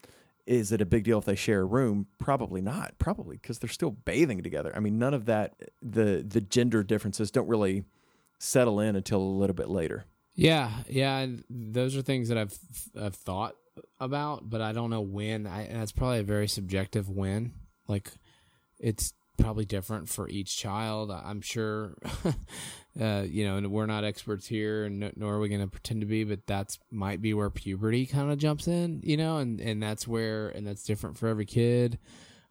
is 0.47 0.71
it 0.71 0.81
a 0.81 0.87
big 0.87 1.05
deal 1.05 1.19
if 1.19 1.25
they 1.25 1.35
share 1.35 1.63
a 1.63 1.65
room? 1.65 2.07
Probably 2.19 2.61
not. 2.61 2.95
Probably 2.99 3.37
because 3.37 3.59
they're 3.59 3.69
still 3.69 3.91
bathing 3.91 4.43
together. 4.43 4.73
I 4.77 4.81
mean, 4.81 4.99
none 4.99 5.15
of 5.15 5.25
that 5.27 5.55
the 5.83 6.25
the 6.27 6.41
gender 6.41 6.85
differences 6.85 7.31
don't 7.31 7.49
really 7.49 7.85
settle 8.39 8.79
in 8.79 8.95
until 8.95 9.21
a 9.21 9.25
little 9.25 9.55
bit 9.55 9.69
later. 9.69 10.05
Yeah, 10.37 10.71
yeah, 10.89 11.27
those 11.49 11.97
are 11.97 12.03
things 12.03 12.29
that 12.29 12.37
I've 12.37 12.59
I've 13.01 13.15
thought 13.15 13.57
about, 13.99 14.49
but 14.49 14.61
I 14.61 14.73
don't 14.73 14.91
know 14.91 15.01
when. 15.01 15.47
I, 15.47 15.67
that's 15.67 15.93
probably 15.93 16.21
a 16.21 16.25
very 16.25 16.47
subjective 16.47 17.09
when. 17.09 17.53
Like, 17.89 18.13
it's 18.79 19.15
probably 19.39 19.65
different 19.65 20.11
for 20.11 20.29
each 20.29 20.57
child. 20.59 21.11
I'm 21.11 21.41
sure, 21.41 21.95
uh, 23.01 23.25
you 23.27 23.47
know, 23.47 23.57
and 23.57 23.71
we're 23.71 23.87
not 23.87 24.05
experts 24.05 24.47
here, 24.47 24.85
and 24.85 25.01
no- 25.01 25.13
nor 25.17 25.35
are 25.37 25.41
we 25.41 25.49
going 25.49 25.63
to 25.63 25.67
pretend 25.69 26.03
to 26.03 26.07
be. 26.07 26.23
But 26.25 26.47
that's 26.47 26.79
might 26.91 27.23
be 27.23 27.33
where 27.33 27.49
puberty 27.49 28.05
kind 28.05 28.31
of 28.31 28.37
jumps 28.39 28.69
in, 28.69 29.01
you 29.03 29.17
know, 29.17 29.39
and 29.39 29.59
and 29.59 29.83
that's 29.83 30.07
where 30.07 30.49
and 30.51 30.67
that's 30.67 30.85
different 30.85 31.17
for 31.17 31.29
every 31.29 31.47
kid. 31.47 31.99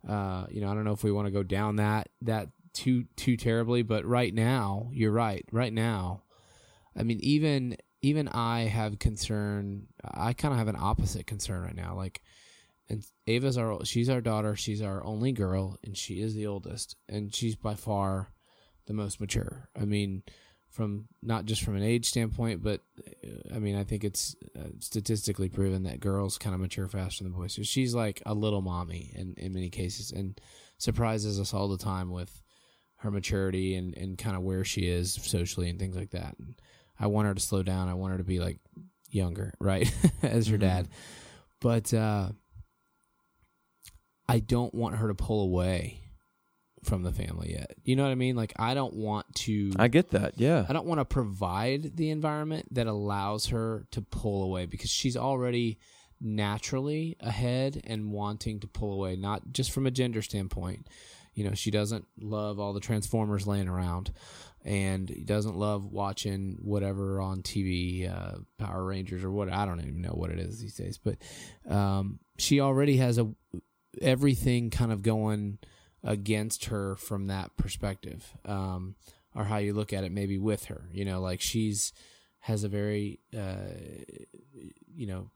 Uh, 0.08 0.46
you 0.50 0.60
know, 0.62 0.72
I 0.72 0.74
don't 0.74 0.86
know 0.86 0.94
if 0.94 1.04
we 1.04 1.12
want 1.12 1.28
to 1.28 1.32
go 1.32 1.44
down 1.44 1.76
that 1.76 2.10
that 2.24 2.50
too 2.74 3.06
too 3.16 3.38
terribly, 3.38 3.84
but 3.84 4.06
right 4.06 4.34
now, 4.34 4.90
you're 4.92 5.12
right. 5.12 5.46
Right 5.52 5.74
now, 5.74 6.24
I 6.98 7.04
mean, 7.04 7.20
even 7.22 7.78
even 8.02 8.28
I 8.28 8.62
have 8.62 9.00
concern. 9.00 9.88
I 10.04 10.34
kind 10.34 10.54
of 10.54 10.60
have 10.60 10.68
an 10.68 10.78
opposite 10.80 11.28
concern 11.28 11.64
right 11.64 11.76
now. 11.76 11.96
Like, 11.96 12.22
and 12.90 13.04
Ava's 13.28 13.58
our 13.58 13.84
she's 13.86 14.10
our 14.10 14.22
daughter. 14.22 14.56
She's 14.56 14.82
our 14.82 15.04
only 15.04 15.32
girl, 15.32 15.78
and 15.84 15.98
she 15.98 16.22
is 16.22 16.36
the 16.36 16.48
oldest, 16.48 16.96
and 17.10 17.34
she's 17.34 17.56
by 17.56 17.76
far 17.76 18.32
the 18.86 18.94
most 18.94 19.20
mature. 19.20 19.70
I 19.80 19.86
mean, 19.86 20.24
from 20.70 21.08
not 21.24 21.46
just 21.46 21.64
from 21.64 21.76
an 21.76 21.84
age 21.84 22.06
standpoint, 22.06 22.62
but 22.62 22.82
I 23.54 23.60
mean, 23.60 23.76
I 23.76 23.84
think 23.84 24.04
it's 24.04 24.36
uh, 24.58 24.70
statistically 24.80 25.50
proven 25.50 25.84
that 25.84 26.00
girls 26.00 26.38
kind 26.38 26.54
of 26.54 26.62
mature 26.62 26.88
faster 26.88 27.24
than 27.24 27.34
boys. 27.34 27.56
So 27.56 27.64
she's 27.64 27.96
like 27.96 28.22
a 28.26 28.34
little 28.34 28.62
mommy 28.62 29.12
in 29.16 29.34
in 29.38 29.54
many 29.54 29.70
cases, 29.70 30.12
and 30.12 30.40
surprises 30.78 31.40
us 31.40 31.54
all 31.54 31.70
the 31.70 31.78
time 31.78 32.12
with 32.12 32.44
her 32.98 33.10
maturity 33.10 33.76
and 33.76 33.96
and 33.98 34.18
kind 34.18 34.36
of 34.36 34.44
where 34.44 34.64
she 34.64 34.82
is 34.82 35.14
socially 35.14 35.70
and 35.70 35.80
things 35.80 35.96
like 35.96 36.12
that. 36.12 36.36
And 36.40 36.56
I 37.00 37.08
want 37.08 37.28
her 37.28 37.34
to 37.34 37.40
slow 37.42 37.64
down. 37.64 37.88
I 37.90 37.94
want 37.94 38.12
her 38.14 38.18
to 38.18 38.24
be 38.24 38.40
like 38.40 38.60
younger, 39.10 39.54
right, 39.60 39.92
as 40.22 40.48
her 40.48 40.58
Mhm. 40.58 40.62
dad. 40.62 40.88
But 41.62 41.94
uh, 41.94 42.30
I 44.28 44.40
don't 44.40 44.74
want 44.74 44.96
her 44.98 45.08
to 45.08 45.16
pull 45.16 45.44
away 45.44 46.02
from 46.84 47.04
the 47.04 47.12
family 47.12 47.52
yet. 47.54 47.76
You 47.84 47.96
know 47.96 48.04
what 48.04 48.12
I 48.12 48.16
mean? 48.16 48.36
Like 48.36 48.54
I 48.58 48.74
don't 48.74 48.94
want 48.96 49.34
to. 49.36 49.72
I 49.78 49.88
get 49.88 50.12
that. 50.12 50.34
Yeah. 50.40 50.66
I 50.70 50.74
don't 50.74 50.86
want 50.86 51.00
to 51.00 51.06
provide 51.06 51.96
the 51.98 52.10
environment 52.10 52.68
that 52.74 52.88
allows 52.88 53.48
her 53.48 53.86
to 53.92 54.02
pull 54.02 54.44
away 54.44 54.66
because 54.66 54.90
she's 54.90 55.18
already 55.18 55.80
naturally 56.22 57.18
ahead 57.20 57.82
and 57.86 58.12
wanting 58.12 58.60
to 58.62 58.68
pull 58.68 58.94
away, 58.94 59.16
not 59.16 59.52
just 59.52 59.72
from 59.72 59.86
a 59.86 59.92
gender 59.92 60.22
standpoint. 60.22 60.88
You 61.34 61.44
know, 61.44 61.54
she 61.54 61.70
doesn't 61.72 62.06
love 62.20 62.60
all 62.60 62.72
the 62.72 62.80
Transformers 62.80 63.46
laying 63.46 63.68
around 63.68 64.12
and 64.66 65.08
he 65.10 65.24
doesn't 65.24 65.56
love 65.56 65.86
watching 65.86 66.58
whatever 66.62 67.22
on 67.22 67.42
TV, 67.42 68.12
uh, 68.12 68.40
Power 68.58 68.84
Rangers 68.84 69.24
or 69.24 69.32
what. 69.32 69.50
I 69.50 69.66
don't 69.66 69.80
even 69.80 70.02
know 70.02 70.14
what 70.14 70.32
it 70.32 70.40
is 70.40 70.60
these 70.60 70.76
days, 70.76 70.98
but 70.98 71.18
um, 71.70 72.20
she 72.38 72.60
already 72.60 72.98
has 72.98 73.18
a 73.18 73.30
everything 74.02 74.70
kind 74.70 74.92
of 74.92 75.02
going 75.02 75.60
against 76.04 76.66
her 76.66 76.98
from 76.98 77.28
that 77.28 77.56
perspective. 77.56 78.34
Um, 78.44 78.96
or 79.34 79.44
how 79.44 79.58
you 79.58 79.74
look 79.74 79.92
at 79.92 80.06
it 80.06 80.14
maybe 80.14 80.38
with 80.38 80.64
her 80.66 80.88
you 80.94 81.04
know 81.04 81.20
like 81.20 81.42
she's 81.42 81.92
has 82.40 82.64
a 82.64 82.70
very 82.70 83.20
uh 83.38 83.68
you 84.96 85.06
know 85.06 85.30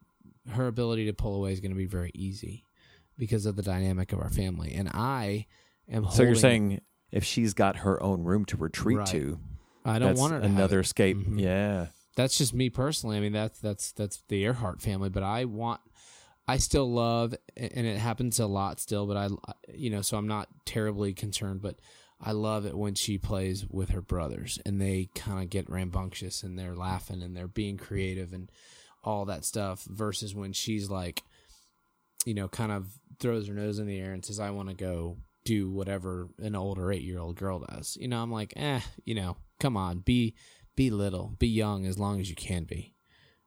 her 0.52 0.68
ability 0.68 1.06
to 1.06 1.14
pull 1.14 1.36
away 1.36 1.52
is 1.52 1.60
going 1.60 1.72
to 1.72 1.78
be 1.78 1.86
very 1.86 2.12
easy 2.14 2.66
because 3.18 3.46
of 3.46 3.56
the 3.56 3.62
dynamic 3.62 4.14
of 4.14 4.20
our 4.20 4.30
family. 4.30 4.74
And 4.74 4.90
I 4.90 5.46
am. 5.90 6.10
So 6.12 6.24
you're 6.24 6.36
saying 6.36 6.82
if 7.12 7.24
she's 7.24 7.54
got 7.54 7.78
her 7.78 8.02
own 8.02 8.24
room 8.24 8.46
to 8.46 8.58
retreat 8.58 8.98
Right. 9.00 9.08
to, 9.08 9.40
I 9.86 10.00
don't 10.00 10.18
want 10.18 10.34
her 10.34 10.40
another 10.40 10.80
escape. 10.82 11.18
Mhm. 11.18 11.40
Yeah. 11.40 11.88
that's 12.16 12.38
just 12.38 12.54
me 12.54 12.70
personally. 12.70 13.16
I 13.18 13.22
mean, 13.22 13.32
that's 13.32 13.60
that's 13.60 13.92
that's 13.94 14.22
the 14.28 14.44
Earhart 14.44 14.82
family, 14.82 15.10
but 15.10 15.24
I 15.24 15.46
want, 15.46 15.80
I 16.48 16.58
still 16.58 16.92
love, 16.92 17.34
and 17.56 17.86
it 17.88 17.98
happens 17.98 18.40
a 18.40 18.46
lot 18.48 18.80
still. 18.82 19.08
But 19.08 19.16
I, 19.18 19.30
you 19.74 19.90
know, 19.90 20.02
so 20.02 20.18
I'm 20.18 20.28
not 20.28 20.50
terribly 20.66 21.14
concerned. 21.14 21.62
But 21.62 21.80
I 22.20 22.34
love 22.34 22.66
it 22.66 22.78
when 22.78 22.96
she 22.96 23.18
plays 23.18 23.66
with 23.70 23.90
her 23.92 24.02
brothers, 24.02 24.60
and 24.66 24.82
they 24.82 25.10
kind 25.16 25.42
of 25.42 25.50
get 25.50 25.70
rambunctious, 25.70 26.44
and 26.44 26.60
they're 26.60 26.76
laughing, 26.76 27.22
and 27.24 27.38
they're 27.38 27.48
being 27.48 27.78
creative, 27.78 28.34
and 28.34 28.52
all 29.02 29.24
that 29.26 29.46
stuff. 29.46 29.84
Versus 29.86 30.36
when 30.36 30.52
she's 30.52 30.90
like, 30.90 31.24
you 32.26 32.34
know, 32.34 32.50
kind 32.50 32.74
of 32.74 32.88
throws 33.20 33.48
her 33.48 33.54
nose 33.54 33.80
in 33.80 33.88
the 33.88 33.98
air 34.00 34.12
and 34.12 34.26
says, 34.26 34.40
"I 34.42 34.50
want 34.50 34.68
to 34.68 34.76
go." 34.76 35.16
Do 35.50 35.68
whatever 35.72 36.30
an 36.38 36.56
older 36.56 36.92
eight 36.92 37.02
year 37.02 37.18
old 37.18 37.36
girl 37.36 37.58
does. 37.68 37.98
You 38.00 38.08
know, 38.08 38.22
I'm 38.22 38.32
like, 38.32 38.54
eh, 38.56 38.82
you 39.04 39.16
know, 39.16 39.36
come 39.60 39.76
on, 39.76 39.98
be 39.98 40.36
be 40.76 40.92
little, 40.92 41.34
be 41.40 41.48
young 41.48 41.88
as 41.88 41.98
long 41.98 42.20
as 42.20 42.30
you 42.30 42.36
can 42.36 42.66
be. 42.66 42.94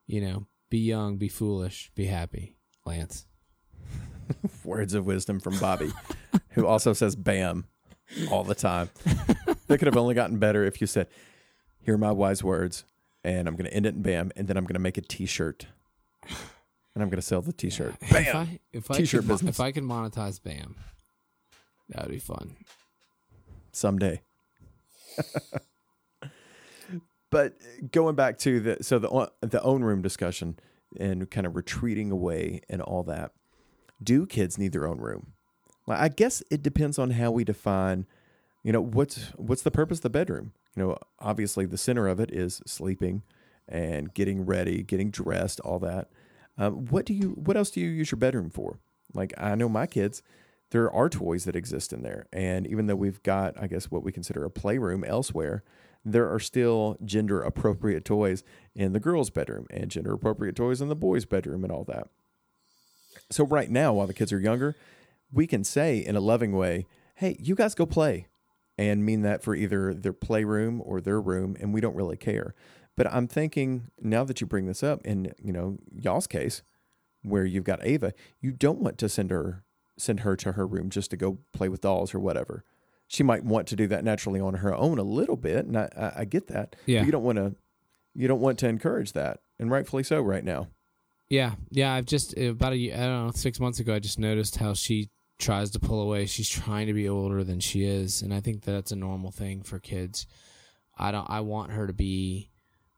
You 0.09 0.21
know, 0.21 0.47
be 0.69 0.79
young, 0.79 1.17
be 1.17 1.29
foolish, 1.29 1.93
be 1.95 2.07
happy. 2.07 2.57
Lance. 2.85 3.27
Words 4.65 4.95
of 4.95 5.07
wisdom 5.07 5.39
from 5.39 5.57
Bobby, 5.61 5.93
who 6.51 6.67
also 6.67 6.93
says 6.93 7.15
"bam" 7.15 7.67
all 8.33 8.43
the 8.43 8.57
time. 8.57 8.91
they 9.69 9.79
could 9.79 9.87
have 9.87 9.97
only 9.97 10.17
gotten 10.17 10.41
better 10.41 10.65
if 10.65 10.81
you 10.81 10.89
said, 10.89 11.07
"Here 11.83 11.95
are 11.95 11.99
my 11.99 12.11
wise 12.11 12.43
words," 12.43 12.85
and 13.23 13.47
I'm 13.47 13.55
going 13.55 13.71
to 13.71 13.75
end 13.75 13.87
it 13.87 13.95
in 13.95 14.03
"bam," 14.03 14.33
and 14.35 14.49
then 14.49 14.57
I'm 14.57 14.65
going 14.65 14.75
to 14.75 14.81
make 14.81 14.99
a 14.99 15.03
T-shirt, 15.03 15.67
and 16.29 17.03
I'm 17.03 17.09
going 17.11 17.21
to 17.21 17.23
sell 17.23 17.43
the 17.43 17.53
T-shirt. 17.53 17.95
If 18.01 18.11
Bam. 18.11 18.37
I 18.37 18.59
if 18.73 18.91
I 18.91 18.97
T-shirt 18.97 19.21
could, 19.21 19.29
business. 19.29 19.55
if 19.57 19.61
I 19.61 19.71
could 19.71 19.85
monetize 19.85 20.43
BAM, 20.43 20.75
that 21.93 22.05
would 22.05 22.13
be 22.13 22.19
fun. 22.19 22.57
someday. 23.73 24.23
but 27.31 27.55
going 27.91 28.15
back 28.15 28.39
to 28.39 28.61
the 28.61 28.79
so 28.83 28.99
the 28.99 29.31
the 29.41 29.63
own 29.63 29.83
room 29.83 30.03
discussion 30.03 30.59
and 30.99 31.31
kind 31.31 31.47
of 31.47 31.57
retreating 31.57 32.11
away 32.11 32.61
and 32.69 32.83
all 32.83 33.03
that. 33.05 33.33
Do 34.03 34.27
kids 34.27 34.59
need 34.59 34.73
their 34.73 34.87
own 34.87 34.99
room? 34.99 35.33
Well, 35.87 35.99
I 36.01 36.09
guess 36.09 36.43
it 36.51 36.63
depends 36.63 36.99
on 36.99 37.13
how 37.13 37.31
we 37.31 37.45
define. 37.45 38.07
You 38.63 38.73
know 38.73 38.81
what's 38.81 39.31
what's 39.37 39.63
the 39.63 39.71
purpose 39.71 39.99
of 39.99 40.03
the 40.03 40.11
bedroom? 40.11 40.53
You 40.77 40.83
know, 40.83 40.99
obviously 41.19 41.67
the 41.67 41.79
center 41.79 42.09
of 42.09 42.21
it 42.21 42.31
is 42.33 42.63
sleeping 42.67 43.23
and 43.69 44.13
getting 44.15 44.47
ready, 44.47 44.83
getting 44.83 45.11
dressed, 45.11 45.61
all 45.61 45.79
that. 45.81 46.09
Um, 46.59 46.87
what 46.87 47.07
do 47.07 47.15
you? 47.15 47.31
What 47.31 47.57
else 47.57 47.71
do 47.71 47.81
you 47.81 47.89
use 47.89 48.11
your 48.13 48.19
bedroom 48.19 48.51
for? 48.51 48.79
Like 49.15 49.33
I 49.39 49.55
know 49.55 49.69
my 49.69 49.87
kids, 49.87 50.23
there 50.73 50.91
are 50.91 51.11
toys 51.11 51.45
that 51.45 51.55
exist 51.55 51.93
in 51.93 52.03
there, 52.03 52.27
and 52.33 52.67
even 52.67 52.87
though 52.87 52.97
we've 52.97 53.23
got, 53.23 53.55
I 53.61 53.67
guess, 53.67 53.91
what 53.91 54.03
we 54.03 54.11
consider 54.11 54.43
a 54.43 54.51
playroom 54.51 55.05
elsewhere, 55.05 55.63
there 56.03 56.33
are 56.33 56.41
still 56.41 56.97
gender 57.05 57.43
appropriate 57.43 58.07
toys 58.07 58.43
in 58.75 58.95
the 58.95 58.99
girls' 58.99 59.29
bedroom 59.29 59.67
and 59.71 59.91
gender 59.91 60.15
appropriate 60.15 60.57
toys 60.57 60.81
in 60.81 60.89
the 60.89 60.97
boys' 60.97 61.27
bedroom 61.27 61.63
and 61.63 61.71
all 61.71 61.85
that. 61.85 62.09
So 63.31 63.45
right 63.45 63.71
now, 63.71 63.93
while 63.93 64.07
the 64.07 64.15
kids 64.15 64.33
are 64.33 64.41
younger, 64.41 64.75
we 65.31 65.47
can 65.47 65.63
say 65.63 65.99
in 65.99 66.17
a 66.17 66.21
loving 66.21 66.53
way, 66.53 66.87
"Hey, 67.17 67.37
you 67.39 67.55
guys 67.55 67.75
go 67.75 67.85
play," 67.85 68.29
and 68.79 69.05
mean 69.05 69.21
that 69.23 69.43
for 69.43 69.55
either 69.55 69.93
their 69.93 70.15
playroom 70.15 70.81
or 70.85 71.03
their 71.03 71.21
room, 71.21 71.55
and 71.61 71.75
we 71.75 71.83
don't 71.83 71.95
really 71.95 72.17
care. 72.17 72.55
But 72.97 73.13
I'm 73.13 73.29
thinking 73.29 73.91
now 74.01 74.25
that 74.25 74.41
you 74.41 74.47
bring 74.47 74.67
this 74.67 74.83
up, 74.83 75.05
in 75.05 75.35
you 75.39 75.53
know 75.53 75.77
y'all's 75.95 76.27
case, 76.27 76.63
where 77.23 77.45
you've 77.45 77.65
got 77.65 77.85
Ava, 77.85 78.15
you 78.41 78.53
don't 78.53 78.81
want 78.81 78.97
to 78.99 79.09
send 79.11 79.31
her 79.31 79.65
send 80.03 80.21
her 80.21 80.37
to 80.37 80.53
her 80.53 80.67
room 80.67 80.91
just 80.91 81.11
to 81.11 81.17
go 81.17 81.39
play 81.53 81.69
with 81.69 81.81
dolls 81.81 82.15
or 82.15 82.21
whatever. 82.21 82.65
She 83.07 83.23
might 83.23 83.45
want 83.45 83.69
to 83.69 83.77
do 83.77 83.87
that 83.89 84.05
naturally 84.05 84.41
on 84.41 84.55
her 84.55 84.75
own 84.75 84.99
a 84.99 85.03
little 85.03 85.37
bit, 85.37 85.67
and 85.67 85.77
I, 85.77 86.13
I, 86.17 86.25
get 86.25 86.49
that. 86.49 86.77
Yeah. 86.87 87.05
You 87.05 87.13
don't 87.13 87.25
want 87.25 87.37
to 87.37 87.55
you 88.15 88.29
don't 88.29 88.41
want 88.41 88.59
to 88.61 88.69
encourage 88.69 89.13
that, 89.13 89.41
and 89.59 89.71
rightfully 89.71 90.03
so 90.03 90.21
right 90.21 90.45
now. 90.45 90.69
Yeah, 91.29 91.55
yeah. 91.71 91.93
I've 91.93 92.07
just 92.07 92.37
uh, 92.39 92.51
about 92.51 92.73
a 92.73 92.77
year, 92.77 92.95
I 92.95 93.01
don't 93.01 93.27
know 93.27 93.33
six 93.35 93.61
months 93.61 93.81
ago. 93.81 93.95
I 93.95 93.99
just 93.99 94.19
noticed 94.19 94.57
how 94.57 94.75
she 94.75 95.11
tries 95.39 95.71
to 95.73 95.81
pull 95.81 96.01
away. 96.01 96.27
She's 96.27 96.49
trying 96.49 96.87
to 96.87 96.93
be 96.93 97.09
older 97.09 97.45
than 97.45 97.61
she 97.61 97.85
is, 97.85 98.23
and 98.23 98.33
I 98.33 98.41
think 98.41 98.63
that's 98.63 98.93
a 98.93 98.97
normal 98.97 99.31
thing 99.31 99.63
for 99.63 99.79
kids. 99.79 100.27
I 100.97 101.11
don't. 101.11 101.29
I 101.29 101.41
want 101.41 101.73
her 101.73 101.87
to 101.87 101.93
be 101.93 102.51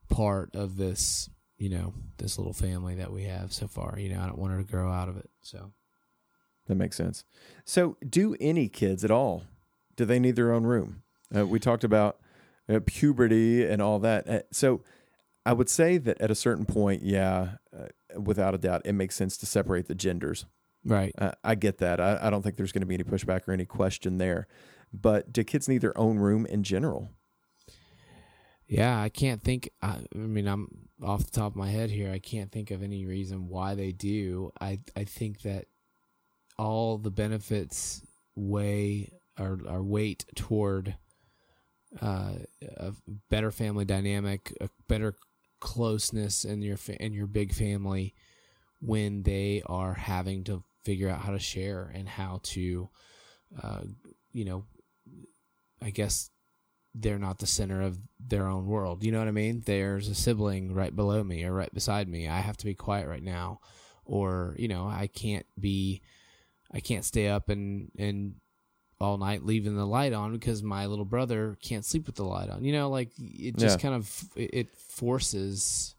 part 0.09 0.55
of 0.55 0.77
this, 0.77 1.29
you 1.59 1.71
know, 1.71 1.95
this 2.19 2.39
little 2.39 2.53
family 2.53 2.97
that 2.97 3.13
we 3.13 3.25
have 3.25 3.53
so 3.53 3.67
far. 3.67 3.99
You 3.99 4.11
know, 4.11 4.21
I 4.21 4.27
don't 4.27 4.39
want 4.39 4.53
her 4.53 4.63
to 4.63 4.71
grow 4.71 4.93
out 4.93 5.09
of 5.09 5.17
it. 5.17 5.31
So 5.43 5.73
That 6.67 6.77
makes 6.77 6.97
sense. 6.97 7.25
So, 7.65 7.97
do 8.09 8.37
any 8.41 8.69
kids 8.69 9.05
at 9.05 9.11
all? 9.11 9.45
Do 9.97 10.05
they 10.05 10.19
need 10.19 10.37
their 10.37 10.53
own 10.53 10.65
room? 10.65 11.03
Uh, 11.35 11.47
we 11.47 11.59
talked 11.59 11.85
about 11.85 12.19
uh, 12.69 12.81
puberty 12.87 13.65
and 13.65 13.83
all 13.83 13.99
that. 14.01 14.29
Uh, 14.29 14.41
so, 14.51 14.83
I 15.47 15.53
would 15.53 15.69
say 15.69 15.99
that 15.99 16.21
at 16.21 16.31
a 16.31 16.35
certain 16.35 16.65
point, 16.65 17.03
yeah, 17.03 17.57
uh, 17.79 18.19
without 18.19 18.55
a 18.55 18.59
doubt, 18.59 18.83
it 18.87 18.95
makes 18.95 19.15
sense 19.15 19.37
to 19.39 19.47
separate 19.47 19.89
the 19.89 19.95
genders. 19.95 20.47
right. 20.87 21.13
Uh, 21.19 21.33
I 21.45 21.55
get 21.55 21.79
that. 21.79 22.01
I, 22.01 22.19
I 22.23 22.31
don't 22.31 22.41
think 22.43 22.57
there's 22.57 22.73
going 22.73 22.81
to 22.81 22.87
be 22.87 22.95
any 22.95 23.05
pushback 23.05 23.47
or 23.47 23.53
any 23.53 23.67
question 23.67 24.17
there. 24.17 24.47
But 24.93 25.33
do 25.33 25.45
kids 25.45 25.69
need 25.69 25.83
their 25.83 25.97
own 25.99 26.19
room 26.19 26.47
in 26.47 26.63
general? 26.63 27.11
Yeah, 28.67 28.99
I 28.99 29.11
can't 29.11 29.43
think. 29.43 29.69
I, 29.83 29.99
I 30.15 30.19
mean, 30.19 30.47
I'm 30.47 30.89
off 31.03 31.25
the 31.25 31.31
top 31.33 31.53
of 31.53 31.57
my 31.57 31.69
head 31.69 31.91
here. 31.91 32.11
I 32.11 32.19
can't 32.19 32.51
think 32.51 32.71
of 32.71 32.83
any 32.83 33.05
reason 33.05 33.49
why 33.49 33.75
they 33.75 33.93
do. 33.93 34.53
I 34.61 34.81
I 34.97 35.05
think 35.05 35.43
that 35.43 35.67
all 36.59 36.99
the 36.99 37.11
benefits 37.11 38.03
weigh 38.35 39.11
are 39.39 39.59
are 39.69 39.83
weight 39.83 40.25
toward 40.35 40.97
uh, 42.01 42.35
a 42.77 42.93
better 43.31 43.51
family 43.51 43.85
dynamic, 43.85 44.57
a 44.61 44.69
better 44.89 45.15
closeness 45.61 46.45
in 46.45 46.63
your 46.63 46.79
in 47.01 47.13
your 47.13 47.27
big 47.27 47.53
family 47.53 48.15
when 48.81 49.23
they 49.23 49.63
are 49.67 49.95
having 49.95 50.45
to 50.45 50.63
figure 50.85 51.09
out 51.09 51.21
how 51.21 51.33
to 51.33 51.39
share 51.39 51.91
and 51.95 52.09
how 52.09 52.41
to, 52.43 52.89
uh, 53.63 53.81
you 54.33 54.45
know, 54.45 54.65
I 55.81 55.91
guess 55.91 56.31
they're 56.95 57.19
not 57.19 57.39
the 57.39 57.47
center 57.47 57.81
of 57.81 57.99
their 58.21 58.47
own 58.47 58.67
world. 58.67 59.03
You 59.03 59.11
know 59.11 59.19
what 59.19 59.29
I 59.29 59.33
mean? 59.33 59.63
There's 59.65 60.09
a 60.09 60.15
sibling 60.15 60.75
right 60.75 60.95
below 60.95 61.25
me 61.25 61.45
or 61.45 61.53
right 61.53 61.73
beside 61.73 62.09
me. 62.09 62.29
I 62.29 62.41
have 62.41 62.57
to 62.59 62.67
be 62.67 62.75
quiet 62.75 63.09
right 63.09 63.23
now. 63.23 63.61
Or, 64.05 64.55
you 64.59 64.69
know, 64.69 64.87
I 64.87 65.07
can't 65.07 65.47
be 65.59 66.03
I 66.75 66.81
can't 66.81 67.05
stay 67.05 67.29
up 67.29 67.49
and 67.49 67.91
and 67.99 68.35
all 69.01 69.17
night 69.19 69.45
leaving 69.45 69.77
the 69.77 69.87
light 69.87 70.13
on 70.13 70.33
because 70.33 70.63
my 70.63 70.87
little 70.87 71.05
brother 71.05 71.57
can't 71.63 71.85
sleep 71.85 72.07
with 72.07 72.17
the 72.17 72.25
light 72.25 72.51
on. 72.51 72.65
You 72.65 72.73
know, 72.73 72.91
like 72.91 73.11
it 73.19 73.57
just 73.57 73.79
Yeah. 73.79 73.83
kind 73.83 73.95
of 73.95 74.25
it 74.37 74.71
forces 74.77 75.95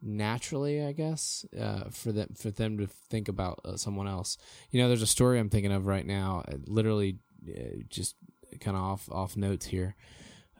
naturally, 0.00 0.84
I 0.84 0.92
guess, 0.92 1.44
uh, 1.58 1.84
for 1.90 2.12
them 2.12 2.28
for 2.36 2.50
them 2.50 2.78
to 2.78 2.86
think 2.86 3.28
about 3.28 3.60
uh, 3.64 3.76
someone 3.76 4.08
else. 4.08 4.38
You 4.70 4.80
know, 4.80 4.88
there's 4.88 5.02
a 5.02 5.06
story 5.06 5.38
I'm 5.38 5.50
thinking 5.50 5.72
of 5.72 5.86
right 5.86 6.06
now. 6.06 6.44
uh, 6.48 6.56
Literally, 6.66 7.18
uh, 7.48 7.82
just 7.88 8.16
kind 8.60 8.76
of 8.76 8.82
off 8.82 9.08
off 9.10 9.36
notes 9.36 9.66
here. 9.66 9.94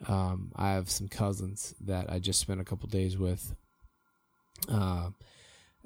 Um, 0.09 0.51
I 0.57 0.71
have 0.71 0.91
some 0.91 1.09
cousins 1.09 1.75
that 1.81 2.11
I 2.11 2.19
just 2.19 2.41
spent 2.41 2.61
a 2.61 2.65
couple 2.65 2.89
days 2.89 3.17
with. 3.19 3.55
Uh, 4.69 5.11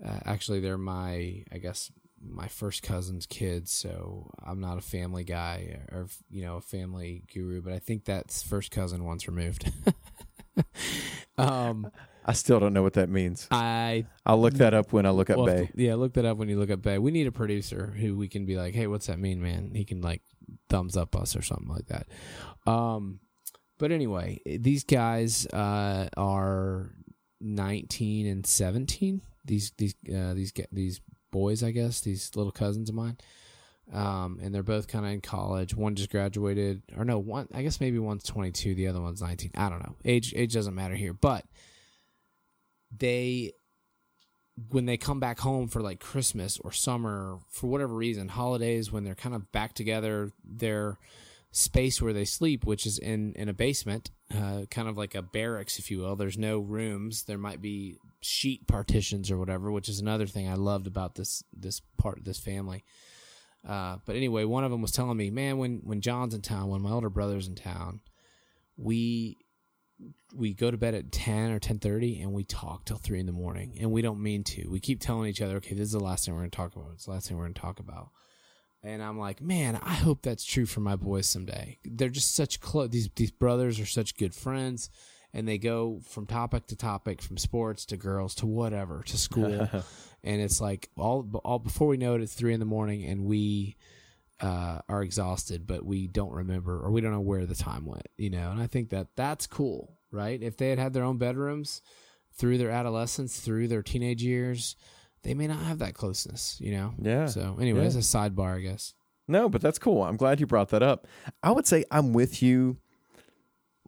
uh, 0.04 0.20
actually, 0.24 0.60
they're 0.60 0.78
my, 0.78 1.42
I 1.52 1.58
guess, 1.58 1.90
my 2.30 2.48
first 2.48 2.82
cousin's 2.82 3.26
kids. 3.26 3.72
So 3.72 4.30
I'm 4.44 4.60
not 4.60 4.78
a 4.78 4.82
family 4.82 5.24
guy 5.24 5.80
or 5.92 6.08
you 6.30 6.42
know 6.42 6.56
a 6.56 6.60
family 6.60 7.24
guru, 7.32 7.62
but 7.62 7.72
I 7.72 7.78
think 7.78 8.04
that's 8.04 8.42
first 8.42 8.70
cousin 8.70 9.04
once 9.04 9.26
removed. 9.28 9.70
um, 11.38 11.90
I 12.24 12.32
still 12.32 12.58
don't 12.58 12.72
know 12.72 12.82
what 12.82 12.94
that 12.94 13.08
means. 13.08 13.46
I 13.50 14.06
I'll 14.24 14.40
look 14.40 14.54
that 14.54 14.74
up 14.74 14.92
when 14.92 15.06
I 15.06 15.10
look 15.10 15.30
up 15.30 15.36
well, 15.36 15.46
Bay. 15.46 15.70
Yeah, 15.74 15.94
look 15.94 16.14
that 16.14 16.24
up 16.24 16.36
when 16.36 16.48
you 16.48 16.58
look 16.58 16.70
up 16.70 16.82
Bay. 16.82 16.98
We 16.98 17.12
need 17.12 17.26
a 17.26 17.32
producer 17.32 17.94
who 17.96 18.16
we 18.16 18.28
can 18.28 18.44
be 18.46 18.56
like, 18.56 18.74
hey, 18.74 18.86
what's 18.86 19.06
that 19.06 19.18
mean, 19.18 19.40
man? 19.40 19.72
He 19.74 19.84
can 19.84 20.00
like 20.00 20.22
thumbs 20.68 20.96
up 20.96 21.14
us 21.14 21.36
or 21.36 21.42
something 21.42 21.68
like 21.68 21.86
that. 21.86 22.06
Um, 22.66 23.20
but 23.78 23.92
anyway, 23.92 24.40
these 24.44 24.84
guys 24.84 25.46
uh, 25.46 26.08
are 26.16 26.90
19 27.40 28.26
and 28.26 28.46
17. 28.46 29.22
These 29.44 29.72
these 29.78 29.94
uh, 30.12 30.34
these 30.34 30.52
these 30.72 31.00
boys, 31.30 31.62
I 31.62 31.70
guess, 31.70 32.00
these 32.00 32.30
little 32.34 32.52
cousins 32.52 32.88
of 32.88 32.94
mine. 32.94 33.16
Um, 33.92 34.40
and 34.42 34.52
they're 34.52 34.64
both 34.64 34.88
kind 34.88 35.06
of 35.06 35.12
in 35.12 35.20
college. 35.20 35.74
One 35.74 35.94
just 35.94 36.10
graduated, 36.10 36.82
or 36.96 37.04
no, 37.04 37.18
one. 37.18 37.48
I 37.54 37.62
guess 37.62 37.80
maybe 37.80 37.98
one's 37.98 38.24
22, 38.24 38.74
the 38.74 38.88
other 38.88 39.00
one's 39.00 39.22
19. 39.22 39.52
I 39.54 39.68
don't 39.68 39.78
know. 39.78 39.94
Age 40.04 40.32
age 40.34 40.54
doesn't 40.54 40.74
matter 40.74 40.96
here, 40.96 41.12
but 41.12 41.44
they 42.96 43.52
when 44.70 44.86
they 44.86 44.96
come 44.96 45.20
back 45.20 45.38
home 45.38 45.68
for 45.68 45.82
like 45.82 46.00
Christmas 46.00 46.58
or 46.58 46.72
summer 46.72 47.38
for 47.48 47.66
whatever 47.68 47.94
reason, 47.94 48.28
holidays 48.28 48.90
when 48.90 49.04
they're 49.04 49.14
kind 49.14 49.34
of 49.34 49.52
back 49.52 49.74
together, 49.74 50.32
their 50.44 50.98
space 51.52 52.00
where 52.00 52.12
they 52.12 52.24
sleep, 52.24 52.64
which 52.64 52.86
is 52.86 52.98
in 52.98 53.34
in 53.34 53.48
a 53.48 53.54
basement, 53.54 54.10
uh, 54.34 54.62
kind 54.70 54.88
of 54.88 54.96
like 54.96 55.14
a 55.14 55.22
barracks, 55.22 55.78
if 55.78 55.90
you 55.90 55.98
will. 55.98 56.16
There's 56.16 56.38
no 56.38 56.58
rooms. 56.58 57.24
There 57.24 57.38
might 57.38 57.62
be 57.62 57.98
sheet 58.26 58.66
partitions 58.66 59.30
or 59.30 59.38
whatever, 59.38 59.70
which 59.70 59.88
is 59.88 60.00
another 60.00 60.26
thing 60.26 60.48
I 60.48 60.54
loved 60.54 60.86
about 60.86 61.14
this 61.14 61.42
this 61.52 61.80
part 61.98 62.18
of 62.18 62.24
this 62.24 62.38
family. 62.38 62.84
Uh, 63.66 63.96
but 64.04 64.16
anyway, 64.16 64.44
one 64.44 64.64
of 64.64 64.70
them 64.70 64.82
was 64.82 64.92
telling 64.92 65.16
me, 65.16 65.30
man, 65.30 65.58
when 65.58 65.80
when 65.82 66.00
John's 66.00 66.34
in 66.34 66.42
town, 66.42 66.68
when 66.68 66.82
my 66.82 66.90
older 66.90 67.10
brother's 67.10 67.48
in 67.48 67.54
town, 67.54 68.00
we 68.76 69.38
we 70.34 70.52
go 70.52 70.70
to 70.70 70.76
bed 70.76 70.94
at 70.94 71.10
10 71.10 71.52
or 71.52 71.58
10.30 71.58 72.22
and 72.22 72.34
we 72.34 72.44
talk 72.44 72.84
till 72.84 72.98
3 72.98 73.20
in 73.20 73.24
the 73.24 73.32
morning. 73.32 73.78
And 73.80 73.90
we 73.90 74.02
don't 74.02 74.22
mean 74.22 74.44
to. 74.44 74.68
We 74.68 74.78
keep 74.78 75.00
telling 75.00 75.30
each 75.30 75.40
other 75.40 75.56
okay 75.56 75.74
this 75.74 75.86
is 75.86 75.92
the 75.92 76.00
last 76.00 76.24
thing 76.26 76.34
we're 76.34 76.40
going 76.40 76.50
to 76.50 76.56
talk 76.56 76.76
about. 76.76 76.90
It's 76.92 77.06
the 77.06 77.12
last 77.12 77.28
thing 77.28 77.38
we're 77.38 77.44
going 77.44 77.54
to 77.54 77.60
talk 77.60 77.80
about 77.80 78.10
and 78.86 79.02
i'm 79.02 79.18
like 79.18 79.40
man 79.40 79.78
i 79.82 79.94
hope 79.94 80.22
that's 80.22 80.44
true 80.44 80.66
for 80.66 80.80
my 80.80 80.96
boys 80.96 81.26
someday. 81.26 81.78
They're 81.84 82.08
just 82.08 82.34
such 82.34 82.60
close 82.60 82.90
these, 82.90 83.10
these 83.16 83.30
brothers 83.30 83.80
are 83.80 83.86
such 83.86 84.16
good 84.16 84.34
friends 84.34 84.90
and 85.36 85.46
they 85.46 85.58
go 85.58 86.00
from 86.08 86.24
topic 86.26 86.66
to 86.66 86.74
topic 86.76 87.20
from 87.20 87.36
sports 87.36 87.84
to 87.84 87.96
girls 87.98 88.34
to 88.34 88.46
whatever 88.46 89.02
to 89.06 89.18
school 89.18 89.68
and 90.24 90.40
it's 90.40 90.60
like 90.62 90.88
all, 90.96 91.28
all 91.44 91.58
before 91.58 91.86
we 91.88 91.98
know 91.98 92.14
it 92.14 92.22
it's 92.22 92.32
3 92.34 92.54
in 92.54 92.60
the 92.60 92.64
morning 92.66 93.04
and 93.04 93.24
we 93.26 93.76
uh, 94.40 94.80
are 94.88 95.02
exhausted, 95.02 95.66
but 95.66 95.84
we 95.84 96.06
don't 96.06 96.32
remember 96.32 96.78
or 96.80 96.90
we 96.90 97.00
don't 97.00 97.12
know 97.12 97.20
where 97.20 97.46
the 97.46 97.54
time 97.54 97.86
went, 97.86 98.06
you 98.18 98.28
know. 98.28 98.50
And 98.50 98.60
I 98.60 98.66
think 98.66 98.90
that 98.90 99.08
that's 99.16 99.46
cool, 99.46 99.98
right? 100.10 100.42
If 100.42 100.56
they 100.58 100.68
had 100.70 100.78
had 100.78 100.92
their 100.92 101.04
own 101.04 101.16
bedrooms 101.18 101.80
through 102.34 102.58
their 102.58 102.70
adolescence, 102.70 103.40
through 103.40 103.68
their 103.68 103.82
teenage 103.82 104.22
years, 104.22 104.76
they 105.22 105.32
may 105.32 105.46
not 105.46 105.60
have 105.60 105.78
that 105.78 105.94
closeness, 105.94 106.58
you 106.60 106.72
know. 106.72 106.92
Yeah. 107.00 107.26
So, 107.26 107.56
anyways, 107.60 107.94
Yeah. 107.94 108.00
a 108.00 108.30
sidebar, 108.30 108.56
I 108.56 108.60
guess. 108.60 108.92
No, 109.26 109.48
but 109.48 109.60
that's 109.62 109.78
cool. 109.78 110.02
I'm 110.02 110.16
glad 110.18 110.38
you 110.38 110.46
brought 110.46 110.68
that 110.68 110.82
up. 110.82 111.06
I 111.42 111.50
would 111.50 111.66
say 111.66 111.84
I'm 111.90 112.12
with 112.12 112.42
you 112.42 112.76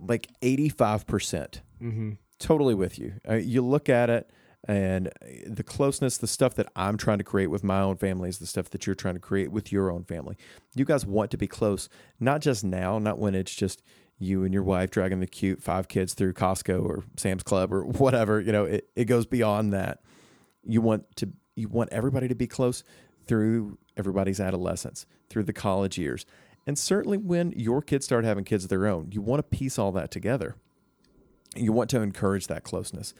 like 0.00 0.28
85%. 0.42 1.60
Mm-hmm. 1.82 2.12
Totally 2.38 2.74
with 2.74 2.98
you. 2.98 3.14
Uh, 3.28 3.34
you 3.34 3.62
look 3.62 3.88
at 3.88 4.10
it 4.10 4.30
and 4.66 5.10
the 5.46 5.62
closeness, 5.62 6.18
the 6.18 6.26
stuff 6.26 6.54
that 6.56 6.68
I'm 6.74 6.96
trying 6.96 7.18
to 7.18 7.24
create 7.24 7.46
with 7.46 7.62
my 7.62 7.80
own 7.80 7.96
family 7.96 8.28
is 8.28 8.38
the 8.38 8.46
stuff 8.46 8.70
that 8.70 8.86
you're 8.86 8.94
trying 8.94 9.14
to 9.14 9.20
create 9.20 9.52
with 9.52 9.72
your 9.72 9.90
own 9.90 10.04
family. 10.04 10.36
You 10.74 10.84
guys 10.84 11.06
want 11.06 11.30
to 11.30 11.38
be 11.38 11.46
close, 11.46 11.88
not 12.18 12.40
just 12.40 12.64
now, 12.64 12.98
not 12.98 13.18
when 13.18 13.34
it's 13.34 13.54
just 13.54 13.82
you 14.18 14.44
and 14.44 14.52
your 14.52 14.64
wife 14.64 14.90
dragging 14.90 15.20
the 15.20 15.26
cute 15.26 15.62
five 15.62 15.88
kids 15.88 16.12
through 16.12 16.32
Costco 16.32 16.84
or 16.84 17.04
Sam's 17.16 17.44
Club 17.44 17.72
or 17.72 17.82
whatever. 17.84 18.40
You 18.40 18.52
know, 18.52 18.64
it, 18.64 18.88
it 18.96 19.04
goes 19.04 19.26
beyond 19.26 19.72
that. 19.72 20.00
You 20.64 20.80
want 20.80 21.16
to 21.16 21.30
you 21.54 21.68
want 21.68 21.90
everybody 21.92 22.28
to 22.28 22.34
be 22.34 22.46
close 22.46 22.84
through 23.26 23.78
everybody's 23.96 24.40
adolescence, 24.40 25.06
through 25.28 25.44
the 25.44 25.52
college 25.52 25.98
years. 25.98 26.26
And 26.68 26.78
certainly 26.78 27.16
when 27.16 27.54
your 27.56 27.80
kids 27.80 28.04
start 28.04 28.26
having 28.26 28.44
kids 28.44 28.64
of 28.64 28.68
their 28.68 28.86
own, 28.86 29.08
you 29.10 29.22
want 29.22 29.38
to 29.38 29.56
piece 29.56 29.78
all 29.78 29.90
that 29.92 30.10
together. 30.10 30.54
You 31.56 31.72
want 31.72 31.88
to 31.90 32.02
encourage 32.02 32.46
that 32.48 32.62
closeness. 32.62 33.14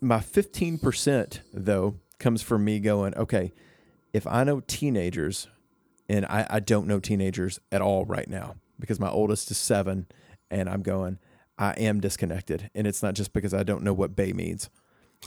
My 0.00 0.18
15%, 0.18 1.40
though, 1.52 1.96
comes 2.20 2.40
from 2.40 2.64
me 2.64 2.78
going, 2.78 3.16
okay, 3.16 3.52
if 4.12 4.24
I 4.24 4.44
know 4.44 4.60
teenagers, 4.60 5.48
and 6.08 6.24
I, 6.26 6.46
I 6.48 6.60
don't 6.60 6.86
know 6.86 7.00
teenagers 7.00 7.58
at 7.72 7.82
all 7.82 8.04
right 8.04 8.28
now 8.28 8.54
because 8.78 9.00
my 9.00 9.10
oldest 9.10 9.50
is 9.50 9.58
seven, 9.58 10.06
and 10.48 10.68
I'm 10.68 10.82
going, 10.82 11.18
I 11.58 11.72
am 11.72 11.98
disconnected. 11.98 12.70
And 12.72 12.86
it's 12.86 13.02
not 13.02 13.14
just 13.14 13.32
because 13.32 13.52
I 13.52 13.64
don't 13.64 13.82
know 13.82 13.92
what 13.92 14.14
bae 14.14 14.32
means, 14.32 14.70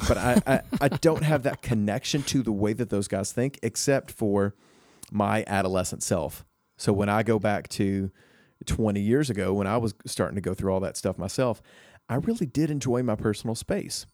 but 0.07 0.17
I, 0.17 0.41
I, 0.47 0.61
I 0.79 0.87
don't 0.87 1.23
have 1.23 1.43
that 1.43 1.61
connection 1.61 2.23
to 2.23 2.41
the 2.41 2.53
way 2.53 2.71
that 2.71 2.89
those 2.89 3.09
guys 3.09 3.33
think, 3.33 3.59
except 3.61 4.11
for 4.11 4.55
my 5.11 5.43
adolescent 5.45 6.03
self. 6.03 6.45
So 6.81 6.91
when 6.91 7.09
I 7.09 7.21
go 7.21 7.37
back 7.37 7.67
to 7.69 8.09
20 8.65 8.99
years 8.99 9.29
ago, 9.29 9.53
when 9.53 9.67
I 9.67 9.77
was 9.77 9.93
starting 10.07 10.33
to 10.33 10.41
go 10.41 10.55
through 10.55 10.73
all 10.73 10.79
that 10.79 10.97
stuff 10.97 11.15
myself, 11.15 11.61
I 12.09 12.15
really 12.15 12.47
did 12.47 12.71
enjoy 12.71 13.03
my 13.03 13.13
personal 13.15 13.53
space. 13.53 14.07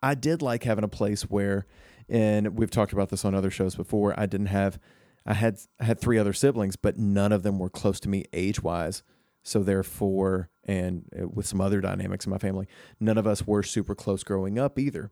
I 0.00 0.14
did 0.14 0.40
like 0.40 0.62
having 0.62 0.84
a 0.84 0.88
place 0.88 1.22
where, 1.22 1.66
and 2.08 2.56
we've 2.56 2.70
talked 2.70 2.92
about 2.92 3.08
this 3.08 3.24
on 3.24 3.34
other 3.34 3.50
shows 3.50 3.74
before. 3.74 4.14
I 4.16 4.26
didn't 4.26 4.46
have, 4.46 4.78
I 5.26 5.34
had 5.34 5.58
I 5.80 5.86
had 5.86 5.98
three 5.98 6.16
other 6.16 6.32
siblings, 6.32 6.76
but 6.76 6.96
none 6.96 7.32
of 7.32 7.42
them 7.42 7.58
were 7.58 7.68
close 7.68 7.98
to 8.00 8.08
me 8.08 8.26
age 8.32 8.62
wise. 8.62 9.02
So 9.42 9.64
therefore, 9.64 10.50
and 10.62 11.06
uh, 11.20 11.26
with 11.26 11.46
some 11.46 11.60
other 11.60 11.80
dynamics 11.80 12.26
in 12.26 12.30
my 12.30 12.38
family, 12.38 12.68
none 13.00 13.18
of 13.18 13.26
us 13.26 13.44
were 13.44 13.64
super 13.64 13.96
close 13.96 14.22
growing 14.22 14.56
up 14.56 14.78
either. 14.78 15.10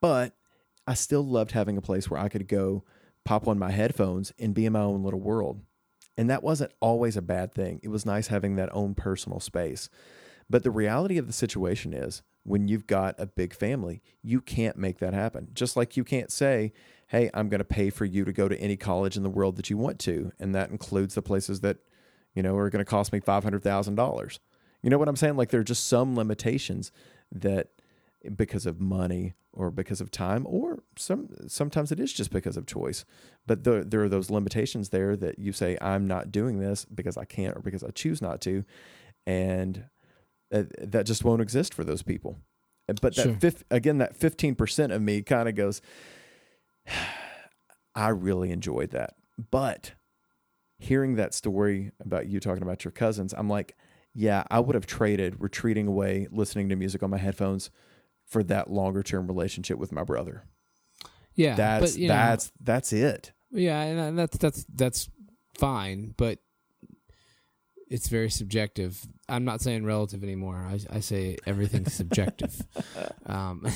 But 0.00 0.36
I 0.86 0.94
still 0.94 1.26
loved 1.26 1.50
having 1.50 1.76
a 1.76 1.82
place 1.82 2.08
where 2.08 2.20
I 2.20 2.28
could 2.28 2.46
go 2.46 2.84
pop 3.24 3.48
on 3.48 3.58
my 3.58 3.72
headphones 3.72 4.32
and 4.38 4.54
be 4.54 4.64
in 4.64 4.74
my 4.74 4.80
own 4.82 5.02
little 5.02 5.20
world. 5.20 5.60
And 6.16 6.28
that 6.28 6.42
wasn't 6.42 6.72
always 6.80 7.16
a 7.16 7.22
bad 7.22 7.54
thing. 7.54 7.80
It 7.82 7.88
was 7.88 8.04
nice 8.04 8.28
having 8.28 8.56
that 8.56 8.68
own 8.72 8.94
personal 8.94 9.40
space. 9.40 9.88
But 10.50 10.62
the 10.62 10.70
reality 10.70 11.18
of 11.18 11.26
the 11.26 11.32
situation 11.32 11.94
is 11.94 12.22
when 12.44 12.68
you've 12.68 12.86
got 12.86 13.14
a 13.18 13.26
big 13.26 13.54
family, 13.54 14.02
you 14.22 14.40
can't 14.40 14.76
make 14.76 14.98
that 14.98 15.14
happen. 15.14 15.48
Just 15.54 15.76
like 15.76 15.96
you 15.96 16.04
can't 16.04 16.30
say, 16.30 16.72
hey, 17.08 17.30
I'm 17.32 17.48
going 17.48 17.60
to 17.60 17.64
pay 17.64 17.90
for 17.90 18.04
you 18.04 18.24
to 18.24 18.32
go 18.32 18.48
to 18.48 18.58
any 18.60 18.76
college 18.76 19.16
in 19.16 19.22
the 19.22 19.30
world 19.30 19.56
that 19.56 19.70
you 19.70 19.76
want 19.76 19.98
to. 20.00 20.32
And 20.38 20.54
that 20.54 20.70
includes 20.70 21.14
the 21.14 21.22
places 21.22 21.60
that, 21.60 21.78
you 22.34 22.42
know, 22.42 22.56
are 22.56 22.70
going 22.70 22.84
to 22.84 22.90
cost 22.90 23.12
me 23.12 23.20
$500,000. 23.20 24.38
You 24.82 24.90
know 24.90 24.98
what 24.98 25.08
I'm 25.08 25.16
saying? 25.16 25.36
Like 25.36 25.50
there 25.50 25.60
are 25.60 25.64
just 25.64 25.88
some 25.88 26.16
limitations 26.16 26.90
that 27.30 27.68
because 28.36 28.66
of 28.66 28.80
money 28.80 29.34
or 29.52 29.70
because 29.70 30.00
of 30.00 30.10
time 30.10 30.46
or 30.48 30.82
some 30.96 31.28
sometimes 31.48 31.92
it 31.92 32.00
is 32.00 32.12
just 32.12 32.30
because 32.30 32.56
of 32.56 32.66
choice. 32.66 33.04
But 33.46 33.64
there, 33.64 33.84
there 33.84 34.02
are 34.02 34.08
those 34.08 34.30
limitations 34.30 34.90
there 34.90 35.16
that 35.16 35.38
you 35.38 35.52
say 35.52 35.76
i'm 35.80 36.06
not 36.06 36.30
doing 36.32 36.58
this 36.58 36.84
because 36.84 37.16
i 37.16 37.24
can't 37.24 37.56
or 37.56 37.60
because 37.60 37.82
i 37.82 37.90
choose 37.90 38.22
not 38.22 38.40
to. 38.42 38.64
And 39.26 39.84
uh, 40.52 40.64
that 40.78 41.06
just 41.06 41.24
won't 41.24 41.42
exist 41.42 41.74
for 41.74 41.84
those 41.84 42.02
people. 42.02 42.38
But 42.86 43.14
that 43.16 43.40
Sure. 43.40 43.52
again 43.70 43.98
that 43.98 44.18
15% 44.18 44.94
of 44.94 45.00
me 45.02 45.22
kind 45.22 45.48
of 45.48 45.54
goes 45.54 45.80
i 47.94 48.08
really 48.08 48.50
enjoyed 48.50 48.90
that. 48.90 49.14
But 49.50 49.92
hearing 50.78 51.14
that 51.14 51.34
story 51.34 51.92
about 52.00 52.26
you 52.26 52.40
talking 52.40 52.62
about 52.62 52.84
your 52.84 52.90
cousins 52.90 53.32
i'm 53.38 53.48
like 53.48 53.76
yeah 54.14 54.42
i 54.50 54.58
would 54.58 54.74
have 54.74 54.84
traded 54.84 55.36
retreating 55.38 55.86
away 55.86 56.26
listening 56.32 56.68
to 56.68 56.74
music 56.74 57.04
on 57.04 57.10
my 57.10 57.18
headphones 57.18 57.70
for 58.32 58.42
that 58.42 58.70
longer 58.70 59.02
term 59.02 59.26
relationship 59.26 59.78
with 59.78 59.92
my 59.92 60.02
brother 60.02 60.44
Yeah, 61.34 61.54
that's 61.54 61.92
but, 61.92 62.00
you 62.00 62.08
know, 62.08 62.14
that's 62.14 62.52
that's 62.60 62.92
it 62.92 63.32
yeah, 63.52 63.82
and 63.82 64.18
that's 64.18 64.36
that's 64.38 64.64
that's 64.74 65.10
fine, 65.54 66.14
but 66.16 66.38
it's 67.88 68.08
very 68.08 68.30
subjective. 68.30 69.06
I'm 69.28 69.44
not 69.44 69.60
saying 69.60 69.84
relative 69.84 70.22
anymore. 70.22 70.66
I, 70.66 70.80
I 70.96 71.00
say 71.00 71.36
everything's 71.46 71.92
subjective. 71.94 72.60
Um, 73.26 73.66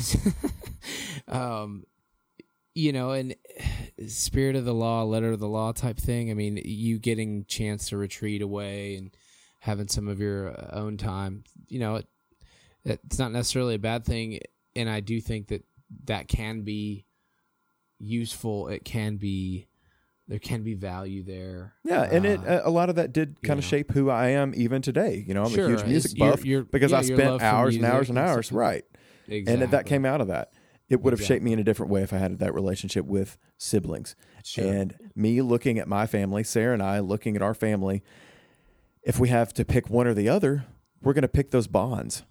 um, 1.28 1.84
you 2.74 2.92
know, 2.92 3.10
and 3.10 3.36
spirit 4.08 4.56
of 4.56 4.64
the 4.64 4.74
law, 4.74 5.02
letter 5.02 5.30
of 5.32 5.40
the 5.40 5.48
law 5.48 5.72
type 5.72 5.98
thing. 5.98 6.30
I 6.30 6.34
mean, 6.34 6.60
you 6.64 6.98
getting 6.98 7.44
chance 7.44 7.90
to 7.90 7.98
retreat 7.98 8.40
away 8.40 8.96
and 8.96 9.10
having 9.60 9.88
some 9.88 10.08
of 10.08 10.20
your 10.20 10.54
own 10.74 10.96
time. 10.96 11.44
You 11.68 11.80
know, 11.80 11.96
it, 11.96 12.06
it's 12.86 13.18
not 13.18 13.32
necessarily 13.32 13.74
a 13.74 13.78
bad 13.78 14.04
thing, 14.04 14.38
and 14.74 14.88
I 14.88 15.00
do 15.00 15.20
think 15.20 15.48
that 15.48 15.64
that 16.04 16.28
can 16.28 16.62
be 16.62 17.04
useful. 17.98 18.68
It 18.68 18.84
can 18.84 19.16
be 19.16 19.68
there 20.28 20.40
can 20.40 20.64
be 20.64 20.74
value 20.74 21.22
there. 21.22 21.74
yeah 21.84 22.02
and 22.02 22.26
it 22.26 22.40
Uh, 22.44 22.60
a 22.64 22.70
lot 22.70 22.88
of 22.90 22.96
that 22.96 23.12
did 23.12 23.40
kind 23.42 23.60
of 23.60 23.64
yeah. 23.64 23.68
shape 23.70 23.92
who 23.92 24.10
i 24.10 24.26
am 24.30 24.52
even 24.56 24.82
today 24.82 25.22
you 25.24 25.32
know 25.34 25.44
i'm 25.44 25.50
Sure, 25.52 25.66
a 25.66 25.68
huge 25.68 25.84
music 25.84 26.18
buff 26.18 26.44
your- 26.44 26.64
because 26.64 26.90
yeah, 26.90 26.98
i 26.98 27.02
spent 27.02 27.40
hours 27.42 27.76
and 27.76 27.84
hours 27.84 28.08
and 28.08 28.18
hours 28.18 28.50
right 28.50 28.82
exactly. 29.28 29.62
and 29.62 29.72
that 29.72 29.86
came 29.86 30.04
out 30.04 30.20
of 30.20 30.26
that 30.26 30.52
it 30.88 31.00
would 31.00 31.12
have 31.12 31.22
shaped 31.22 31.44
me 31.44 31.52
in 31.52 31.60
a 31.60 31.62
different 31.62 31.92
way 31.92 32.02
if 32.02 32.12
i 32.12 32.18
had 32.18 32.40
that 32.40 32.52
relationship 32.54 33.04
with 33.06 33.38
siblings 33.56 34.16
Sure. 34.42 34.66
and 34.66 34.96
me 35.14 35.40
looking 35.42 35.78
at 35.78 35.86
my 35.86 36.08
family 36.08 36.42
sarah 36.42 36.74
and 36.74 36.82
i 36.82 36.98
looking 36.98 37.36
at 37.36 37.42
our 37.42 37.54
family 37.54 38.02
if 39.04 39.20
we 39.20 39.28
have 39.28 39.54
to 39.54 39.64
pick 39.64 39.88
one 39.88 40.08
or 40.08 40.14
the 40.14 40.28
other 40.28 40.64
we're 41.02 41.12
going 41.14 41.22
to 41.22 41.28
pick 41.28 41.52
those 41.52 41.68
bonds 41.68 42.24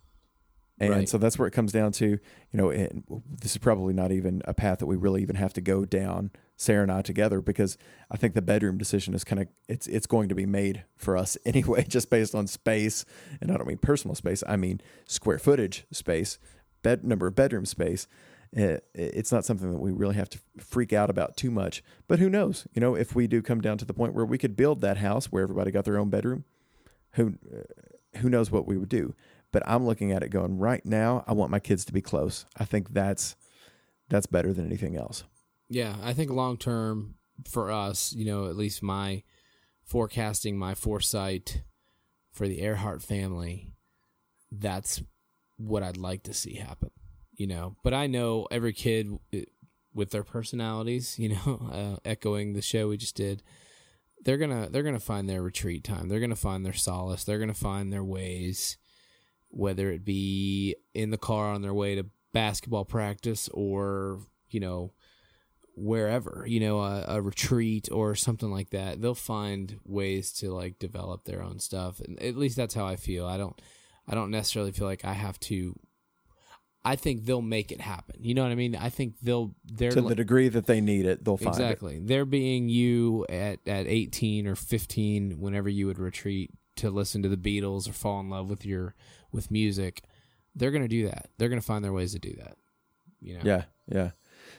and 0.79 0.89
Right. 0.89 1.09
so 1.09 1.17
that's 1.17 1.39
where 1.39 1.47
it 1.47 1.51
comes 1.51 1.71
down 1.71 1.91
to 1.93 2.07
you 2.07 2.19
know 2.53 2.69
and 2.69 3.03
this 3.41 3.51
is 3.51 3.57
probably 3.57 3.93
not 3.93 4.11
even 4.11 4.41
a 4.45 4.53
path 4.53 4.79
that 4.79 4.87
we 4.87 4.95
really 4.97 5.21
even 5.21 5.37
have 5.37 5.53
to 5.53 5.61
go 5.61 5.85
down 5.85 6.31
sarah 6.57 6.83
and 6.83 6.91
i 6.91 7.01
together 7.01 7.39
because 7.41 7.77
i 8.11 8.17
think 8.17 8.33
the 8.33 8.41
bedroom 8.41 8.77
decision 8.77 9.13
is 9.13 9.23
kind 9.23 9.41
of 9.41 9.47
it's 9.69 9.87
it's 9.87 10.05
going 10.07 10.27
to 10.29 10.35
be 10.35 10.45
made 10.45 10.83
for 10.97 11.15
us 11.15 11.37
anyway 11.45 11.83
just 11.87 12.09
based 12.09 12.35
on 12.35 12.45
space. 12.47 13.05
And 13.39 13.51
i 13.51 13.57
don't 13.57 13.67
mean 13.67 13.77
personal 13.77 14.15
space 14.15 14.43
i 14.47 14.55
mean 14.57 14.81
square 15.05 15.39
footage 15.39 15.85
space 15.91 16.39
bed 16.83 17.03
number 17.03 17.25
of 17.27 17.35
bedroom 17.35 17.65
space. 17.65 18.07
It, 18.51 18.85
it's 18.93 19.31
not 19.31 19.43
something 19.43 19.71
that 19.71 19.79
we 19.79 19.91
really 19.91 20.15
have 20.15 20.29
to 20.29 20.39
freak 20.59 20.93
out 20.93 21.09
about 21.09 21.35
too 21.35 21.49
much. 21.51 21.83
But 22.07 22.19
who 22.19 22.29
knows? 22.29 22.67
You 22.73 22.79
know 22.79 22.95
if 22.95 23.15
we 23.15 23.25
do 23.27 23.41
come 23.41 23.59
down 23.59 23.77
to 23.79 23.85
the 23.85 23.93
point 23.93 24.13
where 24.13 24.23
we 24.23 24.37
could 24.37 24.55
build 24.55 24.81
that 24.81 24.97
house 24.97 25.25
where 25.31 25.41
everybody 25.43 25.71
got 25.71 25.83
their 25.83 25.97
own 25.97 26.09
bedroom 26.09 26.45
who 27.13 27.33
uh, 27.53 28.19
who 28.19 28.29
knows 28.29 28.51
what 28.51 28.65
we 28.67 28.77
would 28.77 28.87
do 28.87 29.13
but 29.51 29.63
i'm 29.65 29.85
looking 29.85 30.11
at 30.11 30.23
it 30.23 30.29
going 30.29 30.57
right 30.57 30.85
now 30.85 31.23
i 31.27 31.33
want 31.33 31.51
my 31.51 31.59
kids 31.59 31.85
to 31.85 31.93
be 31.93 32.01
close 32.01 32.45
i 32.57 32.65
think 32.65 32.93
that's 32.93 33.35
that's 34.09 34.25
better 34.27 34.53
than 34.53 34.65
anything 34.65 34.95
else 34.95 35.23
Yeah, 35.67 35.95
I 36.03 36.13
think 36.13 36.29
long 36.29 36.57
term 36.57 37.15
for 37.49 37.71
us, 37.71 38.13
you 38.13 38.23
know, 38.25 38.47
at 38.47 38.55
least 38.55 38.83
my 38.83 39.23
forecasting, 39.83 40.57
my 40.57 40.75
foresight 40.75 41.63
for 42.31 42.47
the 42.47 42.61
Earhart 42.61 43.01
family, 43.01 43.73
that's 44.51 45.01
what 45.57 45.81
I'd 45.83 45.97
like 45.97 46.23
to 46.23 46.33
see 46.33 46.55
happen. 46.55 46.91
you 47.33 47.47
know. 47.47 47.75
But 47.83 47.93
I 47.93 48.07
know 48.07 48.47
every 48.51 48.73
kid 48.73 49.09
with 49.93 50.11
their 50.11 50.23
personalities, 50.23 51.17
you 51.17 51.29
know, 51.29 51.69
uh, 51.73 51.97
echoing 52.07 52.53
the 52.53 52.61
show 52.61 52.89
we 52.89 52.97
just 52.97 53.15
did. 53.15 53.41
They're 54.23 54.37
gonna 54.37 54.69
they're 54.69 54.83
gonna 54.83 54.99
find 54.99 55.27
their 55.27 55.41
retreat 55.41 55.83
time. 55.83 56.09
They're 56.09 56.19
gonna 56.19 56.35
find 56.35 56.65
their 56.65 56.73
solace. 56.73 57.23
They're 57.23 57.39
gonna 57.39 57.53
find 57.53 57.91
their 57.91 58.03
ways, 58.03 58.77
whether 59.55 59.89
it 59.89 60.03
be 60.03 60.75
in 60.93 61.11
the 61.11 61.17
car 61.17 61.53
on 61.53 61.61
their 61.61 61.73
way 61.73 61.95
to 61.95 62.05
basketball 62.33 62.83
practice 62.83 63.49
or 63.53 64.19
you 64.49 64.59
know 64.59 64.91
wherever 65.77 66.43
you 66.47 66.59
know 66.59 66.81
a, 66.81 67.05
a, 67.07 67.21
retreat 67.21 67.87
or 67.91 68.15
something 68.15 68.51
like 68.51 68.69
that 68.69 69.01
they'll 69.01 69.15
find 69.15 69.79
ways 69.85 70.31
to 70.33 70.51
like 70.53 70.77
develop 70.77 71.23
their 71.23 71.41
own 71.41 71.59
stuff. 71.59 71.99
And 72.01 72.21
at 72.21 72.35
least 72.35 72.57
that's 72.57 72.73
how 72.73 72.85
i 72.85 72.97
feel. 72.97 73.25
I 73.25 73.37
don't 73.37 73.59
i 74.07 74.13
don't 74.13 74.31
necessarily 74.31 74.71
feel 74.71 74.87
like 74.87 75.05
i 75.05 75.13
have 75.13 75.39
to 75.39 75.79
i 76.83 76.95
think 76.95 77.25
they'll 77.25 77.41
make 77.41 77.71
it 77.71 77.79
happen. 77.79 78.17
You 78.19 78.33
know 78.33 78.43
what 78.43 78.51
i 78.51 78.55
mean? 78.55 78.75
I 78.75 78.89
think 78.89 79.15
they'll 79.21 79.55
they're 79.63 79.91
to 79.91 80.01
the 80.01 80.15
degree 80.15 80.49
that 80.49 80.65
they 80.65 80.81
need 80.81 81.05
it 81.05 81.23
they'll 81.23 81.37
find 81.37 81.55
exactly. 81.55 81.95
It. 81.95 82.07
they're 82.07 82.25
being 82.25 82.67
you 82.67 83.25
at 83.29 83.59
at 83.65 83.87
18 83.87 84.47
or 84.47 84.55
15 84.55 85.39
whenever 85.39 85.69
you 85.69 85.87
would 85.87 85.99
retreat 85.99 86.51
to 86.75 86.89
listen 86.89 87.23
to 87.23 87.29
the 87.29 87.37
beatles 87.37 87.89
or 87.89 87.93
fall 87.93 88.19
in 88.19 88.29
love 88.29 88.49
with 88.49 88.65
your 88.65 88.95
with 89.35 89.51
music 89.51 90.01
they're 90.55 90.71
going 90.71 90.81
to 90.81 90.87
do 90.87 91.07
that 91.07 91.29
they're 91.37 91.49
going 91.49 91.61
to 91.61 91.65
find 91.65 91.83
their 91.83 91.93
ways 91.93 92.13
to 92.13 92.19
do 92.19 92.33
that 92.33 92.55
you 93.21 93.35
know 93.35 93.41
yeah 93.43 93.63
yeah 93.87 94.11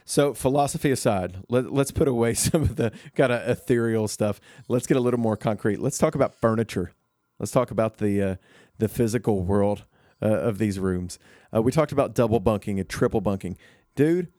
so, 0.09 0.33
philosophy 0.33 0.91
aside, 0.91 1.43
let, 1.49 1.65
us 1.65 1.91
put 1.91 2.07
away 2.07 2.33
some 2.33 2.61
of 2.61 2.77
the 2.77 2.91
kind 3.15 3.31
of 3.31 3.47
ethereal 3.47 4.07
stuff. 4.07 4.39
Let's 4.67 4.87
get 4.87 4.97
a 4.97 5.01
little 5.01 5.19
more 5.19 5.37
concrete. 5.37 5.79
Let's 5.79 5.97
talk 5.97 6.15
about 6.15 6.33
furniture. 6.33 6.93
Let's 7.39 7.51
talk 7.51 7.71
about 7.71 7.97
the 7.97 8.21
uh, 8.21 8.35
the 8.79 8.87
physical 8.87 9.43
world 9.43 9.83
uh, 10.21 10.27
of 10.27 10.57
these 10.57 10.79
rooms. 10.79 11.19
Uh, 11.53 11.61
we 11.61 11.71
talked 11.71 11.91
about 11.91 12.15
double 12.15 12.39
bunking 12.39 12.79
and 12.79 12.87
triple 12.87 13.21
bunking, 13.21 13.57
dude. 13.95 14.31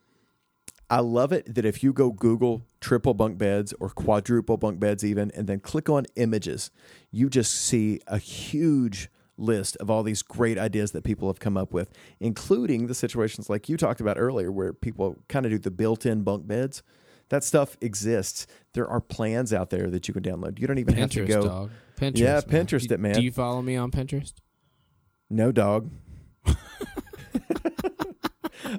I 0.91 1.01
love 1.01 1.32
it 1.32 1.55
that 1.55 1.66
if 1.66 1.82
you 1.82 1.93
go 1.93 2.11
Google 2.11 2.66
triple 2.80 3.12
bunk 3.12 3.36
beds 3.36 3.74
or 3.78 3.91
quadruple 3.91 4.57
bunk 4.57 4.80
beds, 4.80 5.05
even, 5.05 5.30
and 5.32 5.47
then 5.47 5.61
click 5.61 5.91
on 5.91 6.07
images, 6.16 6.70
you 7.11 7.28
just 7.28 7.55
see 7.55 8.01
a 8.07 8.16
huge 8.16 9.11
list 9.39 9.76
of 9.76 9.91
all 9.91 10.03
these 10.03 10.22
great 10.22 10.59
ideas 10.59 10.93
that 10.93 11.05
people 11.05 11.28
have 11.28 11.41
come 11.41 11.57
up 11.57 11.72
with, 11.72 11.91
including 12.20 12.86
the 12.86 12.95
situations 12.95 13.49
like 13.49 13.68
you 13.68 13.76
talked 13.76 14.01
about 14.01 14.18
earlier, 14.18 14.53
where 14.53 14.72
people 14.72 15.16
kind 15.28 15.47
of 15.47 15.53
do 15.53 15.59
the 15.59 15.70
built 15.70 16.05
in 16.05 16.22
bunk 16.22 16.47
beds. 16.47 16.82
That 17.30 17.45
stuff 17.45 17.76
exists. 17.80 18.47
There 18.72 18.89
are 18.89 19.01
plans 19.01 19.53
out 19.53 19.70
there 19.70 19.91
that 19.91 20.09
you 20.09 20.14
can 20.14 20.22
download. 20.22 20.59
You 20.59 20.66
don't 20.66 20.78
even 20.78 20.95
Pinterest, 20.95 21.01
have 21.01 21.11
to 21.11 21.26
go. 21.26 21.43
Dog. 21.43 21.70
Pinterest, 22.01 22.18
yeah, 22.18 22.41
man. 22.47 22.66
Pinterest 22.66 22.91
it, 22.91 23.01
man. 23.01 23.14
Do 23.14 23.22
you 23.22 23.32
follow 23.32 23.61
me 23.61 23.76
on 23.76 23.91
Pinterest? 23.91 24.32
No, 25.28 25.53
dog. 25.53 25.91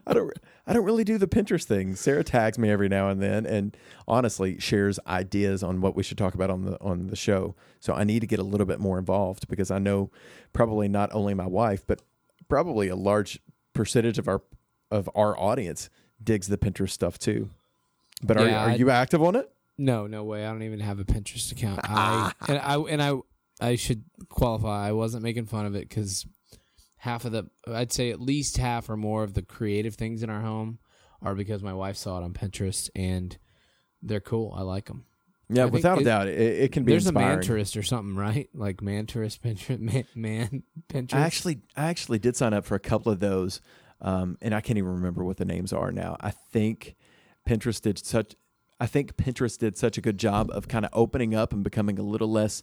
I 0.07 0.13
don't. 0.13 0.31
I 0.69 0.73
don't 0.73 0.85
really 0.85 1.03
do 1.03 1.17
the 1.17 1.27
Pinterest 1.27 1.63
thing. 1.63 1.95
Sarah 1.95 2.23
tags 2.23 2.59
me 2.59 2.69
every 2.69 2.87
now 2.89 3.09
and 3.09 3.19
then, 3.21 3.45
and 3.47 3.75
honestly 4.07 4.59
shares 4.59 4.99
ideas 5.07 5.63
on 5.63 5.81
what 5.81 5.95
we 5.95 6.03
should 6.03 6.17
talk 6.19 6.35
about 6.35 6.51
on 6.51 6.63
the 6.65 6.79
on 6.79 7.07
the 7.07 7.15
show. 7.15 7.55
So 7.79 7.93
I 7.93 8.03
need 8.03 8.19
to 8.19 8.27
get 8.27 8.37
a 8.39 8.43
little 8.43 8.67
bit 8.67 8.79
more 8.79 8.99
involved 8.99 9.47
because 9.47 9.71
I 9.71 9.79
know 9.79 10.11
probably 10.53 10.87
not 10.87 11.09
only 11.11 11.33
my 11.33 11.47
wife, 11.47 11.85
but 11.87 12.03
probably 12.47 12.87
a 12.87 12.95
large 12.95 13.39
percentage 13.73 14.19
of 14.19 14.27
our 14.27 14.43
of 14.91 15.09
our 15.15 15.37
audience 15.39 15.89
digs 16.23 16.47
the 16.47 16.57
Pinterest 16.57 16.91
stuff 16.91 17.17
too. 17.17 17.49
But 18.21 18.37
are, 18.37 18.47
Yeah, 18.47 18.65
are 18.65 18.69
I- 18.69 18.75
you 18.75 18.89
active 18.91 19.23
on 19.23 19.35
it? 19.35 19.51
No, 19.77 20.05
no 20.07 20.23
way. 20.23 20.45
I 20.45 20.51
don't 20.51 20.63
even 20.63 20.81
have 20.81 20.99
a 20.99 21.03
Pinterest 21.05 21.51
account. 21.51 21.79
I 21.83 22.31
and 22.47 22.57
I 22.59 22.75
and 22.77 23.01
I 23.01 23.15
I 23.59 23.75
should 23.75 24.03
qualify. 24.29 24.87
I 24.87 24.91
wasn't 24.91 25.23
making 25.23 25.45
fun 25.45 25.65
of 25.65 25.73
it 25.75 25.89
because 25.89 26.27
half 26.99 27.25
of 27.25 27.31
the 27.31 27.49
I'd 27.67 27.91
say 27.91 28.11
at 28.11 28.21
least 28.21 28.57
half 28.57 28.89
or 28.89 28.97
more 28.97 29.23
of 29.23 29.33
the 29.33 29.41
creative 29.41 29.95
things 29.95 30.23
in 30.23 30.29
our 30.29 30.41
home 30.41 30.79
are 31.21 31.35
because 31.35 31.61
my 31.63 31.73
wife 31.73 31.97
saw 31.97 32.17
it 32.19 32.23
on 32.23 32.33
Pinterest 32.33 32.89
and 32.95 33.37
they're 34.01 34.19
cool. 34.21 34.53
I 34.57 34.61
like 34.61 34.85
them. 34.85 35.05
Yeah, 35.51 35.63
I 35.63 35.65
without 35.65 35.97
a 35.97 36.01
it- 36.01 36.03
doubt, 36.05 36.27
it, 36.27 36.39
it 36.39 36.71
can 36.71 36.83
be 36.83 36.91
There's 36.93 37.07
inspiring. 37.07 37.31
a 37.31 37.35
Manterest 37.37 37.75
or 37.75 37.83
something, 37.83 38.15
right? 38.15 38.47
Like 38.53 38.81
Manterest, 38.81 39.41
Pinterest, 39.41 39.79
man, 39.79 40.05
man 40.15 40.63
Pinterest. 40.87 41.15
I 41.15 41.21
actually, 41.21 41.59
I 41.75 41.85
actually 41.89 42.19
did 42.19 42.35
sign 42.35 42.53
up 42.53 42.65
for 42.65 42.75
a 42.75 42.79
couple 42.79 43.11
of 43.11 43.19
those, 43.19 43.59
um, 43.99 44.37
and 44.41 44.53
I 44.53 44.61
can't 44.61 44.77
even 44.77 44.91
remember 44.91 45.23
what 45.25 45.37
the 45.37 45.45
names 45.45 45.73
are 45.73 45.91
now. 45.91 46.17
I 46.21 46.29
think 46.31 46.95
Pinterest 47.47 47.81
did 47.81 47.97
such. 47.97 48.35
I 48.79 48.85
think 48.85 49.17
Pinterest 49.17 49.57
did 49.57 49.75
such 49.77 49.97
a 49.97 50.01
good 50.01 50.17
job 50.19 50.49
of 50.51 50.67
kind 50.67 50.85
of 50.85 50.91
opening 50.93 51.33
up 51.35 51.51
and 51.51 51.63
becoming 51.63 51.97
a 51.99 52.03
little 52.03 52.31
less 52.31 52.61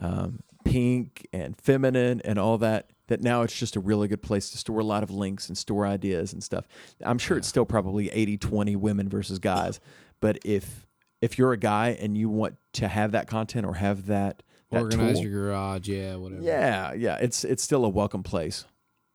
um, 0.00 0.40
pink 0.64 1.26
and 1.32 1.56
feminine 1.60 2.20
and 2.24 2.38
all 2.38 2.56
that. 2.58 2.88
That 3.08 3.20
now 3.20 3.42
it's 3.42 3.58
just 3.58 3.76
a 3.76 3.80
really 3.80 4.08
good 4.08 4.22
place 4.22 4.48
to 4.50 4.58
store 4.58 4.80
a 4.80 4.84
lot 4.84 5.02
of 5.02 5.10
links 5.10 5.48
and 5.48 5.58
store 5.58 5.86
ideas 5.86 6.32
and 6.32 6.42
stuff. 6.42 6.66
I'm 7.04 7.18
sure 7.18 7.36
it's 7.36 7.48
still 7.48 7.66
probably 7.66 8.08
80-20 8.08 8.76
women 8.76 9.10
versus 9.10 9.38
guys, 9.38 9.78
but 10.20 10.38
if 10.44 10.86
if 11.20 11.38
you're 11.38 11.52
a 11.52 11.58
guy 11.58 11.96
and 12.00 12.16
you 12.16 12.28
want 12.28 12.56
to 12.74 12.88
have 12.88 13.12
that 13.12 13.26
content 13.26 13.66
or 13.66 13.74
have 13.74 14.06
that, 14.06 14.42
that 14.70 14.82
organize 14.82 15.14
tool, 15.14 15.22
your 15.22 15.46
garage, 15.46 15.88
yeah, 15.88 16.16
whatever. 16.16 16.42
yeah, 16.42 16.92
yeah, 16.94 17.16
it's 17.20 17.44
it's 17.44 17.62
still 17.62 17.84
a 17.84 17.88
welcome 17.88 18.22
place. 18.22 18.64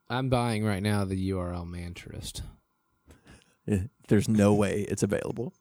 I'm 0.10 0.30
buying 0.30 0.66
right 0.66 0.82
now 0.82 1.06
the 1.06 1.30
URL 1.32 1.68
Manterest. 1.68 2.42
Eh, 3.68 3.82
There's 4.08 4.28
no 4.28 4.54
way 4.54 4.82
it's 4.90 5.04
available. 5.04 5.54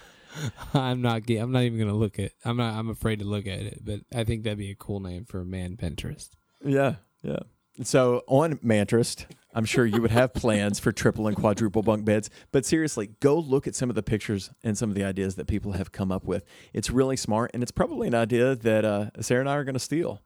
I'm 0.74 1.02
not. 1.02 1.28
I'm 1.28 1.52
not 1.52 1.62
even 1.62 1.78
gonna 1.78 1.92
look 1.94 2.18
at. 2.18 2.32
I'm 2.44 2.56
not. 2.56 2.74
I'm 2.74 2.88
afraid 2.88 3.18
to 3.18 3.24
look 3.26 3.46
at 3.46 3.60
it. 3.60 3.80
But 3.84 4.00
I 4.14 4.24
think 4.24 4.44
that'd 4.44 4.58
be 4.58 4.70
a 4.70 4.74
cool 4.74 5.00
name 5.00 5.26
for 5.26 5.40
a 5.40 5.44
man 5.44 5.76
Pinterest. 5.76 6.30
Yeah, 6.64 6.96
yeah. 7.22 7.40
So 7.82 8.22
on 8.26 8.58
Manterest, 8.62 9.26
I'm 9.54 9.64
sure 9.64 9.86
you 9.86 10.02
would 10.02 10.10
have 10.10 10.34
plans 10.34 10.78
for 10.78 10.92
triple 10.92 11.26
and 11.26 11.36
quadruple 11.36 11.82
bunk 11.82 12.04
beds. 12.04 12.28
But 12.52 12.64
seriously, 12.66 13.10
go 13.20 13.38
look 13.38 13.66
at 13.66 13.74
some 13.74 13.88
of 13.88 13.94
the 13.96 14.02
pictures 14.02 14.50
and 14.62 14.76
some 14.76 14.90
of 14.90 14.94
the 14.94 15.04
ideas 15.04 15.36
that 15.36 15.46
people 15.46 15.72
have 15.72 15.90
come 15.92 16.12
up 16.12 16.24
with. 16.24 16.44
It's 16.74 16.90
really 16.90 17.16
smart, 17.16 17.50
and 17.54 17.62
it's 17.62 17.72
probably 17.72 18.08
an 18.08 18.14
idea 18.14 18.54
that 18.54 18.84
uh, 18.84 19.10
Sarah 19.20 19.40
and 19.40 19.48
I 19.48 19.54
are 19.56 19.64
going 19.64 19.74
to 19.74 19.78
steal. 19.80 20.20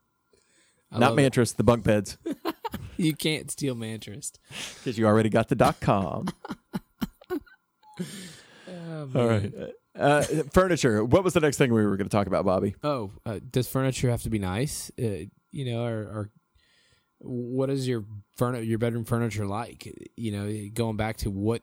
I 0.90 0.98
Not 0.98 1.10
love 1.10 1.18
it. 1.18 1.22
Manterest, 1.22 1.56
the 1.56 1.64
bunk 1.64 1.84
beds, 1.84 2.18
You 2.96 3.14
can't 3.14 3.50
steal 3.50 3.74
Manterest. 3.74 4.38
because 4.78 4.98
you 4.98 5.06
already 5.06 5.28
got 5.28 5.48
the 5.48 5.54
dot 5.54 5.80
com. 5.80 6.26
Oh, 8.68 9.08
All 9.14 9.26
right. 9.26 9.52
Uh, 9.98 10.22
furniture. 10.52 11.04
What 11.04 11.24
was 11.24 11.32
the 11.34 11.40
next 11.40 11.56
thing 11.56 11.72
we 11.72 11.84
were 11.84 11.96
going 11.96 12.08
to 12.08 12.14
talk 12.14 12.26
about, 12.26 12.44
Bobby? 12.44 12.74
Oh, 12.82 13.10
uh, 13.24 13.38
does 13.50 13.68
furniture 13.68 14.10
have 14.10 14.22
to 14.22 14.30
be 14.30 14.38
nice? 14.38 14.90
Uh, 15.00 15.24
you 15.52 15.64
know, 15.64 15.84
or, 15.84 15.98
or 16.00 16.30
what 17.18 17.70
is 17.70 17.88
your 17.88 18.04
furni- 18.38 18.66
your 18.66 18.78
bedroom 18.78 19.04
furniture 19.04 19.46
like? 19.46 20.10
You 20.16 20.32
know, 20.32 20.68
going 20.72 20.96
back 20.96 21.16
to 21.18 21.30
what 21.30 21.62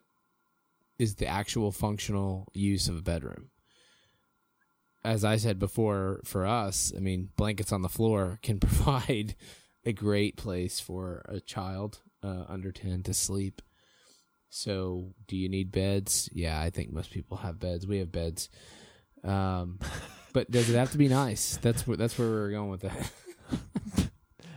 is 0.99 1.15
the 1.15 1.27
actual 1.27 1.71
functional 1.71 2.47
use 2.53 2.87
of 2.87 2.97
a 2.97 3.01
bedroom? 3.01 3.49
As 5.03 5.25
I 5.25 5.35
said 5.35 5.59
before, 5.59 6.21
for 6.23 6.45
us, 6.45 6.93
I 6.95 6.99
mean, 6.99 7.29
blankets 7.35 7.71
on 7.71 7.81
the 7.81 7.89
floor 7.89 8.39
can 8.43 8.59
provide 8.59 9.35
a 9.85 9.93
great 9.93 10.37
place 10.37 10.79
for 10.79 11.23
a 11.27 11.39
child 11.39 12.01
uh, 12.23 12.45
under 12.47 12.71
ten 12.71 13.03
to 13.03 13.13
sleep. 13.13 13.61
So, 14.49 15.13
do 15.27 15.35
you 15.35 15.49
need 15.49 15.71
beds? 15.71 16.29
Yeah, 16.31 16.61
I 16.61 16.69
think 16.69 16.93
most 16.93 17.11
people 17.11 17.37
have 17.37 17.59
beds. 17.59 17.87
We 17.87 17.97
have 17.97 18.11
beds. 18.11 18.49
Um, 19.23 19.79
but 20.33 20.51
does 20.51 20.69
it 20.69 20.75
have 20.77 20.91
to 20.91 20.97
be 20.97 21.07
nice? 21.07 21.57
That's 21.57 21.87
where 21.87 21.97
that's 21.97 22.17
where 22.17 22.29
we're 22.29 22.51
going 22.51 22.69
with 22.69 22.81
that. 22.81 23.11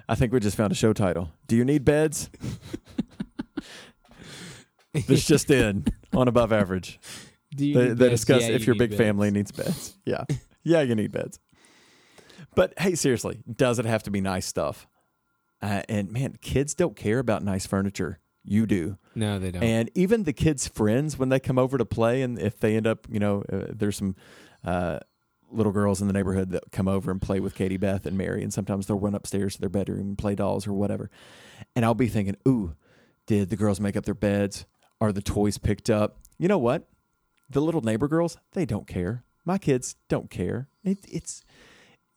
I 0.08 0.14
think 0.14 0.32
we 0.32 0.40
just 0.40 0.56
found 0.56 0.72
a 0.72 0.76
show 0.76 0.92
title. 0.92 1.30
Do 1.46 1.56
you 1.56 1.64
need 1.64 1.84
beds? 1.84 2.30
This 4.92 5.26
just 5.26 5.50
in 5.50 5.84
on 6.14 6.28
above 6.28 6.52
average. 6.52 6.98
Do 7.54 7.66
you 7.66 7.74
They, 7.74 7.88
they 7.94 8.08
discuss 8.10 8.42
Yeah, 8.42 8.50
if 8.54 8.62
you 8.62 8.66
your 8.68 8.74
big 8.76 8.90
beds. 8.90 9.00
family 9.00 9.30
needs 9.30 9.52
beds. 9.52 9.94
Yeah. 10.04 10.24
Yeah, 10.62 10.80
you 10.82 10.94
need 10.94 11.12
beds. 11.12 11.38
But 12.54 12.72
hey, 12.78 12.94
seriously, 12.94 13.42
does 13.54 13.78
it 13.78 13.84
have 13.84 14.02
to 14.04 14.10
be 14.10 14.20
nice 14.20 14.46
stuff? 14.46 14.86
Uh, 15.62 15.82
and 15.88 16.10
man, 16.10 16.36
kids 16.40 16.74
don't 16.74 16.96
care 16.96 17.18
about 17.18 17.42
nice 17.44 17.66
furniture. 17.66 18.20
You 18.44 18.66
do. 18.66 18.98
No, 19.14 19.38
they 19.38 19.50
don't. 19.50 19.62
And 19.62 19.90
even 19.94 20.22
the 20.22 20.32
kids' 20.32 20.68
friends, 20.68 21.18
when 21.18 21.28
they 21.28 21.40
come 21.40 21.58
over 21.58 21.76
to 21.78 21.84
play, 21.84 22.22
and 22.22 22.38
if 22.38 22.58
they 22.60 22.76
end 22.76 22.86
up, 22.86 23.06
you 23.10 23.18
know, 23.18 23.42
uh, 23.52 23.66
there's 23.70 23.96
some 23.96 24.14
uh, 24.64 25.00
little 25.50 25.72
girls 25.72 26.00
in 26.00 26.06
the 26.06 26.12
neighborhood 26.12 26.50
that 26.50 26.72
come 26.72 26.88
over 26.88 27.10
and 27.10 27.20
play 27.20 27.40
with 27.40 27.54
Katie 27.54 27.76
Beth 27.76 28.06
and 28.06 28.18
Mary, 28.18 28.42
and 28.42 28.52
sometimes 28.52 28.86
they'll 28.86 28.98
run 28.98 29.14
upstairs 29.14 29.54
to 29.54 29.60
their 29.60 29.68
bedroom 29.68 30.00
and 30.00 30.18
play 30.18 30.34
dolls 30.34 30.66
or 30.66 30.72
whatever. 30.72 31.10
And 31.74 31.84
I'll 31.84 31.94
be 31.94 32.08
thinking, 32.08 32.36
ooh, 32.46 32.74
did 33.26 33.50
the 33.50 33.56
girls 33.56 33.80
make 33.80 33.96
up 33.96 34.04
their 34.04 34.14
beds? 34.14 34.66
Are 35.00 35.12
the 35.12 35.22
toys 35.22 35.58
picked 35.58 35.90
up? 35.90 36.18
You 36.38 36.48
know 36.48 36.58
what? 36.58 36.88
The 37.48 37.60
little 37.60 37.80
neighbor 37.80 38.08
girls, 38.08 38.38
they 38.52 38.64
don't 38.64 38.86
care. 38.86 39.24
My 39.44 39.58
kids 39.58 39.94
don't 40.08 40.30
care. 40.30 40.68
It, 40.84 40.98
it's 41.08 41.44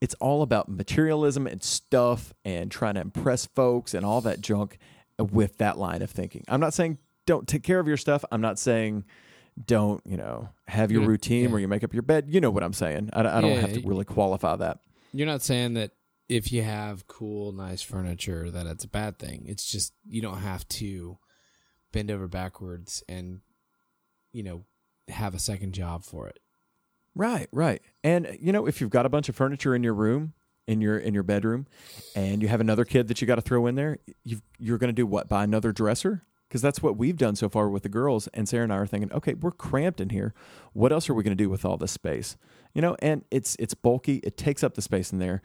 it's 0.02 0.16
all 0.16 0.42
about 0.42 0.70
materialism 0.70 1.46
and 1.46 1.62
stuff 1.62 2.34
and 2.46 2.72
trying 2.72 2.96
to 2.96 3.02
impress 3.02 3.46
folks 3.48 3.94
and 3.94 4.06
all 4.06 4.22
that 4.22 4.40
junk 4.40 4.78
with 5.20 5.58
that 5.58 5.78
line 5.78 6.02
of 6.02 6.10
thinking. 6.10 6.46
I'm 6.48 6.62
not 6.62 6.74
saying 6.74 7.00
don't 7.26 7.48
take 7.48 7.64
care 7.64 7.80
of 7.80 7.88
your 7.88 7.98
stuff. 7.98 8.24
I'm 8.32 8.42
not 8.42 8.58
saying 8.58 9.04
don't, 9.66 10.02
you 10.06 10.18
know, 10.18 10.50
have 10.68 10.92
your 10.92 11.02
Yeah, 11.02 11.08
routine 11.08 11.44
yeah. 11.44 11.50
where 11.50 11.60
you 11.60 11.68
make 11.68 11.84
up 11.84 11.94
your 11.94 12.04
bed. 12.04 12.26
You 12.30 12.42
know 12.42 12.52
what 12.52 12.64
I'm 12.64 12.74
saying. 12.74 13.10
I, 13.14 13.22
I 13.22 13.42
don't 13.42 13.52
Yeah, 13.52 13.62
have 13.62 13.74
to 13.74 13.82
really 13.82 14.06
qualify 14.06 14.56
that. 14.56 14.80
You're 15.14 15.28
not 15.28 15.42
saying 15.42 15.74
that 15.74 15.92
if 16.28 16.52
you 16.52 16.62
have 16.62 17.08
cool, 17.08 17.52
nice 17.52 17.82
furniture 17.82 18.52
that 18.52 18.68
it's 18.68 18.84
a 18.84 18.88
bad 18.90 19.18
thing. 19.18 19.46
It's 19.48 19.66
just 19.66 19.94
you 20.08 20.22
don't 20.22 20.38
have 20.40 20.68
to 20.70 21.18
bend 21.92 22.12
over 22.12 22.28
backwards 22.28 23.04
and 23.10 23.42
you 24.32 24.44
know 24.44 24.66
have 25.08 25.34
a 25.34 25.40
second 25.40 25.74
job 25.74 26.04
for 26.04 26.28
it. 26.28 26.40
Right, 27.16 27.48
right. 27.52 27.82
And 28.04 28.38
you 28.40 28.52
know, 28.54 28.68
if 28.68 28.80
you've 28.80 28.92
got 28.92 29.06
a 29.06 29.10
bunch 29.10 29.28
of 29.28 29.36
furniture 29.36 29.74
in 29.76 29.84
your 29.84 29.96
room, 29.96 30.34
in 30.68 30.82
your 30.82 31.00
in 31.00 31.16
your 31.16 31.24
bedroom, 31.24 31.66
and 32.16 32.42
you 32.44 32.48
have 32.48 32.62
another 32.62 32.86
kid 32.86 33.08
that 33.08 33.20
you 33.22 33.28
got 33.28 33.36
to 33.36 33.42
throw 33.42 33.66
in 33.66 33.74
there, 33.74 33.98
you 34.24 34.42
you're 34.60 34.78
going 34.78 34.90
to 34.90 34.94
do 34.94 35.08
what? 35.08 35.28
Buy 35.28 35.44
another 35.44 35.72
dresser? 35.72 36.24
Because 36.50 36.64
that's 36.64 36.82
what 36.82 36.98
we've 36.98 37.16
done 37.16 37.36
so 37.36 37.48
far 37.48 37.70
with 37.70 37.84
the 37.84 37.90
girls. 37.90 38.28
And 38.34 38.50
Sarah 38.50 38.64
and 38.64 38.74
I 38.74 38.78
are 38.78 38.88
thinking, 38.88 39.14
okay, 39.14 39.36
we're 39.36 39.52
cramped 39.52 40.02
in 40.02 40.10
here. 40.10 40.34
What 40.74 40.92
else 40.92 41.08
are 41.08 41.14
we 41.14 41.22
going 41.24 41.38
to 41.38 41.42
do 41.44 41.48
with 41.48 41.64
all 41.64 41.78
this 41.78 41.92
space? 41.92 42.38
You 42.74 42.82
know, 42.82 42.96
and 43.00 43.24
it's 43.30 43.56
it's 43.60 43.74
bulky. 43.76 44.18
It 44.24 44.36
takes 44.36 44.64
up 44.64 44.74
the 44.76 44.82
space 44.82 45.12
in 45.12 45.18
there, 45.20 45.42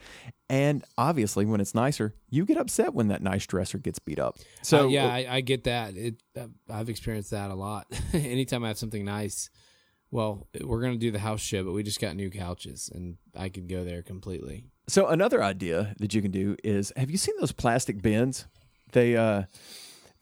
and 0.51 0.85
obviously, 0.99 1.47
when 1.47 1.59
it's 1.61 1.75
nicer, 1.75 2.15
you 2.29 2.45
get 2.45 2.59
upset 2.59 2.93
when 2.93 3.09
that 3.09 3.23
nice 3.23 3.47
dresser 3.47 3.79
gets 3.79 3.99
beat 3.99 4.19
up. 4.19 4.37
So 4.63 4.85
Uh, 4.85 4.89
yeah, 4.89 5.07
I, 5.07 5.27
I 5.37 5.41
get 5.41 5.65
that. 5.65 5.97
It 5.97 6.23
uh, 6.39 6.49
I've 6.69 6.91
experienced 6.91 7.31
that 7.31 7.51
a 7.51 7.55
lot. 7.55 7.87
Anytime 8.13 8.63
I 8.63 8.69
have 8.69 8.79
something 8.79 9.05
nice, 9.07 9.49
well, 10.11 10.47
we're 10.63 10.83
gonna 10.83 10.97
do 10.97 11.11
the 11.11 11.19
house 11.19 11.41
show, 11.41 11.65
but 11.65 11.73
we 11.73 11.83
just 11.83 11.99
got 11.99 12.15
new 12.15 12.29
couches, 12.29 12.91
and 12.95 13.17
I 13.35 13.49
could 13.49 13.69
go 13.71 13.85
there 13.85 14.03
completely. 14.03 14.65
So 14.87 15.07
another 15.07 15.43
idea 15.43 15.95
that 16.01 16.13
you 16.13 16.21
can 16.21 16.31
do 16.31 16.57
is 16.63 16.93
have 16.95 17.11
you 17.11 17.17
seen 17.17 17.37
those 17.41 17.53
plastic 17.53 18.03
bins? 18.03 18.47
They 18.93 19.17
uh 19.17 19.45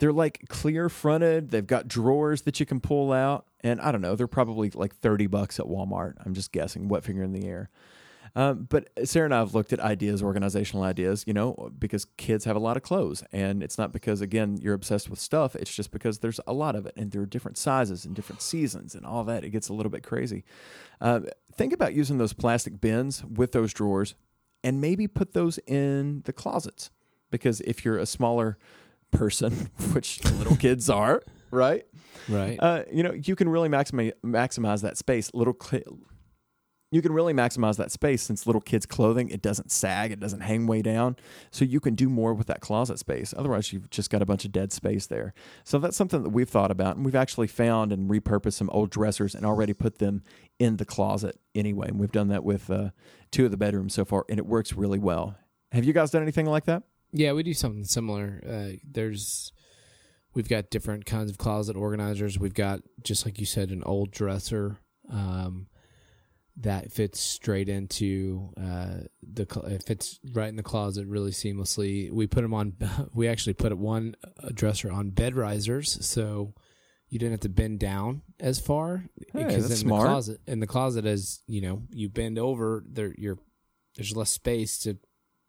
they're 0.02 0.12
like 0.12 0.48
clear 0.48 0.88
fronted, 0.88 1.50
they've 1.50 1.64
got 1.64 1.86
drawers 1.86 2.42
that 2.42 2.58
you 2.58 2.66
can 2.66 2.80
pull 2.80 3.12
out, 3.12 3.46
and 3.60 3.80
I 3.80 3.92
don't 3.92 4.00
know, 4.00 4.16
they're 4.16 4.26
probably 4.26 4.68
like 4.70 4.96
30 4.96 5.28
bucks 5.28 5.60
at 5.60 5.66
Walmart. 5.66 6.14
I'm 6.26 6.34
just 6.34 6.50
guessing, 6.50 6.88
wet 6.88 7.04
finger 7.04 7.22
in 7.22 7.32
the 7.32 7.46
air. 7.46 7.70
Um, 8.34 8.66
but 8.68 8.88
Sarah 9.04 9.26
and 9.26 9.34
I 9.34 9.38
have 9.38 9.54
looked 9.54 9.72
at 9.72 9.78
ideas, 9.78 10.20
organizational 10.20 10.82
ideas, 10.82 11.22
you 11.24 11.32
know, 11.32 11.70
because 11.78 12.04
kids 12.16 12.44
have 12.46 12.56
a 12.56 12.58
lot 12.58 12.76
of 12.76 12.82
clothes. 12.82 13.22
And 13.30 13.62
it's 13.62 13.78
not 13.78 13.92
because, 13.92 14.20
again, 14.20 14.58
you're 14.60 14.74
obsessed 14.74 15.08
with 15.08 15.20
stuff. 15.20 15.54
It's 15.54 15.72
just 15.72 15.92
because 15.92 16.18
there's 16.18 16.40
a 16.48 16.52
lot 16.52 16.74
of 16.74 16.84
it 16.84 16.94
and 16.96 17.12
there 17.12 17.22
are 17.22 17.26
different 17.26 17.56
sizes 17.56 18.04
and 18.04 18.12
different 18.12 18.42
seasons 18.42 18.96
and 18.96 19.06
all 19.06 19.22
that. 19.22 19.44
It 19.44 19.50
gets 19.50 19.68
a 19.68 19.72
little 19.72 19.90
bit 19.90 20.02
crazy. 20.02 20.42
Uh, 21.00 21.20
think 21.54 21.72
about 21.72 21.94
using 21.94 22.18
those 22.18 22.32
plastic 22.32 22.80
bins 22.80 23.22
with 23.24 23.52
those 23.52 23.72
drawers 23.72 24.16
and 24.64 24.80
maybe 24.80 25.06
put 25.06 25.32
those 25.32 25.58
in 25.58 26.22
the 26.24 26.32
closets. 26.32 26.90
Because 27.30 27.60
if 27.60 27.84
you're 27.84 27.98
a 27.98 28.06
smaller 28.06 28.58
person, 29.12 29.52
which 29.92 30.24
little 30.24 30.56
kids 30.56 30.90
are, 30.90 31.22
right? 31.50 31.84
Right. 32.28 32.58
Uh, 32.58 32.82
you 32.92 33.02
know, 33.02 33.12
you 33.12 33.36
can 33.36 33.48
really 33.48 33.68
maximize 33.68 34.12
maximize 34.24 34.82
that 34.82 34.96
space. 34.96 35.30
Little, 35.32 35.54
cli 35.54 35.82
you 36.92 37.00
can 37.00 37.14
really 37.14 37.32
maximize 37.32 37.78
that 37.78 37.90
space 37.90 38.22
since 38.22 38.46
little 38.46 38.60
kids' 38.60 38.84
clothing 38.84 39.30
it 39.30 39.40
doesn't 39.40 39.72
sag, 39.72 40.12
it 40.12 40.20
doesn't 40.20 40.40
hang 40.40 40.66
way 40.66 40.82
down, 40.82 41.16
so 41.50 41.64
you 41.64 41.80
can 41.80 41.94
do 41.94 42.10
more 42.10 42.34
with 42.34 42.46
that 42.48 42.60
closet 42.60 42.98
space. 42.98 43.32
Otherwise, 43.36 43.72
you've 43.72 43.88
just 43.88 44.10
got 44.10 44.20
a 44.20 44.26
bunch 44.26 44.44
of 44.44 44.52
dead 44.52 44.72
space 44.72 45.06
there. 45.06 45.32
So 45.64 45.78
that's 45.78 45.96
something 45.96 46.22
that 46.22 46.28
we've 46.28 46.48
thought 46.48 46.70
about, 46.70 46.96
and 46.96 47.04
we've 47.04 47.14
actually 47.14 47.46
found 47.46 47.92
and 47.92 48.10
repurposed 48.10 48.52
some 48.52 48.68
old 48.70 48.90
dressers 48.90 49.34
and 49.34 49.46
already 49.46 49.72
put 49.72 49.98
them 49.98 50.22
in 50.58 50.76
the 50.76 50.84
closet 50.84 51.40
anyway. 51.54 51.88
And 51.88 51.98
we've 51.98 52.12
done 52.12 52.28
that 52.28 52.44
with 52.44 52.70
uh, 52.70 52.90
two 53.30 53.46
of 53.46 53.50
the 53.50 53.56
bedrooms 53.56 53.94
so 53.94 54.04
far, 54.04 54.26
and 54.28 54.38
it 54.38 54.46
works 54.46 54.74
really 54.74 54.98
well. 54.98 55.34
Have 55.72 55.84
you 55.84 55.94
guys 55.94 56.10
done 56.10 56.20
anything 56.20 56.46
like 56.46 56.66
that? 56.66 56.82
Yeah, 57.12 57.32
we 57.32 57.42
do 57.42 57.54
something 57.54 57.84
similar. 57.84 58.42
Uh, 58.46 58.76
there's 58.84 59.52
we've 60.34 60.48
got 60.48 60.70
different 60.70 61.04
kinds 61.06 61.30
of 61.30 61.38
closet 61.38 61.76
organizers. 61.76 62.38
We've 62.38 62.54
got 62.54 62.80
just 63.02 63.24
like 63.24 63.38
you 63.38 63.46
said, 63.46 63.70
an 63.70 63.82
old 63.84 64.10
dresser 64.10 64.78
um, 65.10 65.66
that 66.56 66.92
fits 66.92 67.20
straight 67.20 67.68
into 67.68 68.50
uh, 68.56 69.04
the. 69.22 69.46
It 69.66 69.84
fits 69.84 70.18
right 70.32 70.48
in 70.48 70.56
the 70.56 70.62
closet 70.62 71.06
really 71.06 71.32
seamlessly. 71.32 72.10
We 72.10 72.26
put 72.26 72.42
them 72.42 72.54
on. 72.54 72.74
We 73.14 73.28
actually 73.28 73.54
put 73.54 73.76
one 73.76 74.16
uh, 74.42 74.48
dresser 74.52 74.90
on 74.90 75.10
bed 75.10 75.36
risers, 75.36 76.04
so 76.06 76.54
you 77.08 77.18
didn't 77.18 77.32
have 77.32 77.40
to 77.40 77.48
bend 77.50 77.78
down 77.78 78.22
as 78.40 78.58
far. 78.58 79.04
Hey, 79.32 79.44
because 79.44 79.70
in 79.70 79.76
smart. 79.76 80.02
the 80.02 80.08
closet, 80.08 80.40
in 80.46 80.60
the 80.60 80.66
closet, 80.66 81.04
as 81.04 81.42
you 81.46 81.60
know, 81.60 81.82
you 81.90 82.08
bend 82.08 82.38
over 82.38 82.82
there. 82.88 83.14
You're 83.18 83.38
there's 83.96 84.16
less 84.16 84.30
space 84.30 84.78
to 84.78 84.96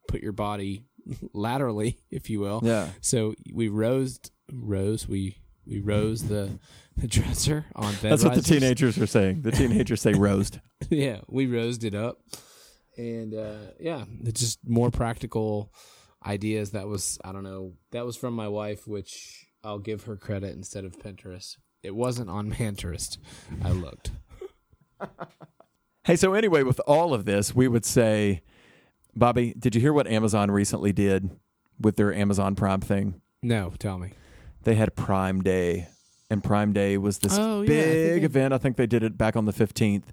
put 0.09 0.21
your 0.21 0.33
body 0.33 0.83
laterally, 1.33 1.99
if 2.11 2.29
you 2.29 2.39
will. 2.39 2.61
Yeah. 2.63 2.89
So 3.01 3.35
we 3.51 3.67
rose, 3.67 4.19
rose, 4.51 5.07
we 5.07 5.37
we 5.65 5.79
rose 5.79 6.23
the 6.23 6.59
the 6.97 7.07
dresser 7.07 7.65
on 7.75 7.93
bed. 7.95 8.11
That's 8.11 8.23
what 8.23 8.35
the 8.35 8.41
teenagers 8.41 8.97
are 8.97 9.07
saying. 9.07 9.41
The 9.41 9.51
teenagers 9.51 10.01
say 10.01 10.13
roast. 10.13 10.59
yeah, 10.89 11.21
we 11.27 11.47
rosed 11.47 11.83
it 11.83 11.95
up, 11.95 12.19
and 12.97 13.33
uh, 13.33 13.71
yeah, 13.79 14.05
it's 14.23 14.41
just 14.41 14.59
more 14.67 14.91
practical 14.91 15.73
ideas. 16.25 16.71
That 16.71 16.87
was 16.87 17.19
I 17.23 17.31
don't 17.31 17.43
know. 17.43 17.73
That 17.91 18.05
was 18.05 18.17
from 18.17 18.33
my 18.33 18.47
wife, 18.47 18.87
which 18.87 19.47
I'll 19.63 19.79
give 19.79 20.03
her 20.03 20.15
credit 20.15 20.55
instead 20.55 20.85
of 20.85 20.99
Pinterest. 20.99 21.57
It 21.81 21.95
wasn't 21.95 22.29
on 22.29 22.51
Pinterest. 22.53 23.17
I 23.63 23.71
looked. 23.71 24.11
Hey, 26.05 26.17
so 26.17 26.33
anyway, 26.33 26.63
with 26.63 26.81
all 26.85 27.13
of 27.13 27.23
this, 27.23 27.55
we 27.55 27.69
would 27.69 27.85
say, 27.85 28.43
Bobby, 29.15 29.53
did 29.57 29.75
you 29.75 29.81
hear 29.81 29.93
what 29.93 30.07
Amazon 30.07 30.49
recently 30.51 30.91
did 30.91 31.29
with 31.79 31.95
their 31.97 32.13
Amazon 32.13 32.55
Prime 32.55 32.81
thing? 32.81 33.21
No, 33.41 33.73
tell 33.77 33.97
me. 33.97 34.11
They 34.63 34.75
had 34.75 34.95
Prime 34.95 35.41
Day, 35.41 35.87
and 36.29 36.43
Prime 36.43 36.73
Day 36.73 36.97
was 36.97 37.19
this 37.19 37.37
Oh, 37.37 37.61
yeah, 37.61 37.67
big 37.67 38.21
they- 38.21 38.25
event. 38.25 38.53
I 38.53 38.57
think 38.57 38.77
they 38.77 38.87
did 38.87 39.03
it 39.03 39.17
back 39.17 39.35
on 39.35 39.45
the 39.45 39.51
15th, 39.53 40.05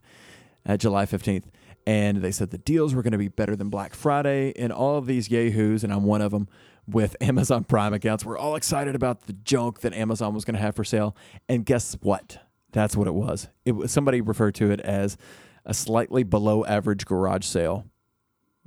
uh, 0.66 0.76
July 0.76 1.06
15th. 1.06 1.44
And 1.86 2.18
they 2.18 2.30
said 2.30 2.50
the 2.50 2.58
deals 2.58 2.94
were 2.94 3.02
going 3.02 3.12
to 3.12 3.18
be 3.18 3.28
better 3.28 3.56
than 3.56 3.70
Black 3.70 3.94
Friday. 3.94 4.52
And 4.56 4.70
all 4.72 4.98
of 4.98 5.06
these 5.06 5.30
yahoos, 5.30 5.82
and 5.82 5.92
I'm 5.92 6.04
one 6.04 6.20
of 6.20 6.30
them, 6.30 6.46
with 6.86 7.16
Amazon 7.22 7.64
Prime 7.64 7.94
accounts, 7.94 8.24
were 8.24 8.36
all 8.36 8.54
excited 8.54 8.94
about 8.94 9.22
the 9.26 9.32
junk 9.32 9.80
that 9.80 9.94
Amazon 9.94 10.34
was 10.34 10.44
going 10.44 10.56
to 10.56 10.60
have 10.60 10.74
for 10.76 10.84
sale. 10.84 11.16
And 11.48 11.64
guess 11.64 11.96
what? 12.02 12.38
That's 12.72 12.96
what 12.96 13.06
it 13.08 13.14
was. 13.14 13.48
It 13.64 13.72
was 13.72 13.90
somebody 13.90 14.20
referred 14.20 14.54
to 14.56 14.70
it 14.70 14.80
as 14.80 15.16
a 15.64 15.72
slightly 15.72 16.22
below 16.22 16.64
average 16.66 17.06
garage 17.06 17.44
sale. 17.46 17.86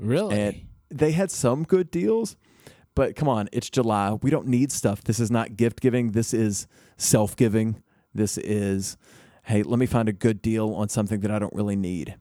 Really? 0.04 0.40
And 0.40 0.68
they 0.90 1.12
had 1.12 1.32
some 1.32 1.64
good 1.64 1.90
deals, 1.90 2.36
but 2.96 3.16
come 3.16 3.28
on, 3.28 3.50
it's 3.52 3.70
July. 3.70 4.14
We 4.22 4.30
don't 4.30 4.48
need 4.48 4.72
stuff. 4.72 5.04
This 5.04 5.20
is 5.20 5.32
not 5.32 5.56
gift 5.56 5.82
giving. 5.82 6.12
This 6.12 6.34
is 6.34 6.68
self 6.98 7.36
giving. 7.36 7.82
This 8.14 8.38
is, 8.38 8.98
hey, 9.46 9.64
let 9.64 9.80
me 9.80 9.86
find 9.86 10.08
a 10.08 10.14
good 10.14 10.42
deal 10.42 10.74
on 10.74 10.90
something 10.90 11.22
that 11.22 11.32
I 11.32 11.40
don't 11.40 11.54
really 11.54 11.76
need. 11.76 12.18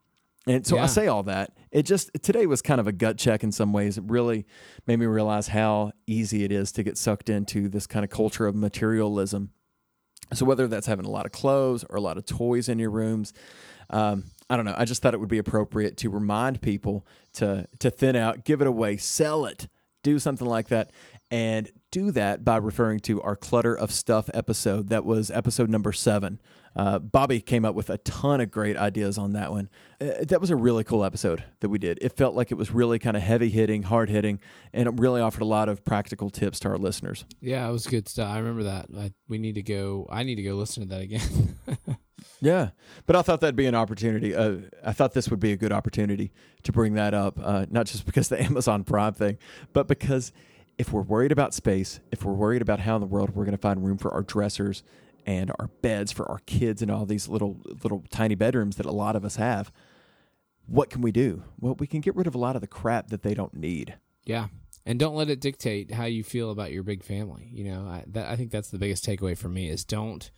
And 0.46 0.66
so 0.66 0.76
I 0.76 0.86
say 0.86 1.06
all 1.06 1.22
that. 1.24 1.52
It 1.70 1.84
just, 1.84 2.10
today 2.20 2.46
was 2.46 2.62
kind 2.62 2.80
of 2.80 2.88
a 2.88 2.92
gut 2.92 3.16
check 3.16 3.44
in 3.44 3.52
some 3.52 3.72
ways. 3.72 3.96
It 3.96 4.04
really 4.08 4.44
made 4.88 4.98
me 4.98 5.06
realize 5.06 5.48
how 5.48 5.92
easy 6.06 6.42
it 6.42 6.50
is 6.50 6.72
to 6.72 6.82
get 6.82 6.98
sucked 6.98 7.28
into 7.28 7.68
this 7.68 7.86
kind 7.86 8.04
of 8.04 8.10
culture 8.10 8.46
of 8.46 8.56
materialism. 8.56 9.50
So 10.34 10.44
whether 10.44 10.66
that's 10.66 10.86
having 10.86 11.04
a 11.04 11.10
lot 11.10 11.26
of 11.26 11.32
clothes 11.32 11.84
or 11.88 11.96
a 11.96 12.00
lot 12.00 12.16
of 12.16 12.26
toys 12.26 12.68
in 12.68 12.80
your 12.80 12.90
rooms, 12.90 13.32
um, 13.90 14.24
I 14.50 14.56
don't 14.56 14.64
know. 14.64 14.74
I 14.76 14.84
just 14.84 15.02
thought 15.02 15.14
it 15.14 15.20
would 15.20 15.28
be 15.28 15.38
appropriate 15.38 15.96
to 15.98 16.10
remind 16.10 16.60
people 16.60 17.06
to 17.34 17.66
to 17.78 17.90
thin 17.90 18.16
out, 18.16 18.44
give 18.44 18.60
it 18.60 18.66
away, 18.66 18.96
sell 18.96 19.46
it, 19.46 19.68
do 20.02 20.18
something 20.18 20.46
like 20.46 20.68
that, 20.68 20.90
and 21.30 21.70
do 21.90 22.10
that 22.10 22.44
by 22.44 22.56
referring 22.56 23.00
to 23.00 23.22
our 23.22 23.36
clutter 23.36 23.74
of 23.74 23.90
stuff 23.90 24.28
episode. 24.34 24.88
That 24.88 25.04
was 25.04 25.30
episode 25.30 25.70
number 25.70 25.92
seven. 25.92 26.40
Uh, 26.74 26.98
Bobby 26.98 27.40
came 27.40 27.66
up 27.66 27.74
with 27.74 27.90
a 27.90 27.98
ton 27.98 28.40
of 28.40 28.50
great 28.50 28.78
ideas 28.78 29.18
on 29.18 29.34
that 29.34 29.50
one. 29.50 29.68
Uh, 30.00 30.24
that 30.26 30.40
was 30.40 30.50
a 30.50 30.56
really 30.56 30.84
cool 30.84 31.04
episode 31.04 31.44
that 31.60 31.68
we 31.68 31.78
did. 31.78 31.98
It 32.00 32.16
felt 32.16 32.34
like 32.34 32.50
it 32.50 32.54
was 32.54 32.70
really 32.70 32.98
kind 32.98 33.14
of 33.16 33.22
heavy 33.22 33.50
hitting, 33.50 33.82
hard 33.82 34.08
hitting, 34.08 34.40
and 34.72 34.88
it 34.88 34.94
really 34.98 35.20
offered 35.20 35.42
a 35.42 35.46
lot 35.46 35.68
of 35.68 35.84
practical 35.84 36.30
tips 36.30 36.60
to 36.60 36.68
our 36.68 36.78
listeners. 36.78 37.26
yeah, 37.40 37.68
it 37.68 37.72
was 37.72 37.86
good 37.86 38.08
stuff. 38.08 38.30
I 38.30 38.38
remember 38.38 38.62
that. 38.64 38.86
I, 38.96 39.12
we 39.28 39.36
need 39.38 39.56
to 39.56 39.62
go. 39.62 40.06
I 40.10 40.22
need 40.22 40.36
to 40.36 40.42
go 40.42 40.54
listen 40.54 40.82
to 40.82 40.88
that 40.88 41.02
again. 41.02 41.56
Yeah, 42.40 42.70
but 43.06 43.16
I 43.16 43.22
thought 43.22 43.40
that'd 43.40 43.56
be 43.56 43.66
an 43.66 43.74
opportunity. 43.74 44.34
Uh, 44.34 44.56
I 44.84 44.92
thought 44.92 45.12
this 45.12 45.28
would 45.28 45.40
be 45.40 45.52
a 45.52 45.56
good 45.56 45.72
opportunity 45.72 46.32
to 46.64 46.72
bring 46.72 46.94
that 46.94 47.14
up, 47.14 47.38
uh, 47.42 47.66
not 47.70 47.86
just 47.86 48.06
because 48.06 48.28
the 48.28 48.42
Amazon 48.42 48.84
Prime 48.84 49.14
thing, 49.14 49.38
but 49.72 49.86
because 49.86 50.32
if 50.78 50.92
we're 50.92 51.02
worried 51.02 51.32
about 51.32 51.54
space, 51.54 52.00
if 52.10 52.24
we're 52.24 52.32
worried 52.32 52.62
about 52.62 52.80
how 52.80 52.96
in 52.96 53.00
the 53.00 53.06
world 53.06 53.30
we're 53.30 53.44
going 53.44 53.56
to 53.56 53.60
find 53.60 53.84
room 53.84 53.98
for 53.98 54.12
our 54.12 54.22
dressers 54.22 54.82
and 55.26 55.52
our 55.58 55.68
beds 55.82 56.10
for 56.10 56.28
our 56.30 56.40
kids 56.46 56.82
and 56.82 56.90
all 56.90 57.06
these 57.06 57.28
little 57.28 57.60
little 57.82 58.04
tiny 58.10 58.34
bedrooms 58.34 58.76
that 58.76 58.86
a 58.86 58.92
lot 58.92 59.14
of 59.14 59.24
us 59.24 59.36
have, 59.36 59.70
what 60.66 60.90
can 60.90 61.00
we 61.00 61.12
do? 61.12 61.44
Well, 61.60 61.76
we 61.78 61.86
can 61.86 62.00
get 62.00 62.16
rid 62.16 62.26
of 62.26 62.34
a 62.34 62.38
lot 62.38 62.56
of 62.56 62.60
the 62.60 62.66
crap 62.66 63.08
that 63.08 63.22
they 63.22 63.34
don't 63.34 63.54
need. 63.54 63.96
Yeah, 64.24 64.48
and 64.84 64.98
don't 64.98 65.14
let 65.14 65.30
it 65.30 65.40
dictate 65.40 65.92
how 65.92 66.04
you 66.04 66.24
feel 66.24 66.50
about 66.50 66.72
your 66.72 66.82
big 66.82 67.02
family. 67.02 67.48
You 67.52 67.64
know, 67.64 67.86
I, 67.86 68.04
that, 68.08 68.28
I 68.28 68.36
think 68.36 68.50
that's 68.50 68.70
the 68.70 68.78
biggest 68.78 69.04
takeaway 69.04 69.36
for 69.36 69.48
me 69.48 69.68
is 69.68 69.84
don't 69.84 70.30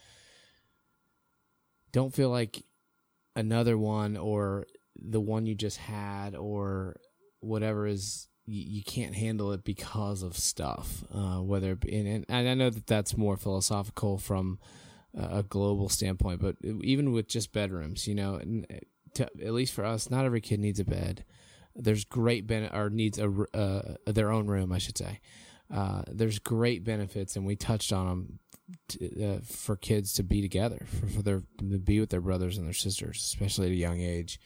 don't 1.94 2.14
feel 2.14 2.28
like 2.28 2.64
another 3.34 3.78
one 3.78 4.16
or 4.16 4.66
the 4.96 5.20
one 5.20 5.46
you 5.46 5.54
just 5.54 5.78
had 5.78 6.34
or 6.34 6.96
whatever 7.40 7.86
is 7.86 8.28
you, 8.46 8.82
can't 8.82 9.14
handle 9.14 9.52
it 9.52 9.64
because 9.64 10.22
of 10.22 10.36
stuff. 10.36 11.02
Uh, 11.10 11.40
whether 11.40 11.78
and, 11.90 12.26
and 12.28 12.48
I 12.48 12.52
know 12.52 12.68
that 12.68 12.86
that's 12.86 13.16
more 13.16 13.38
philosophical 13.38 14.18
from 14.18 14.58
a 15.16 15.42
global 15.42 15.88
standpoint, 15.88 16.42
but 16.42 16.56
even 16.82 17.12
with 17.12 17.28
just 17.28 17.52
bedrooms, 17.52 18.06
you 18.06 18.14
know, 18.14 18.40
to, 19.14 19.22
at 19.42 19.54
least 19.54 19.72
for 19.72 19.84
us, 19.84 20.10
not 20.10 20.26
every 20.26 20.42
kid 20.42 20.60
needs 20.60 20.80
a 20.80 20.84
bed 20.84 21.24
there's 21.76 22.04
great 22.04 22.46
ben 22.46 22.70
or 22.72 22.90
needs 22.90 23.18
a 23.18 23.28
uh, 23.54 23.94
their 24.06 24.30
own 24.30 24.46
room, 24.46 24.72
I 24.72 24.78
should 24.78 24.98
say. 24.98 25.20
Uh, 25.72 26.02
there's 26.10 26.38
great 26.38 26.84
benefits, 26.84 27.36
and 27.36 27.46
we 27.46 27.56
touched 27.56 27.92
on 27.92 28.06
them 28.06 28.38
to, 28.88 29.24
uh, 29.24 29.38
for 29.44 29.76
kids 29.76 30.12
to 30.14 30.22
be 30.22 30.40
together, 30.40 30.86
for, 31.00 31.06
for 31.06 31.22
their 31.22 31.42
to 31.58 31.78
be 31.78 32.00
with 32.00 32.10
their 32.10 32.20
brothers 32.20 32.58
and 32.58 32.66
their 32.66 32.74
sisters, 32.74 33.18
especially 33.18 33.66
at 33.66 33.72
a 33.72 33.76
young 33.76 34.00
age. 34.00 34.40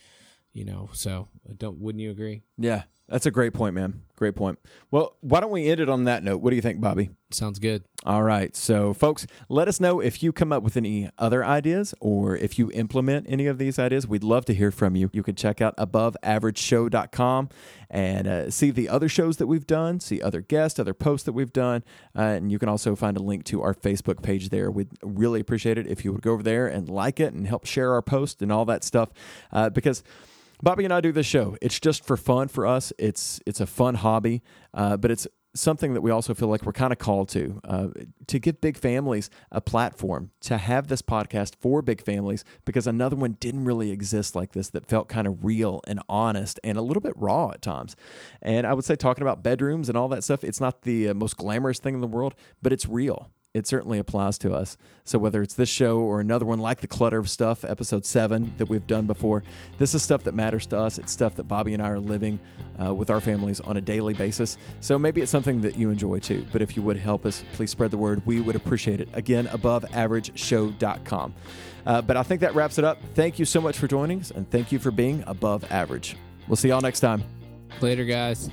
You 0.52 0.64
know, 0.64 0.90
so 0.92 1.28
don't 1.56 1.78
wouldn't 1.78 2.02
you 2.02 2.10
agree? 2.10 2.42
Yeah, 2.56 2.84
that's 3.08 3.26
a 3.26 3.30
great 3.30 3.54
point, 3.54 3.74
man. 3.74 4.02
Great 4.16 4.34
point. 4.34 4.58
Well, 4.90 5.16
why 5.20 5.40
don't 5.40 5.50
we 5.50 5.68
end 5.68 5.80
it 5.80 5.88
on 5.88 6.04
that 6.04 6.22
note? 6.22 6.42
What 6.42 6.50
do 6.50 6.56
you 6.56 6.62
think, 6.62 6.80
Bobby? 6.80 7.08
Sounds 7.30 7.58
good. 7.58 7.84
All 8.04 8.22
right. 8.22 8.54
So, 8.54 8.92
folks, 8.92 9.26
let 9.48 9.66
us 9.68 9.80
know 9.80 10.00
if 10.00 10.22
you 10.22 10.32
come 10.32 10.52
up 10.52 10.62
with 10.62 10.76
any 10.76 11.08
other 11.18 11.44
ideas 11.44 11.94
or 12.00 12.36
if 12.36 12.58
you 12.58 12.70
implement 12.72 13.26
any 13.30 13.46
of 13.46 13.58
these 13.58 13.78
ideas. 13.78 14.06
We'd 14.06 14.24
love 14.24 14.44
to 14.46 14.54
hear 14.54 14.70
from 14.70 14.96
you. 14.96 15.08
You 15.12 15.22
can 15.22 15.36
check 15.36 15.62
out 15.62 15.76
aboveaverageshow.com 15.76 17.48
and 17.88 18.26
uh, 18.26 18.50
see 18.50 18.70
the 18.70 18.88
other 18.88 19.08
shows 19.08 19.38
that 19.38 19.46
we've 19.46 19.66
done, 19.66 20.00
see 20.00 20.20
other 20.20 20.40
guests, 20.40 20.78
other 20.78 20.94
posts 20.94 21.24
that 21.24 21.32
we've 21.32 21.52
done. 21.52 21.84
Uh, 22.16 22.22
and 22.22 22.52
you 22.52 22.58
can 22.58 22.68
also 22.68 22.94
find 22.94 23.16
a 23.16 23.22
link 23.22 23.44
to 23.44 23.62
our 23.62 23.72
Facebook 23.72 24.22
page 24.22 24.50
there. 24.50 24.70
We'd 24.70 24.90
really 25.02 25.40
appreciate 25.40 25.78
it 25.78 25.86
if 25.86 26.04
you 26.04 26.12
would 26.12 26.22
go 26.22 26.32
over 26.32 26.42
there 26.42 26.66
and 26.66 26.88
like 26.88 27.20
it 27.20 27.32
and 27.32 27.46
help 27.46 27.66
share 27.66 27.92
our 27.92 28.02
post 28.02 28.42
and 28.42 28.52
all 28.52 28.64
that 28.66 28.84
stuff 28.84 29.10
uh, 29.52 29.70
because. 29.70 30.02
Bobby 30.62 30.84
and 30.84 30.92
I 30.92 31.00
do 31.00 31.12
this 31.12 31.26
show. 31.26 31.56
It's 31.62 31.78
just 31.78 32.04
for 32.04 32.16
fun 32.16 32.48
for 32.48 32.66
us. 32.66 32.92
It's 32.98 33.40
it's 33.46 33.60
a 33.60 33.66
fun 33.66 33.96
hobby, 33.96 34.42
uh, 34.74 34.96
but 34.96 35.10
it's 35.10 35.26
something 35.54 35.94
that 35.94 36.00
we 36.00 36.10
also 36.10 36.34
feel 36.34 36.48
like 36.48 36.64
we're 36.64 36.72
kind 36.72 36.92
of 36.92 36.98
called 36.98 37.28
to 37.30 37.60
uh, 37.64 37.88
to 38.26 38.38
give 38.38 38.60
big 38.60 38.76
families 38.76 39.30
a 39.50 39.60
platform 39.60 40.30
to 40.40 40.58
have 40.58 40.88
this 40.88 41.02
podcast 41.02 41.54
for 41.60 41.80
big 41.82 42.02
families 42.02 42.44
because 42.64 42.86
another 42.86 43.16
one 43.16 43.36
didn't 43.40 43.64
really 43.64 43.90
exist 43.90 44.34
like 44.34 44.52
this 44.52 44.70
that 44.70 44.86
felt 44.86 45.08
kind 45.08 45.26
of 45.26 45.44
real 45.44 45.80
and 45.86 46.00
honest 46.08 46.58
and 46.64 46.76
a 46.76 46.82
little 46.82 47.00
bit 47.00 47.14
raw 47.16 47.50
at 47.50 47.62
times. 47.62 47.96
And 48.42 48.66
I 48.66 48.74
would 48.74 48.84
say 48.84 48.96
talking 48.96 49.22
about 49.22 49.42
bedrooms 49.42 49.88
and 49.88 49.96
all 49.96 50.08
that 50.08 50.24
stuff, 50.24 50.44
it's 50.44 50.60
not 50.60 50.82
the 50.82 51.08
uh, 51.08 51.14
most 51.14 51.36
glamorous 51.36 51.78
thing 51.78 51.94
in 51.94 52.00
the 52.00 52.06
world, 52.06 52.34
but 52.62 52.72
it's 52.72 52.86
real 52.86 53.30
it 53.54 53.66
certainly 53.66 53.98
applies 53.98 54.38
to 54.38 54.52
us. 54.52 54.76
So 55.04 55.18
whether 55.18 55.42
it's 55.42 55.54
this 55.54 55.68
show 55.68 55.98
or 55.98 56.20
another 56.20 56.44
one 56.44 56.58
like 56.58 56.80
the 56.80 56.86
Clutter 56.86 57.18
of 57.18 57.30
Stuff, 57.30 57.64
episode 57.64 58.04
seven 58.04 58.52
that 58.58 58.68
we've 58.68 58.86
done 58.86 59.06
before, 59.06 59.42
this 59.78 59.94
is 59.94 60.02
stuff 60.02 60.24
that 60.24 60.34
matters 60.34 60.66
to 60.66 60.78
us. 60.78 60.98
It's 60.98 61.12
stuff 61.12 61.34
that 61.36 61.44
Bobby 61.44 61.72
and 61.74 61.82
I 61.82 61.88
are 61.88 61.98
living 61.98 62.38
uh, 62.82 62.94
with 62.94 63.10
our 63.10 63.20
families 63.20 63.60
on 63.60 63.76
a 63.78 63.80
daily 63.80 64.14
basis. 64.14 64.58
So 64.80 64.98
maybe 64.98 65.22
it's 65.22 65.30
something 65.30 65.62
that 65.62 65.76
you 65.76 65.90
enjoy 65.90 66.18
too. 66.20 66.44
But 66.52 66.62
if 66.62 66.76
you 66.76 66.82
would 66.82 66.98
help 66.98 67.24
us, 67.24 67.42
please 67.54 67.70
spread 67.70 67.90
the 67.90 67.98
word. 67.98 68.22
We 68.26 68.40
would 68.40 68.56
appreciate 68.56 69.00
it. 69.00 69.08
Again, 69.14 69.46
aboveaverageshow.com. 69.46 71.34
Uh, 71.86 72.02
but 72.02 72.16
I 72.18 72.22
think 72.22 72.42
that 72.42 72.54
wraps 72.54 72.78
it 72.78 72.84
up. 72.84 72.98
Thank 73.14 73.38
you 73.38 73.46
so 73.46 73.60
much 73.62 73.78
for 73.78 73.86
joining 73.86 74.20
us, 74.20 74.30
and 74.30 74.48
thank 74.50 74.72
you 74.72 74.78
for 74.78 74.90
being 74.90 75.24
above 75.26 75.64
average. 75.72 76.16
We'll 76.46 76.56
see 76.56 76.68
y'all 76.68 76.82
next 76.82 77.00
time. 77.00 77.24
Later, 77.80 78.04
guys. 78.04 78.50